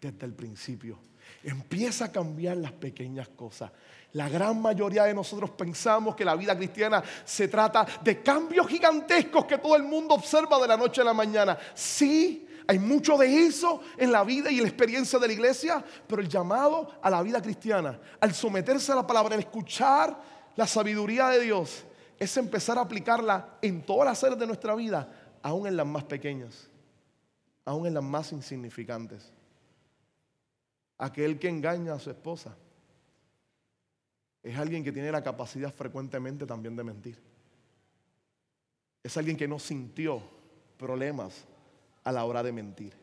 desde 0.00 0.26
el 0.26 0.34
principio. 0.34 0.98
Empieza 1.42 2.06
a 2.06 2.12
cambiar 2.12 2.56
las 2.58 2.72
pequeñas 2.72 3.28
cosas. 3.28 3.70
La 4.12 4.28
gran 4.28 4.60
mayoría 4.60 5.04
de 5.04 5.14
nosotros 5.14 5.50
pensamos 5.50 6.16
que 6.16 6.24
la 6.24 6.34
vida 6.34 6.56
cristiana 6.56 7.02
se 7.24 7.46
trata 7.46 7.86
de 8.02 8.20
cambios 8.22 8.66
gigantescos 8.66 9.44
que 9.44 9.58
todo 9.58 9.76
el 9.76 9.84
mundo 9.84 10.14
observa 10.14 10.58
de 10.58 10.66
la 10.66 10.76
noche 10.76 11.00
a 11.00 11.04
la 11.04 11.14
mañana. 11.14 11.56
Sí, 11.74 12.48
hay 12.66 12.80
mucho 12.80 13.16
de 13.16 13.46
eso 13.46 13.80
en 13.96 14.10
la 14.10 14.24
vida 14.24 14.50
y 14.50 14.56
en 14.56 14.62
la 14.62 14.68
experiencia 14.68 15.18
de 15.18 15.28
la 15.28 15.32
iglesia, 15.32 15.84
pero 16.08 16.20
el 16.20 16.28
llamado 16.28 16.90
a 17.00 17.08
la 17.08 17.22
vida 17.22 17.40
cristiana, 17.40 18.00
al 18.20 18.34
someterse 18.34 18.90
a 18.90 18.96
la 18.96 19.06
palabra, 19.06 19.34
al 19.34 19.40
escuchar 19.40 20.20
la 20.56 20.66
sabiduría 20.66 21.28
de 21.28 21.40
Dios, 21.40 21.84
es 22.18 22.36
empezar 22.36 22.78
a 22.78 22.82
aplicarla 22.82 23.58
en 23.62 23.82
todas 23.82 24.06
las 24.06 24.24
áreas 24.24 24.40
de 24.40 24.46
nuestra 24.46 24.74
vida, 24.74 25.08
aún 25.40 25.68
en 25.68 25.76
las 25.76 25.86
más 25.86 26.02
pequeñas, 26.04 26.68
aún 27.64 27.86
en 27.86 27.94
las 27.94 28.04
más 28.04 28.32
insignificantes. 28.32 29.32
Aquel 30.98 31.38
que 31.38 31.48
engaña 31.48 31.94
a 31.94 31.98
su 32.00 32.10
esposa 32.10 32.56
es 34.42 34.58
alguien 34.58 34.82
que 34.82 34.92
tiene 34.92 35.12
la 35.12 35.22
capacidad 35.22 35.72
frecuentemente 35.72 36.46
también 36.46 36.76
de 36.76 36.84
mentir. 36.84 37.18
Es 39.02 39.16
alguien 39.16 39.36
que 39.36 39.48
no 39.48 39.58
sintió 39.58 40.22
problemas 40.78 41.44
a 42.04 42.12
la 42.12 42.24
hora 42.24 42.42
de 42.42 42.52
mentir. 42.52 42.94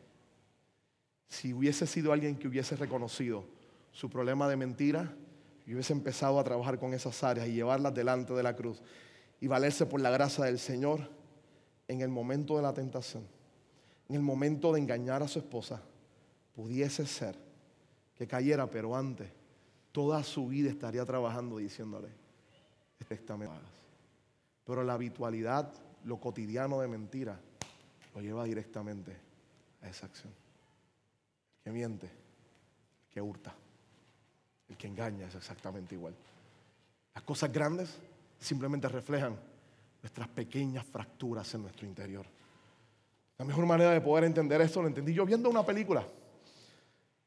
Si 1.28 1.52
hubiese 1.52 1.86
sido 1.86 2.12
alguien 2.12 2.36
que 2.36 2.48
hubiese 2.48 2.76
reconocido 2.76 3.44
su 3.92 4.08
problema 4.08 4.48
de 4.48 4.56
mentira 4.56 5.14
y 5.66 5.74
hubiese 5.74 5.92
empezado 5.92 6.40
a 6.40 6.44
trabajar 6.44 6.78
con 6.78 6.94
esas 6.94 7.22
áreas 7.22 7.46
y 7.48 7.52
llevarlas 7.52 7.94
delante 7.94 8.32
de 8.32 8.42
la 8.42 8.56
cruz 8.56 8.82
y 9.40 9.46
valerse 9.46 9.86
por 9.86 10.00
la 10.00 10.10
gracia 10.10 10.44
del 10.44 10.58
Señor 10.58 11.08
en 11.86 12.00
el 12.00 12.08
momento 12.08 12.56
de 12.56 12.62
la 12.62 12.74
tentación, 12.74 13.26
en 14.08 14.16
el 14.16 14.22
momento 14.22 14.72
de 14.72 14.80
engañar 14.80 15.22
a 15.22 15.28
su 15.28 15.38
esposa, 15.38 15.82
pudiese 16.54 17.06
ser 17.06 17.36
que 18.16 18.26
cayera, 18.26 18.68
pero 18.68 18.96
antes, 18.96 19.28
toda 19.92 20.22
su 20.22 20.48
vida 20.48 20.70
estaría 20.70 21.04
trabajando 21.04 21.58
diciéndole, 21.58 22.08
esta 23.08 23.36
me 23.36 23.46
pagas. 23.46 23.62
Pero 24.64 24.84
la 24.84 24.94
habitualidad, 24.94 25.72
lo 26.04 26.18
cotidiano 26.18 26.80
de 26.80 26.88
mentira, 26.88 27.40
lo 28.14 28.20
lleva 28.20 28.44
directamente 28.44 29.16
a 29.82 29.88
esa 29.88 30.06
acción. 30.06 30.32
El 31.58 31.64
que 31.64 31.70
miente, 31.70 32.06
el 32.06 33.10
que 33.10 33.20
hurta, 33.20 33.54
el 34.68 34.76
que 34.76 34.86
engaña 34.86 35.26
es 35.26 35.34
exactamente 35.34 35.94
igual. 35.94 36.14
Las 37.14 37.24
cosas 37.24 37.52
grandes 37.52 37.94
simplemente 38.38 38.88
reflejan 38.88 39.36
nuestras 40.02 40.28
pequeñas 40.28 40.84
fracturas 40.86 41.52
en 41.54 41.62
nuestro 41.62 41.86
interior. 41.86 42.26
La 43.38 43.44
mejor 43.44 43.66
manera 43.66 43.90
de 43.90 44.00
poder 44.00 44.24
entender 44.24 44.60
esto 44.60 44.82
lo 44.82 44.88
entendí 44.88 45.14
yo 45.14 45.24
viendo 45.24 45.48
una 45.48 45.64
película. 45.64 46.04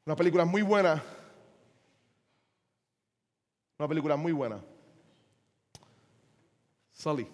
Una 0.04 0.16
película 0.16 0.44
muy 0.44 0.62
buena. 0.62 1.02
Una 3.82 3.88
película 3.88 4.14
muy 4.14 4.30
buena. 4.30 4.62
Sully. 6.92 7.24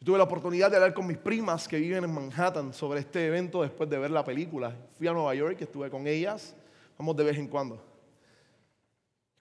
Yo 0.00 0.06
tuve 0.06 0.16
la 0.16 0.24
oportunidad 0.24 0.70
de 0.70 0.76
hablar 0.76 0.94
con 0.94 1.06
mis 1.06 1.18
primas 1.18 1.68
que 1.68 1.76
viven 1.76 2.02
en 2.02 2.14
Manhattan 2.14 2.72
sobre 2.72 3.00
este 3.00 3.26
evento 3.26 3.60
después 3.60 3.90
de 3.90 3.98
ver 3.98 4.10
la 4.10 4.24
película. 4.24 4.74
Fui 4.96 5.06
a 5.06 5.12
Nueva 5.12 5.34
York, 5.34 5.60
estuve 5.60 5.90
con 5.90 6.06
ellas. 6.06 6.54
Vamos 6.96 7.14
de 7.14 7.24
vez 7.24 7.36
en 7.36 7.46
cuando. 7.46 7.78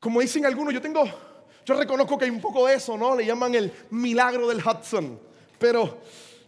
Como 0.02 0.20
dicen 0.20 0.46
algunos, 0.46 0.74
yo 0.74 0.82
tengo, 0.82 1.06
yo 1.66 1.74
reconozco 1.76 2.18
que 2.18 2.26
hay 2.26 2.32
un 2.32 2.42
poco 2.42 2.68
de 2.68 2.74
eso, 2.74 2.98
¿no? 2.98 3.16
Le 3.16 3.26
llaman 3.26 3.56
el 3.56 3.72
milagro 3.92 4.46
del 4.50 4.58
Hudson. 4.58 5.18
Pero 5.58 6.00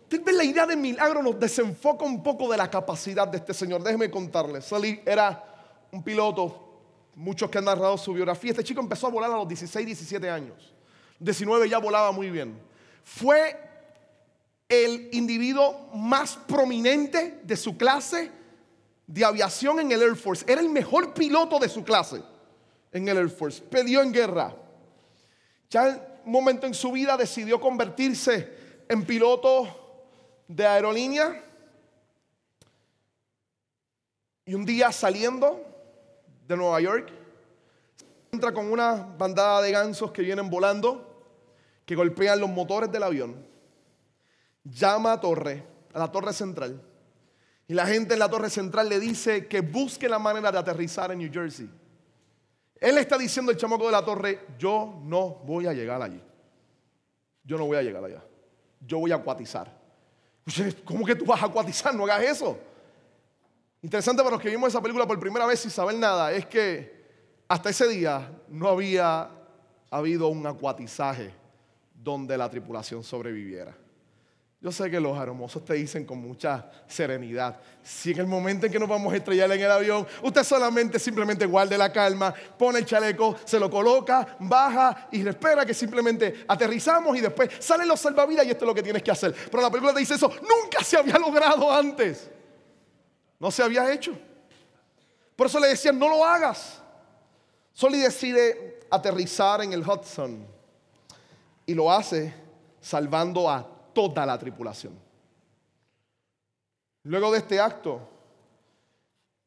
tal 0.10 0.20
vez 0.20 0.36
la 0.36 0.44
idea 0.44 0.66
del 0.66 0.80
milagro 0.80 1.24
nos 1.24 1.40
desenfoca 1.40 2.04
un 2.04 2.22
poco 2.22 2.52
de 2.52 2.58
la 2.58 2.70
capacidad 2.70 3.26
de 3.26 3.38
este 3.38 3.54
señor. 3.54 3.82
Déjeme 3.82 4.12
contarles. 4.12 4.66
Sully 4.66 5.00
era 5.06 5.46
un 5.94 6.04
piloto. 6.04 6.69
Muchos 7.16 7.50
que 7.50 7.58
han 7.58 7.66
narrado 7.66 7.98
su 7.98 8.14
biografía. 8.14 8.52
Este 8.52 8.64
chico 8.64 8.82
empezó 8.82 9.08
a 9.08 9.10
volar 9.10 9.32
a 9.32 9.36
los 9.36 9.48
16, 9.48 9.86
17 9.86 10.30
años. 10.30 10.74
19 11.20 11.68
ya 11.68 11.78
volaba 11.78 12.12
muy 12.12 12.30
bien. 12.30 12.60
Fue 13.04 13.60
el 14.70 15.10
individuo 15.12 15.90
más 15.94 16.38
prominente 16.48 17.40
de 17.44 17.58
su 17.58 17.76
clase 17.76 18.32
de 19.08 19.26
aviación 19.26 19.80
en 19.80 19.92
el 19.92 20.02
Air 20.02 20.16
Force. 20.16 20.46
Era 20.48 20.62
el 20.62 20.70
mejor 20.70 21.14
piloto 21.14 21.58
de 21.58 21.68
su 21.68 21.84
clase 21.84 22.22
en 22.92 23.08
el 23.08 23.18
Air 23.18 23.30
Force. 23.30 23.62
Peleó 23.62 24.02
en 24.02 24.14
guerra. 24.14 24.56
Ya 25.70 25.90
en 25.90 26.02
un 26.26 26.32
momento 26.32 26.68
en 26.68 26.74
su 26.76 26.92
vida 26.92 27.18
decidió 27.18 27.60
convertirse 27.60 28.84
en 28.88 29.04
piloto 29.06 29.68
de 30.48 30.66
aerolínea. 30.66 31.44
Y 34.46 34.54
un 34.54 34.66
día 34.66 34.92
saliendo 34.92 35.66
de 36.50 36.58
Nueva 36.58 36.82
York, 36.82 37.14
entra 38.32 38.52
con 38.52 38.72
una 38.72 38.94
bandada 38.96 39.62
de 39.62 39.72
gansos 39.72 40.12
que 40.12 40.24
vienen 40.24 40.50
volando, 40.50 41.24
que 41.86 41.96
golpean 41.96 42.40
los 42.40 42.50
motores 42.50 42.92
del 42.92 43.04
avión. 43.04 43.46
Llama 44.64 45.14
a 45.14 45.22
torre, 45.22 45.64
a 45.94 46.00
la 46.00 46.12
torre 46.12 46.34
central. 46.34 46.82
Y 47.68 47.76
la 47.76 47.86
gente 47.86 48.14
en 48.14 48.20
la 48.20 48.30
torre 48.30 48.50
central 48.50 48.90
le 48.90 49.00
dice 49.00 49.48
que 49.48 49.62
busque 49.62 50.10
la 50.10 50.18
manera 50.18 50.52
de 50.52 50.58
aterrizar 50.58 51.12
en 51.12 51.20
New 51.20 51.32
Jersey. 51.32 51.70
Él 52.82 52.98
está 52.98 53.16
diciendo 53.16 53.52
al 53.52 53.58
chamaco 53.58 53.86
de 53.86 53.92
la 53.92 54.04
torre, 54.04 54.48
yo 54.58 55.00
no 55.04 55.30
voy 55.46 55.68
a 55.68 55.74
llegar 55.74 56.02
allí. 56.02 56.22
Yo 57.44 57.60
no 57.60 57.68
voy 57.68 57.78
a 57.78 57.84
llegar 57.84 58.04
allá. 58.04 58.24
Yo 58.82 58.98
voy 58.98 59.12
a 59.12 59.16
acuatizar. 59.18 59.72
¿Cómo 60.84 61.06
que 61.06 61.14
tú 61.14 61.26
vas 61.26 61.44
a 61.44 61.46
acuatizar? 61.46 61.94
No 61.94 62.06
hagas 62.06 62.24
eso. 62.24 62.58
Interesante 63.82 64.22
para 64.22 64.36
los 64.36 64.42
que 64.42 64.50
vimos 64.50 64.70
esa 64.70 64.82
película 64.82 65.08
por 65.08 65.20
primera 65.20 65.46
vez 65.46 65.62
sin 65.62 65.72
saber 65.72 65.96
nada, 65.96 66.34
es 66.34 66.46
que 66.46 67.00
hasta 67.48 67.70
ese 67.70 67.88
día 67.88 68.30
no 68.50 68.68
había 68.68 69.30
habido 69.90 70.28
un 70.28 70.46
acuatizaje 70.46 71.34
donde 71.94 72.38
la 72.38 72.50
tripulación 72.50 73.04
sobreviviera. 73.04 73.76
Yo 74.62 74.74
sé 74.74 74.92
que 74.92 75.00
los 75.00 75.18
hermosos 75.18 75.64
te 75.64 75.76
dicen 75.76 76.06
con 76.06 76.18
mucha 76.18 76.70
serenidad, 76.86 77.62
si 77.82 78.12
en 78.12 78.20
el 78.20 78.28
momento 78.28 78.66
en 78.66 78.72
que 78.74 78.78
nos 78.78 78.90
vamos 78.90 79.14
a 79.14 79.16
estrellar 79.16 79.50
en 79.54 79.62
el 79.62 79.72
avión, 79.72 80.06
usted 80.22 80.44
solamente 80.44 81.00
simplemente 81.00 81.46
guarde 81.46 81.78
la 81.78 81.94
calma, 81.94 82.34
pone 82.58 82.80
el 82.80 82.86
chaleco, 82.86 83.38
se 83.46 83.58
lo 83.58 83.70
coloca, 83.70 84.36
baja 84.42 85.08
y 85.14 85.26
espera 85.26 85.66
que 85.66 85.74
simplemente 85.74 86.44
aterrizamos 86.46 87.18
y 87.18 87.22
después 87.22 87.50
salen 87.60 87.88
los 87.88 88.02
salvavidas 88.02 88.46
y 88.46 88.50
esto 88.50 88.66
es 88.66 88.68
lo 88.68 88.76
que 88.76 88.84
tienes 88.84 89.02
que 89.02 89.12
hacer. 89.12 89.34
Pero 89.50 89.64
la 89.64 89.72
película 89.72 89.94
te 89.94 90.02
dice 90.02 90.16
eso, 90.16 90.30
nunca 90.30 90.84
se 90.84 90.98
había 90.98 91.18
logrado 91.18 91.72
antes. 91.74 92.30
No 93.40 93.50
se 93.52 93.64
había 93.64 93.92
hecho. 93.92 94.18
Por 95.36 95.48
eso 95.48 95.60
le 95.60 95.70
decían, 95.70 95.98
no 95.98 96.10
lo 96.10 96.26
hagas. 96.26 96.82
Soli 97.74 98.00
decide 98.00 98.82
aterrizar 98.92 99.62
en 99.62 99.72
el 99.72 99.88
Hudson 99.88 100.46
y 101.66 101.74
lo 101.74 101.92
hace 101.92 102.34
salvando 102.82 103.50
a 103.50 103.66
toda 103.94 104.26
la 104.26 104.38
tripulación. 104.38 105.00
Luego 107.04 107.32
de 107.32 107.38
este 107.38 107.60
acto, 107.60 108.02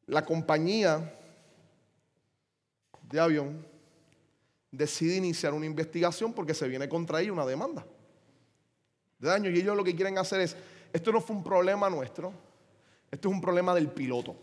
la 0.07 0.25
compañía 0.25 1.13
de 3.03 3.19
avión 3.19 3.65
decide 4.71 5.17
iniciar 5.17 5.53
una 5.53 5.67
investigación 5.67 6.33
porque 6.33 6.55
se 6.55 6.67
viene 6.67 6.89
contra 6.89 7.21
ella 7.21 7.31
una 7.31 7.45
demanda 7.45 7.85
de 9.19 9.29
daño. 9.29 9.49
Y 9.51 9.59
ellos 9.59 9.77
lo 9.77 9.83
que 9.83 9.95
quieren 9.95 10.17
hacer 10.17 10.41
es, 10.41 10.55
esto 10.91 11.11
no 11.11 11.21
fue 11.21 11.35
un 11.35 11.43
problema 11.43 11.89
nuestro, 11.89 12.33
esto 13.13 13.29
es 13.29 13.35
un 13.35 13.41
problema 13.41 13.75
del 13.75 13.89
piloto. 13.91 14.35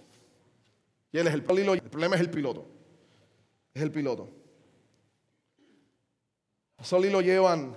Y 1.10 1.18
él 1.18 1.26
es 1.26 1.34
el, 1.34 1.40
el 1.40 1.82
problema 1.90 2.14
es 2.14 2.20
el 2.20 2.30
piloto. 2.30 2.68
Es 3.74 3.82
el 3.82 3.90
piloto. 3.90 4.28
A 6.78 6.98
lo 6.98 7.20
llevan 7.20 7.76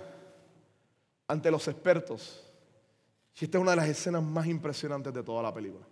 ante 1.26 1.50
los 1.50 1.66
expertos. 1.66 2.44
Y 3.40 3.44
esta 3.44 3.58
es 3.58 3.62
una 3.62 3.72
de 3.72 3.78
las 3.78 3.88
escenas 3.88 4.22
más 4.22 4.46
impresionantes 4.46 5.12
de 5.12 5.24
toda 5.24 5.42
la 5.42 5.52
película. 5.52 5.84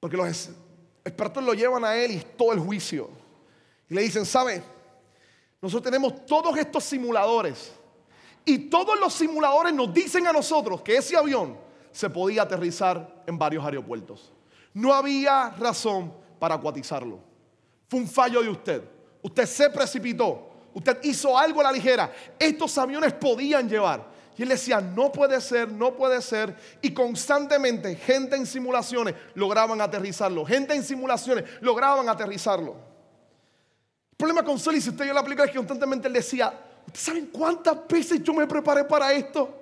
Porque 0.00 0.16
los 0.16 0.48
expertos 1.04 1.44
lo 1.44 1.52
llevan 1.52 1.84
a 1.84 1.94
él 1.94 2.12
y 2.12 2.20
todo 2.34 2.54
el 2.54 2.60
juicio. 2.60 3.10
Y 3.90 3.94
le 3.94 4.00
dicen, 4.00 4.24
¿sabe? 4.24 4.62
Nosotros 5.60 5.82
tenemos 5.82 6.24
todos 6.24 6.56
estos 6.56 6.82
simuladores. 6.82 7.74
Y 8.46 8.70
todos 8.70 8.98
los 8.98 9.12
simuladores 9.12 9.74
nos 9.74 9.92
dicen 9.92 10.26
a 10.26 10.32
nosotros 10.32 10.80
que 10.80 10.96
ese 10.96 11.14
avión 11.14 11.61
se 11.92 12.10
podía 12.10 12.42
aterrizar 12.42 13.22
en 13.26 13.38
varios 13.38 13.64
aeropuertos. 13.64 14.32
No 14.74 14.92
había 14.92 15.50
razón 15.50 16.12
para 16.38 16.54
acuatizarlo. 16.56 17.20
Fue 17.88 18.00
un 18.00 18.08
fallo 18.08 18.42
de 18.42 18.48
usted. 18.48 18.82
Usted 19.22 19.46
se 19.46 19.70
precipitó. 19.70 20.50
Usted 20.74 20.98
hizo 21.02 21.38
algo 21.38 21.60
a 21.60 21.64
la 21.64 21.72
ligera. 21.72 22.12
Estos 22.38 22.76
aviones 22.78 23.12
podían 23.12 23.68
llevar. 23.68 24.10
Y 24.36 24.42
él 24.42 24.48
decía, 24.48 24.80
no 24.80 25.12
puede 25.12 25.40
ser, 25.40 25.70
no 25.70 25.94
puede 25.94 26.22
ser. 26.22 26.56
Y 26.80 26.92
constantemente 26.92 27.94
gente 27.96 28.34
en 28.34 28.46
simulaciones 28.46 29.14
lograban 29.34 29.80
aterrizarlo. 29.80 30.46
Gente 30.46 30.74
en 30.74 30.82
simulaciones 30.82 31.44
lograban 31.60 32.08
aterrizarlo. 32.08 32.74
El 34.10 34.16
problema 34.16 34.42
con 34.42 34.58
Sully, 34.58 34.80
si 34.80 34.90
usted 34.90 35.04
vio 35.04 35.12
la 35.12 35.22
película, 35.22 35.44
es 35.44 35.50
que 35.50 35.58
constantemente 35.58 36.08
él 36.08 36.14
decía, 36.14 36.52
¿ustedes 36.86 37.04
saben 37.04 37.26
cuántas 37.26 37.86
veces 37.86 38.22
yo 38.22 38.32
me 38.32 38.46
preparé 38.46 38.84
para 38.84 39.12
esto? 39.12 39.61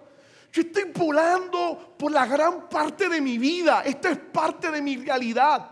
Yo 0.53 0.63
estoy 0.63 0.85
volando 0.95 1.95
por 1.97 2.11
la 2.11 2.27
gran 2.27 2.69
parte 2.69 3.09
de 3.09 3.21
mi 3.21 3.39
vida. 3.39 3.83
Esto 3.85 4.09
es 4.09 4.19
parte 4.19 4.71
de 4.71 4.83
mi 4.83 4.97
realidad. 4.97 5.71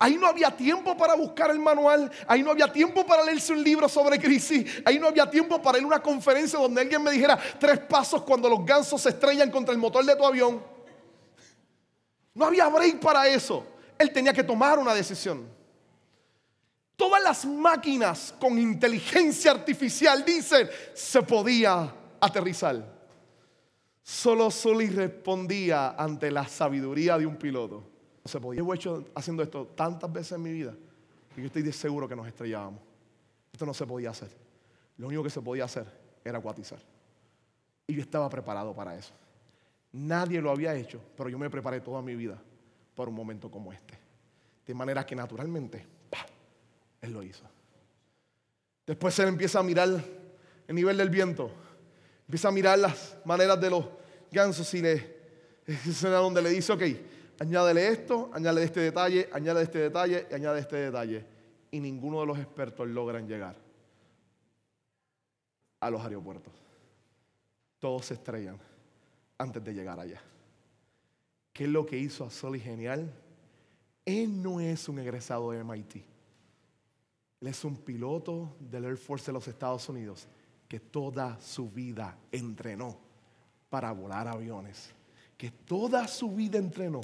Ahí 0.00 0.16
no 0.16 0.28
había 0.28 0.50
tiempo 0.56 0.96
para 0.96 1.14
buscar 1.14 1.50
el 1.50 1.58
manual, 1.58 2.08
ahí 2.28 2.40
no 2.40 2.52
había 2.52 2.72
tiempo 2.72 3.04
para 3.04 3.24
leerse 3.24 3.52
un 3.52 3.64
libro 3.64 3.88
sobre 3.88 4.16
crisis, 4.20 4.80
ahí 4.84 4.96
no 4.96 5.08
había 5.08 5.28
tiempo 5.28 5.60
para 5.60 5.76
ir 5.76 5.82
a 5.82 5.86
una 5.88 6.00
conferencia 6.00 6.56
donde 6.56 6.82
alguien 6.82 7.02
me 7.02 7.10
dijera 7.10 7.36
tres 7.58 7.80
pasos 7.80 8.22
cuando 8.22 8.48
los 8.48 8.64
gansos 8.64 9.02
se 9.02 9.08
estrellan 9.08 9.50
contra 9.50 9.72
el 9.72 9.78
motor 9.80 10.04
de 10.04 10.14
tu 10.14 10.24
avión. 10.24 10.62
No 12.32 12.44
había 12.44 12.68
break 12.68 13.00
para 13.00 13.26
eso. 13.26 13.66
Él 13.98 14.12
tenía 14.12 14.32
que 14.32 14.44
tomar 14.44 14.78
una 14.78 14.94
decisión. 14.94 15.48
Todas 16.94 17.20
las 17.20 17.44
máquinas 17.44 18.32
con 18.38 18.56
inteligencia 18.56 19.50
artificial 19.50 20.24
dicen 20.24 20.70
se 20.94 21.22
podía 21.22 21.92
aterrizar. 22.20 22.97
Solo 24.08 24.50
Sully 24.50 24.88
respondía 24.88 25.90
ante 25.90 26.30
la 26.30 26.48
sabiduría 26.48 27.18
de 27.18 27.26
un 27.26 27.36
piloto 27.36 27.84
se 28.24 28.40
podía. 28.40 28.62
Llevo 28.62 28.72
hecho 28.72 29.04
haciendo 29.14 29.42
esto 29.42 29.66
tantas 29.66 30.10
veces 30.10 30.32
en 30.32 30.42
mi 30.42 30.50
vida 30.50 30.74
que 31.34 31.42
yo 31.42 31.48
estoy 31.48 31.70
seguro 31.72 32.08
que 32.08 32.16
nos 32.16 32.26
estrellábamos. 32.26 32.80
Esto 33.52 33.66
no 33.66 33.74
se 33.74 33.86
podía 33.86 34.08
hacer. 34.08 34.30
Lo 34.96 35.08
único 35.08 35.22
que 35.22 35.28
se 35.28 35.42
podía 35.42 35.64
hacer 35.64 35.84
era 36.24 36.38
acuatizar. 36.38 36.78
Y 37.86 37.96
yo 37.96 38.00
estaba 38.00 38.30
preparado 38.30 38.74
para 38.74 38.96
eso. 38.96 39.12
Nadie 39.92 40.40
lo 40.40 40.50
había 40.50 40.74
hecho, 40.74 41.02
pero 41.14 41.28
yo 41.28 41.38
me 41.38 41.50
preparé 41.50 41.82
toda 41.82 42.00
mi 42.00 42.16
vida 42.16 42.40
para 42.94 43.10
un 43.10 43.14
momento 43.14 43.50
como 43.50 43.74
este. 43.74 43.92
De 44.66 44.72
manera 44.72 45.04
que 45.04 45.14
naturalmente, 45.14 45.84
Él 47.02 47.12
lo 47.12 47.22
hizo. 47.22 47.44
Después 48.86 49.18
Él 49.18 49.28
empieza 49.28 49.58
a 49.58 49.62
mirar 49.62 50.02
el 50.66 50.74
nivel 50.74 50.96
del 50.96 51.10
viento. 51.10 51.50
Empieza 52.26 52.48
a 52.48 52.52
mirar 52.52 52.78
las 52.78 53.18
maneras 53.26 53.60
de 53.60 53.68
los 53.68 53.97
gansos 54.30 54.72
y 54.74 54.82
le 54.82 55.18
Es 55.68 55.86
escena 55.86 56.16
donde 56.16 56.40
le 56.40 56.48
dice, 56.48 56.72
ok, 56.72 56.82
añádele 57.40 57.88
esto, 57.88 58.30
añádele 58.32 58.64
este 58.64 58.80
detalle, 58.80 59.28
añádele 59.30 59.64
este 59.64 59.78
detalle 59.80 60.26
y 60.30 60.34
añade 60.34 60.60
este 60.60 60.76
detalle. 60.76 61.26
Y 61.70 61.78
ninguno 61.78 62.20
de 62.20 62.26
los 62.26 62.38
expertos 62.38 62.88
logran 62.88 63.28
llegar 63.28 63.54
a 65.80 65.90
los 65.90 66.02
aeropuertos. 66.02 66.54
Todos 67.78 68.06
se 68.06 68.14
estrellan 68.14 68.58
antes 69.36 69.62
de 69.62 69.74
llegar 69.74 70.00
allá. 70.00 70.22
¿Qué 71.52 71.64
es 71.64 71.70
lo 71.70 71.84
que 71.84 71.98
hizo 71.98 72.24
a 72.24 72.30
Soli 72.30 72.60
genial? 72.60 73.12
Él 74.06 74.42
no 74.42 74.60
es 74.60 74.88
un 74.88 75.00
egresado 75.00 75.50
de 75.50 75.62
MIT. 75.62 75.96
Él 77.42 77.48
es 77.48 77.62
un 77.62 77.76
piloto 77.76 78.56
del 78.58 78.86
Air 78.86 78.96
Force 78.96 79.26
de 79.26 79.34
los 79.34 79.46
Estados 79.46 79.86
Unidos 79.90 80.26
que 80.66 80.80
toda 80.80 81.38
su 81.42 81.70
vida 81.70 82.16
entrenó 82.32 83.07
para 83.70 83.92
volar 83.92 84.28
aviones. 84.28 84.90
Que 85.36 85.50
toda 85.50 86.06
su 86.08 86.34
vida 86.34 86.58
entrenó 86.58 87.00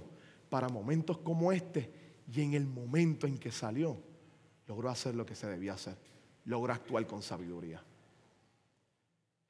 para 0.49 0.69
momentos 0.69 1.19
como 1.19 1.53
este 1.53 1.91
y 2.33 2.43
en 2.43 2.55
el 2.55 2.67
momento 2.67 3.27
en 3.27 3.39
que 3.39 3.51
salió, 3.51 3.97
logró 4.67 4.89
hacer 4.89 5.15
lo 5.15 5.27
que 5.27 5.35
se 5.35 5.47
debía 5.47 5.75
hacer. 5.75 5.97
Logró 6.45 6.73
actuar 6.73 7.07
con 7.07 7.23
sabiduría. 7.23 7.83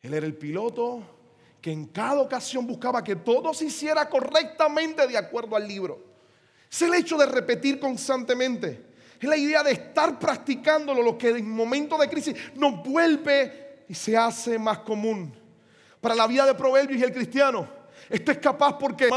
Él 0.00 0.14
era 0.14 0.26
el 0.26 0.36
piloto 0.36 1.02
que 1.60 1.72
en 1.72 1.86
cada 1.86 2.20
ocasión 2.20 2.66
buscaba 2.66 3.02
que 3.02 3.16
todo 3.16 3.54
se 3.54 3.66
hiciera 3.66 4.08
correctamente 4.08 5.06
de 5.06 5.16
acuerdo 5.16 5.56
al 5.56 5.66
libro. 5.66 5.98
Es 6.70 6.82
el 6.82 6.92
hecho 6.94 7.16
de 7.16 7.26
repetir 7.26 7.80
constantemente. 7.80 8.92
Es 9.18 9.28
la 9.28 9.36
idea 9.36 9.62
de 9.62 9.72
estar 9.72 10.18
practicándolo, 10.18 11.02
lo 11.02 11.16
que 11.16 11.30
en 11.30 11.48
momentos 11.48 11.98
de 11.98 12.10
crisis 12.10 12.36
nos 12.54 12.82
vuelve 12.82 13.84
y 13.88 13.94
se 13.94 14.16
hace 14.16 14.58
más 14.58 14.80
común. 14.80 15.32
Para 16.04 16.14
la 16.14 16.26
vida 16.26 16.44
de 16.44 16.54
Proverbios 16.54 17.00
y 17.00 17.02
el 17.02 17.14
cristiano, 17.14 17.66
esto 18.10 18.30
es 18.30 18.36
capaz 18.36 18.76
porque 18.78 19.08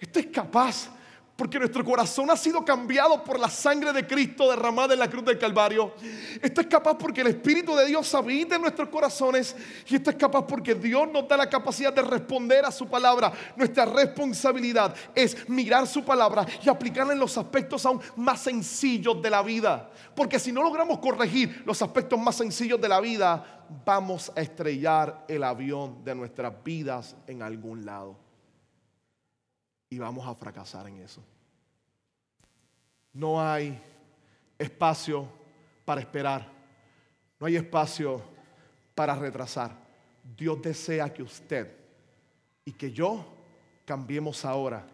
esto 0.00 0.18
es 0.18 0.26
capaz 0.28 0.88
porque 1.36 1.58
nuestro 1.58 1.84
corazón 1.84 2.30
ha 2.30 2.36
sido 2.36 2.64
cambiado 2.64 3.24
por 3.24 3.40
la 3.40 3.50
sangre 3.50 3.92
de 3.92 4.06
Cristo 4.06 4.48
derramada 4.48 4.94
en 4.94 5.00
la 5.00 5.10
cruz 5.10 5.24
del 5.24 5.38
Calvario. 5.38 5.92
Esto 6.40 6.60
es 6.60 6.66
capaz 6.68 6.96
porque 6.96 7.22
el 7.22 7.28
Espíritu 7.28 7.74
de 7.74 7.86
Dios 7.86 8.14
habita 8.14 8.54
en 8.54 8.62
nuestros 8.62 8.88
corazones. 8.88 9.56
Y 9.88 9.96
esto 9.96 10.10
es 10.10 10.16
capaz 10.16 10.46
porque 10.46 10.76
Dios 10.76 11.08
nos 11.10 11.26
da 11.26 11.36
la 11.36 11.50
capacidad 11.50 11.92
de 11.92 12.02
responder 12.02 12.64
a 12.64 12.70
su 12.70 12.86
palabra. 12.86 13.32
Nuestra 13.56 13.84
responsabilidad 13.84 14.94
es 15.14 15.48
mirar 15.48 15.88
su 15.88 16.04
palabra 16.04 16.46
y 16.62 16.68
aplicarla 16.68 17.12
en 17.12 17.18
los 17.18 17.36
aspectos 17.36 17.84
aún 17.84 18.00
más 18.14 18.40
sencillos 18.40 19.20
de 19.20 19.30
la 19.30 19.42
vida. 19.42 19.90
Porque 20.14 20.38
si 20.38 20.52
no 20.52 20.62
logramos 20.62 20.98
corregir 21.00 21.64
los 21.66 21.82
aspectos 21.82 22.18
más 22.18 22.36
sencillos 22.36 22.80
de 22.80 22.88
la 22.88 23.00
vida, 23.00 23.64
vamos 23.84 24.30
a 24.36 24.40
estrellar 24.40 25.24
el 25.26 25.42
avión 25.42 26.04
de 26.04 26.14
nuestras 26.14 26.52
vidas 26.62 27.16
en 27.26 27.42
algún 27.42 27.84
lado 27.84 28.23
y 29.94 29.98
vamos 29.98 30.26
a 30.26 30.34
fracasar 30.34 30.88
en 30.88 30.98
eso. 30.98 31.22
No 33.12 33.40
hay 33.40 33.80
espacio 34.58 35.28
para 35.84 36.00
esperar. 36.00 36.50
No 37.38 37.46
hay 37.46 37.54
espacio 37.54 38.20
para 38.92 39.14
retrasar. 39.14 39.70
Dios 40.36 40.60
desea 40.60 41.12
que 41.12 41.22
usted 41.22 41.72
y 42.64 42.72
que 42.72 42.90
yo 42.90 43.24
cambiemos 43.84 44.44
ahora. 44.44 44.84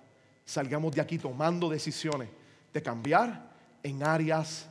Salgamos 0.45 0.95
de 0.95 1.01
aquí 1.01 1.17
tomando 1.17 1.71
decisiones 1.71 2.29
de 2.75 2.83
cambiar 2.83 3.51
en 3.83 4.03
áreas 4.03 4.69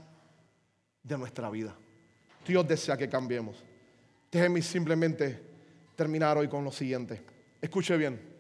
de 1.02 1.18
nuestra 1.18 1.50
vida. 1.50 1.74
Dios 2.46 2.68
desea 2.68 2.96
que 2.96 3.10
cambiemos. 3.10 3.64
Déjeme 4.32 4.62
simplemente 4.62 5.42
terminar 5.96 6.38
hoy 6.38 6.48
con 6.48 6.64
lo 6.64 6.72
siguiente. 6.72 7.20
Escuche 7.60 7.98
bien. 7.98 8.39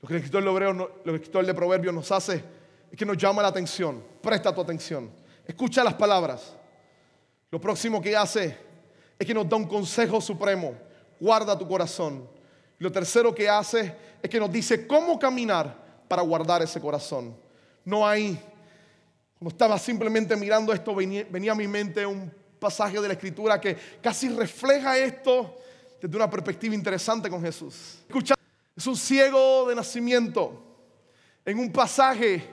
Lo 0.00 0.08
que 0.08 0.14
el 0.14 0.18
escritor 0.18 0.44
de, 0.44 0.74
lo 1.04 1.20
que 1.20 1.38
el 1.38 1.46
de 1.46 1.54
Proverbios 1.54 1.94
nos 1.94 2.10
hace 2.12 2.42
es 2.90 2.98
que 2.98 3.06
nos 3.06 3.16
llama 3.16 3.42
la 3.42 3.48
atención. 3.48 4.02
Presta 4.20 4.54
tu 4.54 4.60
atención. 4.60 5.10
Escucha 5.46 5.82
las 5.82 5.94
palabras. 5.94 6.54
Lo 7.50 7.60
próximo 7.60 8.00
que 8.02 8.16
hace 8.16 8.56
es 9.18 9.26
que 9.26 9.34
nos 9.34 9.48
da 9.48 9.56
un 9.56 9.66
consejo 9.66 10.20
supremo. 10.20 10.74
Guarda 11.18 11.58
tu 11.58 11.66
corazón. 11.66 12.28
lo 12.78 12.92
tercero 12.92 13.34
que 13.34 13.48
hace 13.48 13.96
es 14.22 14.28
que 14.28 14.38
nos 14.38 14.52
dice 14.52 14.86
cómo 14.86 15.18
caminar 15.18 15.74
para 16.08 16.22
guardar 16.22 16.62
ese 16.62 16.80
corazón. 16.80 17.34
No 17.84 18.06
hay, 18.06 18.38
cuando 19.38 19.54
estaba 19.54 19.78
simplemente 19.78 20.36
mirando 20.36 20.72
esto, 20.72 20.94
venía, 20.94 21.26
venía, 21.30 21.52
a 21.52 21.54
mi 21.54 21.66
mente 21.66 22.04
un 22.04 22.30
pasaje 22.58 23.00
de 23.00 23.08
la 23.08 23.14
escritura 23.14 23.60
que 23.60 23.76
casi 24.02 24.28
refleja 24.28 24.98
esto 24.98 25.56
desde 26.00 26.16
una 26.16 26.28
perspectiva 26.28 26.74
interesante 26.74 27.30
con 27.30 27.40
Jesús. 27.40 27.98
Escucha 28.06 28.34
es 28.76 28.86
un 28.86 28.96
ciego 28.96 29.66
de 29.68 29.74
nacimiento. 29.74 30.62
En 31.44 31.58
un 31.58 31.72
pasaje, 31.72 32.46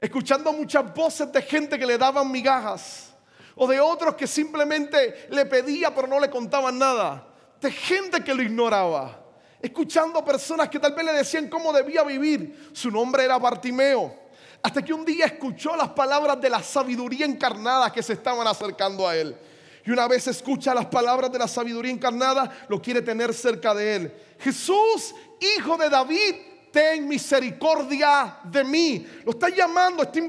escuchando 0.00 0.52
muchas 0.52 0.92
voces 0.92 1.30
de 1.30 1.40
gente 1.42 1.78
que 1.78 1.86
le 1.86 1.96
daban 1.96 2.30
migajas. 2.30 3.14
O 3.54 3.66
de 3.66 3.78
otros 3.78 4.14
que 4.14 4.26
simplemente 4.26 5.28
le 5.30 5.46
pedía 5.46 5.94
pero 5.94 6.08
no 6.08 6.18
le 6.18 6.28
contaban 6.28 6.78
nada. 6.78 7.28
De 7.60 7.70
gente 7.70 8.24
que 8.24 8.34
lo 8.34 8.42
ignoraba. 8.42 9.18
Escuchando 9.60 10.24
personas 10.24 10.68
que 10.68 10.78
tal 10.78 10.94
vez 10.94 11.04
le 11.04 11.12
decían 11.12 11.48
cómo 11.48 11.72
debía 11.72 12.02
vivir. 12.02 12.70
Su 12.72 12.90
nombre 12.90 13.24
era 13.24 13.38
Bartimeo. 13.38 14.18
Hasta 14.62 14.82
que 14.82 14.92
un 14.92 15.04
día 15.04 15.26
escuchó 15.26 15.76
las 15.76 15.90
palabras 15.90 16.40
de 16.40 16.50
la 16.50 16.62
sabiduría 16.62 17.24
encarnada 17.24 17.92
que 17.92 18.02
se 18.02 18.14
estaban 18.14 18.46
acercando 18.46 19.06
a 19.06 19.14
él. 19.14 19.36
Y 19.84 19.90
una 19.90 20.06
vez 20.08 20.26
escucha 20.26 20.74
las 20.74 20.86
palabras 20.86 21.32
de 21.32 21.38
la 21.38 21.48
sabiduría 21.48 21.90
encarnada, 21.90 22.66
lo 22.68 22.80
quiere 22.80 23.02
tener 23.02 23.32
cerca 23.32 23.74
de 23.74 23.96
él. 23.96 24.12
Jesús, 24.38 25.14
hijo 25.56 25.76
de 25.76 25.88
David, 25.88 26.34
ten 26.70 27.08
misericordia 27.08 28.38
de 28.44 28.64
mí. 28.64 29.06
Lo 29.24 29.32
está 29.32 29.48
llamando, 29.48 30.02
está 30.02 30.20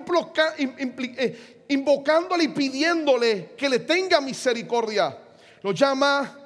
eh, 0.58 1.64
invocándole 1.68 2.46
y 2.46 2.48
pidiéndole 2.50 3.54
que 3.58 3.70
le 3.70 3.80
tenga 3.80 4.22
misericordia. 4.22 5.18
Lo 5.62 5.72
llama, 5.72 6.38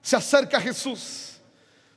se 0.00 0.16
acerca 0.16 0.58
a 0.58 0.60
Jesús. 0.60 1.38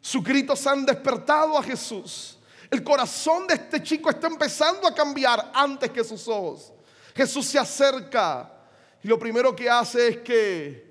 Sus 0.01 0.23
gritos 0.23 0.65
han 0.67 0.85
despertado 0.85 1.57
a 1.57 1.63
Jesús. 1.63 2.37
El 2.69 2.83
corazón 2.83 3.47
de 3.47 3.55
este 3.55 3.81
chico 3.81 4.09
está 4.09 4.27
empezando 4.27 4.87
a 4.87 4.93
cambiar 4.93 5.51
antes 5.53 5.89
que 5.89 6.03
sus 6.03 6.27
ojos. 6.27 6.71
Jesús 7.15 7.47
se 7.47 7.57
acerca 7.57 8.58
y 9.03 9.07
lo 9.07 9.17
primero 9.17 9.55
que 9.55 9.69
hace 9.69 10.07
es 10.07 10.17
que 10.17 10.89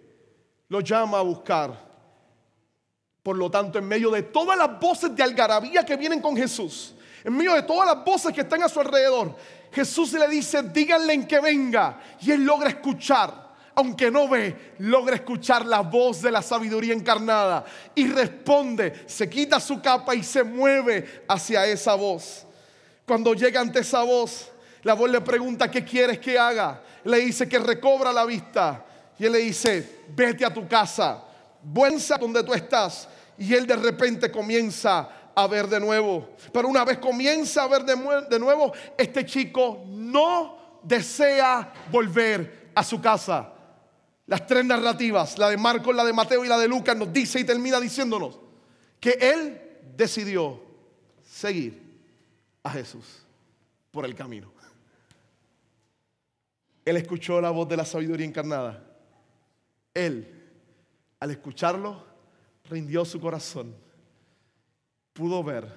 lo 0.68 0.80
llama 0.80 1.18
a 1.18 1.22
buscar. 1.22 1.88
Por 3.22 3.36
lo 3.36 3.50
tanto, 3.50 3.78
en 3.78 3.86
medio 3.86 4.10
de 4.10 4.22
todas 4.22 4.56
las 4.56 4.80
voces 4.80 5.14
de 5.14 5.22
algarabía 5.22 5.84
que 5.84 5.96
vienen 5.96 6.20
con 6.20 6.36
Jesús, 6.36 6.94
en 7.24 7.36
medio 7.36 7.54
de 7.54 7.62
todas 7.62 7.94
las 7.94 8.04
voces 8.04 8.32
que 8.32 8.40
están 8.40 8.62
a 8.62 8.68
su 8.68 8.80
alrededor, 8.80 9.34
Jesús 9.72 10.12
le 10.14 10.26
dice, 10.28 10.62
díganle 10.62 11.12
en 11.12 11.26
que 11.26 11.40
venga. 11.40 12.00
Y 12.20 12.30
él 12.30 12.44
logra 12.44 12.70
escuchar, 12.70 13.54
aunque 13.74 14.10
no 14.10 14.28
ve, 14.28 14.74
logra 14.78 15.16
escuchar 15.16 15.66
la 15.66 15.80
voz 15.80 16.22
de 16.22 16.30
la 16.30 16.40
sabiduría 16.40 16.94
encarnada. 16.94 17.64
Y 17.94 18.08
responde, 18.08 19.04
se 19.06 19.28
quita 19.28 19.60
su 19.60 19.82
capa 19.82 20.14
y 20.14 20.22
se 20.22 20.42
mueve 20.42 21.24
hacia 21.28 21.66
esa 21.66 21.94
voz. 21.94 22.46
Cuando 23.06 23.34
llega 23.34 23.60
ante 23.60 23.80
esa 23.80 24.02
voz, 24.02 24.50
la 24.88 24.94
voz 24.94 25.10
le 25.10 25.20
pregunta, 25.20 25.70
¿qué 25.70 25.84
quieres 25.84 26.18
que 26.18 26.38
haga? 26.38 26.82
Le 27.04 27.18
dice 27.18 27.46
que 27.46 27.58
recobra 27.58 28.10
la 28.10 28.24
vista. 28.24 28.86
Y 29.18 29.26
él 29.26 29.32
le 29.32 29.40
dice, 29.40 30.04
vete 30.16 30.46
a 30.46 30.54
tu 30.54 30.66
casa, 30.66 31.24
vuelve 31.62 32.02
donde 32.18 32.42
tú 32.42 32.54
estás. 32.54 33.06
Y 33.36 33.52
él 33.52 33.66
de 33.66 33.76
repente 33.76 34.30
comienza 34.32 35.30
a 35.34 35.46
ver 35.46 35.68
de 35.68 35.78
nuevo. 35.78 36.30
Pero 36.50 36.68
una 36.68 36.86
vez 36.86 36.96
comienza 36.96 37.64
a 37.64 37.68
ver 37.68 37.82
de, 37.84 38.38
nuevo, 38.38 38.72
este 38.96 39.26
chico 39.26 39.84
no 39.88 40.80
desea 40.82 41.70
volver 41.90 42.70
a 42.74 42.82
su 42.82 42.98
casa. 42.98 43.52
Las 44.24 44.46
tres 44.46 44.64
narrativas, 44.64 45.36
la 45.36 45.50
de 45.50 45.58
Marcos, 45.58 45.94
la 45.94 46.04
de 46.06 46.14
Mateo 46.14 46.46
y 46.46 46.48
la 46.48 46.56
de 46.56 46.66
Lucas, 46.66 46.96
nos 46.96 47.12
dice 47.12 47.38
y 47.38 47.44
termina 47.44 47.78
diciéndonos 47.78 48.38
que 48.98 49.18
él 49.20 49.60
decidió 49.94 50.62
seguir 51.22 51.78
a 52.62 52.70
Jesús 52.70 53.04
por 53.90 54.06
el 54.06 54.14
camino. 54.14 54.56
Él 56.88 56.96
escuchó 56.96 57.38
la 57.38 57.50
voz 57.50 57.68
de 57.68 57.76
la 57.76 57.84
sabiduría 57.84 58.26
encarnada. 58.26 58.82
Él, 59.92 60.26
al 61.20 61.30
escucharlo, 61.30 62.02
rindió 62.64 63.04
su 63.04 63.20
corazón. 63.20 63.74
Pudo 65.12 65.44
ver 65.44 65.70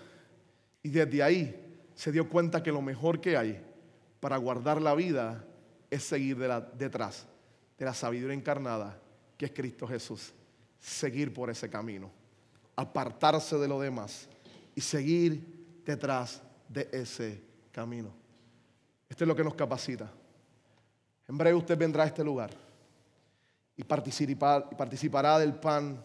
y 0.82 0.88
desde 0.88 1.22
ahí 1.22 1.82
se 1.96 2.14
dio 2.14 2.30
cuenta 2.30 2.64
que 2.64 2.72
lo 2.72 2.82
mejor 2.82 3.20
que 3.20 3.36
hay 3.36 3.62
para 4.22 4.38
guardar 4.38 4.82
la 4.82 4.96
vida 4.96 5.46
es 5.90 6.04
seguir 6.04 6.38
detrás 6.78 7.28
de 7.78 7.84
la 7.84 7.94
sabiduría 7.94 8.34
encarnada 8.34 8.98
que 9.38 9.48
es 9.48 9.52
Cristo 9.52 9.86
Jesús. 9.86 10.32
Seguir 10.80 11.34
por 11.34 11.50
ese 11.50 11.70
camino, 11.70 12.10
apartarse 12.74 13.58
de 13.58 13.68
lo 13.68 13.82
demás 13.82 14.30
y 14.74 14.80
seguir 14.80 15.82
detrás 15.84 16.42
de 16.70 16.88
ese 16.94 17.44
camino. 17.70 18.14
Esto 19.10 19.26
es 19.26 19.28
lo 19.28 19.36
que 19.36 19.44
nos 19.44 19.56
capacita. 19.56 20.10
En 21.32 21.38
breve 21.38 21.56
usted 21.56 21.78
vendrá 21.78 22.04
a 22.04 22.08
este 22.08 22.26
lugar 22.26 22.50
y 23.78 23.86
participará 23.86 25.40
del 25.40 25.54
pan, 25.54 26.04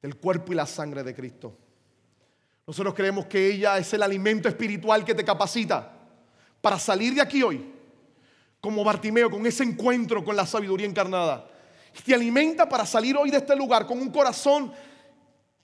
del 0.00 0.14
cuerpo 0.14 0.52
y 0.52 0.54
la 0.54 0.64
sangre 0.64 1.02
de 1.02 1.12
Cristo. 1.12 1.52
Nosotros 2.64 2.94
creemos 2.94 3.26
que 3.26 3.50
ella 3.50 3.76
es 3.78 3.92
el 3.94 4.04
alimento 4.04 4.48
espiritual 4.48 5.04
que 5.04 5.12
te 5.12 5.24
capacita 5.24 5.92
para 6.60 6.78
salir 6.78 7.14
de 7.14 7.20
aquí 7.20 7.42
hoy, 7.42 7.68
como 8.60 8.84
Bartimeo, 8.84 9.28
con 9.28 9.44
ese 9.44 9.64
encuentro 9.64 10.24
con 10.24 10.36
la 10.36 10.46
sabiduría 10.46 10.86
encarnada. 10.86 11.50
Te 12.04 12.14
alimenta 12.14 12.68
para 12.68 12.86
salir 12.86 13.16
hoy 13.16 13.32
de 13.32 13.38
este 13.38 13.56
lugar 13.56 13.88
con 13.88 13.98
un 13.98 14.10
corazón 14.10 14.72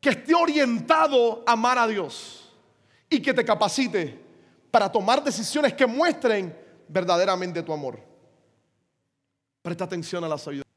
que 0.00 0.10
esté 0.10 0.34
orientado 0.34 1.44
a 1.46 1.52
amar 1.52 1.78
a 1.78 1.86
Dios 1.86 2.52
y 3.08 3.22
que 3.22 3.32
te 3.32 3.44
capacite 3.44 4.20
para 4.68 4.90
tomar 4.90 5.22
decisiones 5.22 5.74
que 5.74 5.86
muestren 5.86 6.52
verdaderamente 6.88 7.62
tu 7.62 7.72
amor. 7.72 8.10
Presta 9.62 9.84
atención 9.84 10.24
a 10.24 10.28
la 10.28 10.36
sabiduría. 10.36 10.70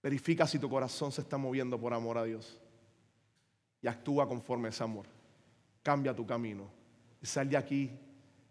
Verifica 0.00 0.46
si 0.46 0.58
tu 0.58 0.70
corazón 0.70 1.10
se 1.10 1.22
está 1.22 1.36
moviendo 1.36 1.78
por 1.80 1.92
amor 1.92 2.16
a 2.16 2.24
Dios. 2.24 2.60
Y 3.82 3.88
actúa 3.88 4.28
conforme 4.28 4.68
a 4.68 4.70
ese 4.70 4.84
amor. 4.84 5.06
Cambia 5.82 6.14
tu 6.14 6.24
camino. 6.24 6.70
Y 7.20 7.26
sal 7.26 7.48
de 7.48 7.56
aquí 7.56 7.90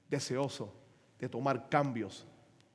deseoso 0.10 0.74
de 1.18 1.30
tomar 1.30 1.70
cambios 1.70 2.26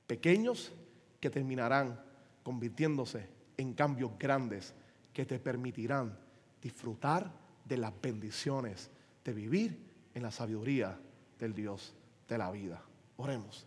pequeños 0.07 0.73
que 1.21 1.29
terminarán 1.29 2.01
convirtiéndose 2.43 3.29
en 3.57 3.75
cambios 3.75 4.13
grandes 4.19 4.73
que 5.13 5.27
te 5.27 5.39
permitirán 5.39 6.17
disfrutar 6.63 7.31
de 7.65 7.77
las 7.77 7.93
bendiciones 8.01 8.91
de 9.25 9.33
vivir 9.33 9.79
en 10.15 10.23
la 10.23 10.31
sabiduría 10.31 10.99
del 11.39 11.55
Dios 11.55 11.95
de 12.29 12.39
la 12.39 12.51
vida. 12.51 12.83
Oremos. 13.17 13.67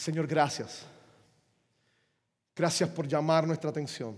Señor, 0.00 0.26
gracias. 0.26 0.86
Gracias 2.56 2.88
por 2.88 3.06
llamar 3.06 3.46
nuestra 3.46 3.68
atención. 3.68 4.16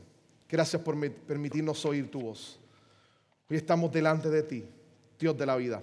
Gracias 0.48 0.80
por 0.80 0.96
permitirnos 1.26 1.84
oír 1.84 2.08
tu 2.08 2.20
voz. 2.20 2.56
Hoy 3.50 3.56
estamos 3.56 3.90
delante 3.90 4.30
de 4.30 4.44
ti, 4.44 4.64
Dios 5.18 5.36
de 5.36 5.44
la 5.44 5.56
vida, 5.56 5.82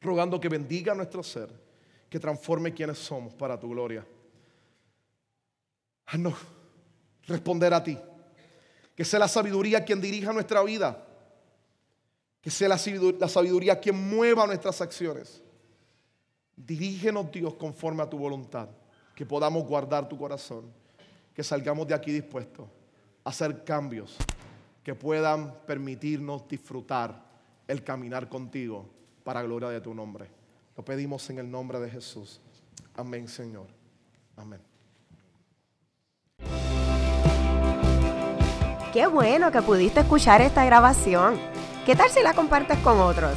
rogando 0.00 0.40
que 0.40 0.48
bendiga 0.48 0.94
nuestro 0.94 1.22
ser, 1.22 1.50
que 2.08 2.18
transforme 2.18 2.72
quienes 2.72 2.96
somos 2.96 3.34
para 3.34 3.60
tu 3.60 3.68
gloria. 3.68 4.02
no 6.16 6.34
responder 7.26 7.74
a 7.74 7.84
ti. 7.84 7.98
Que 8.94 9.04
sea 9.04 9.18
la 9.18 9.28
sabiduría 9.28 9.84
quien 9.84 10.00
dirija 10.00 10.32
nuestra 10.32 10.62
vida. 10.62 11.06
Que 12.40 12.50
sea 12.50 12.70
la 12.70 12.78
sabiduría 12.78 13.78
quien 13.78 14.08
mueva 14.08 14.46
nuestras 14.46 14.80
acciones. 14.80 15.42
Dirígenos, 16.56 17.30
Dios, 17.30 17.52
conforme 17.56 18.02
a 18.02 18.08
tu 18.08 18.16
voluntad. 18.16 18.70
Que 19.16 19.26
podamos 19.26 19.64
guardar 19.64 20.08
tu 20.08 20.16
corazón. 20.16 20.72
Que 21.34 21.42
salgamos 21.42 21.88
de 21.88 21.94
aquí 21.94 22.12
dispuestos 22.12 22.68
a 23.24 23.30
hacer 23.30 23.64
cambios 23.64 24.16
que 24.84 24.94
puedan 24.94 25.52
permitirnos 25.66 26.46
disfrutar 26.46 27.20
el 27.66 27.82
caminar 27.82 28.28
contigo 28.28 28.86
para 29.24 29.42
gloria 29.42 29.68
de 29.68 29.80
tu 29.80 29.92
nombre. 29.92 30.30
Lo 30.76 30.84
pedimos 30.84 31.28
en 31.28 31.40
el 31.40 31.50
nombre 31.50 31.80
de 31.80 31.90
Jesús. 31.90 32.40
Amén, 32.94 33.26
Señor. 33.26 33.66
Amén. 34.36 34.60
Qué 38.92 39.08
bueno 39.08 39.50
que 39.50 39.60
pudiste 39.60 40.00
escuchar 40.00 40.40
esta 40.40 40.64
grabación. 40.64 41.36
¿Qué 41.84 41.96
tal 41.96 42.08
si 42.08 42.22
la 42.22 42.32
compartes 42.32 42.78
con 42.78 43.00
otros? 43.00 43.36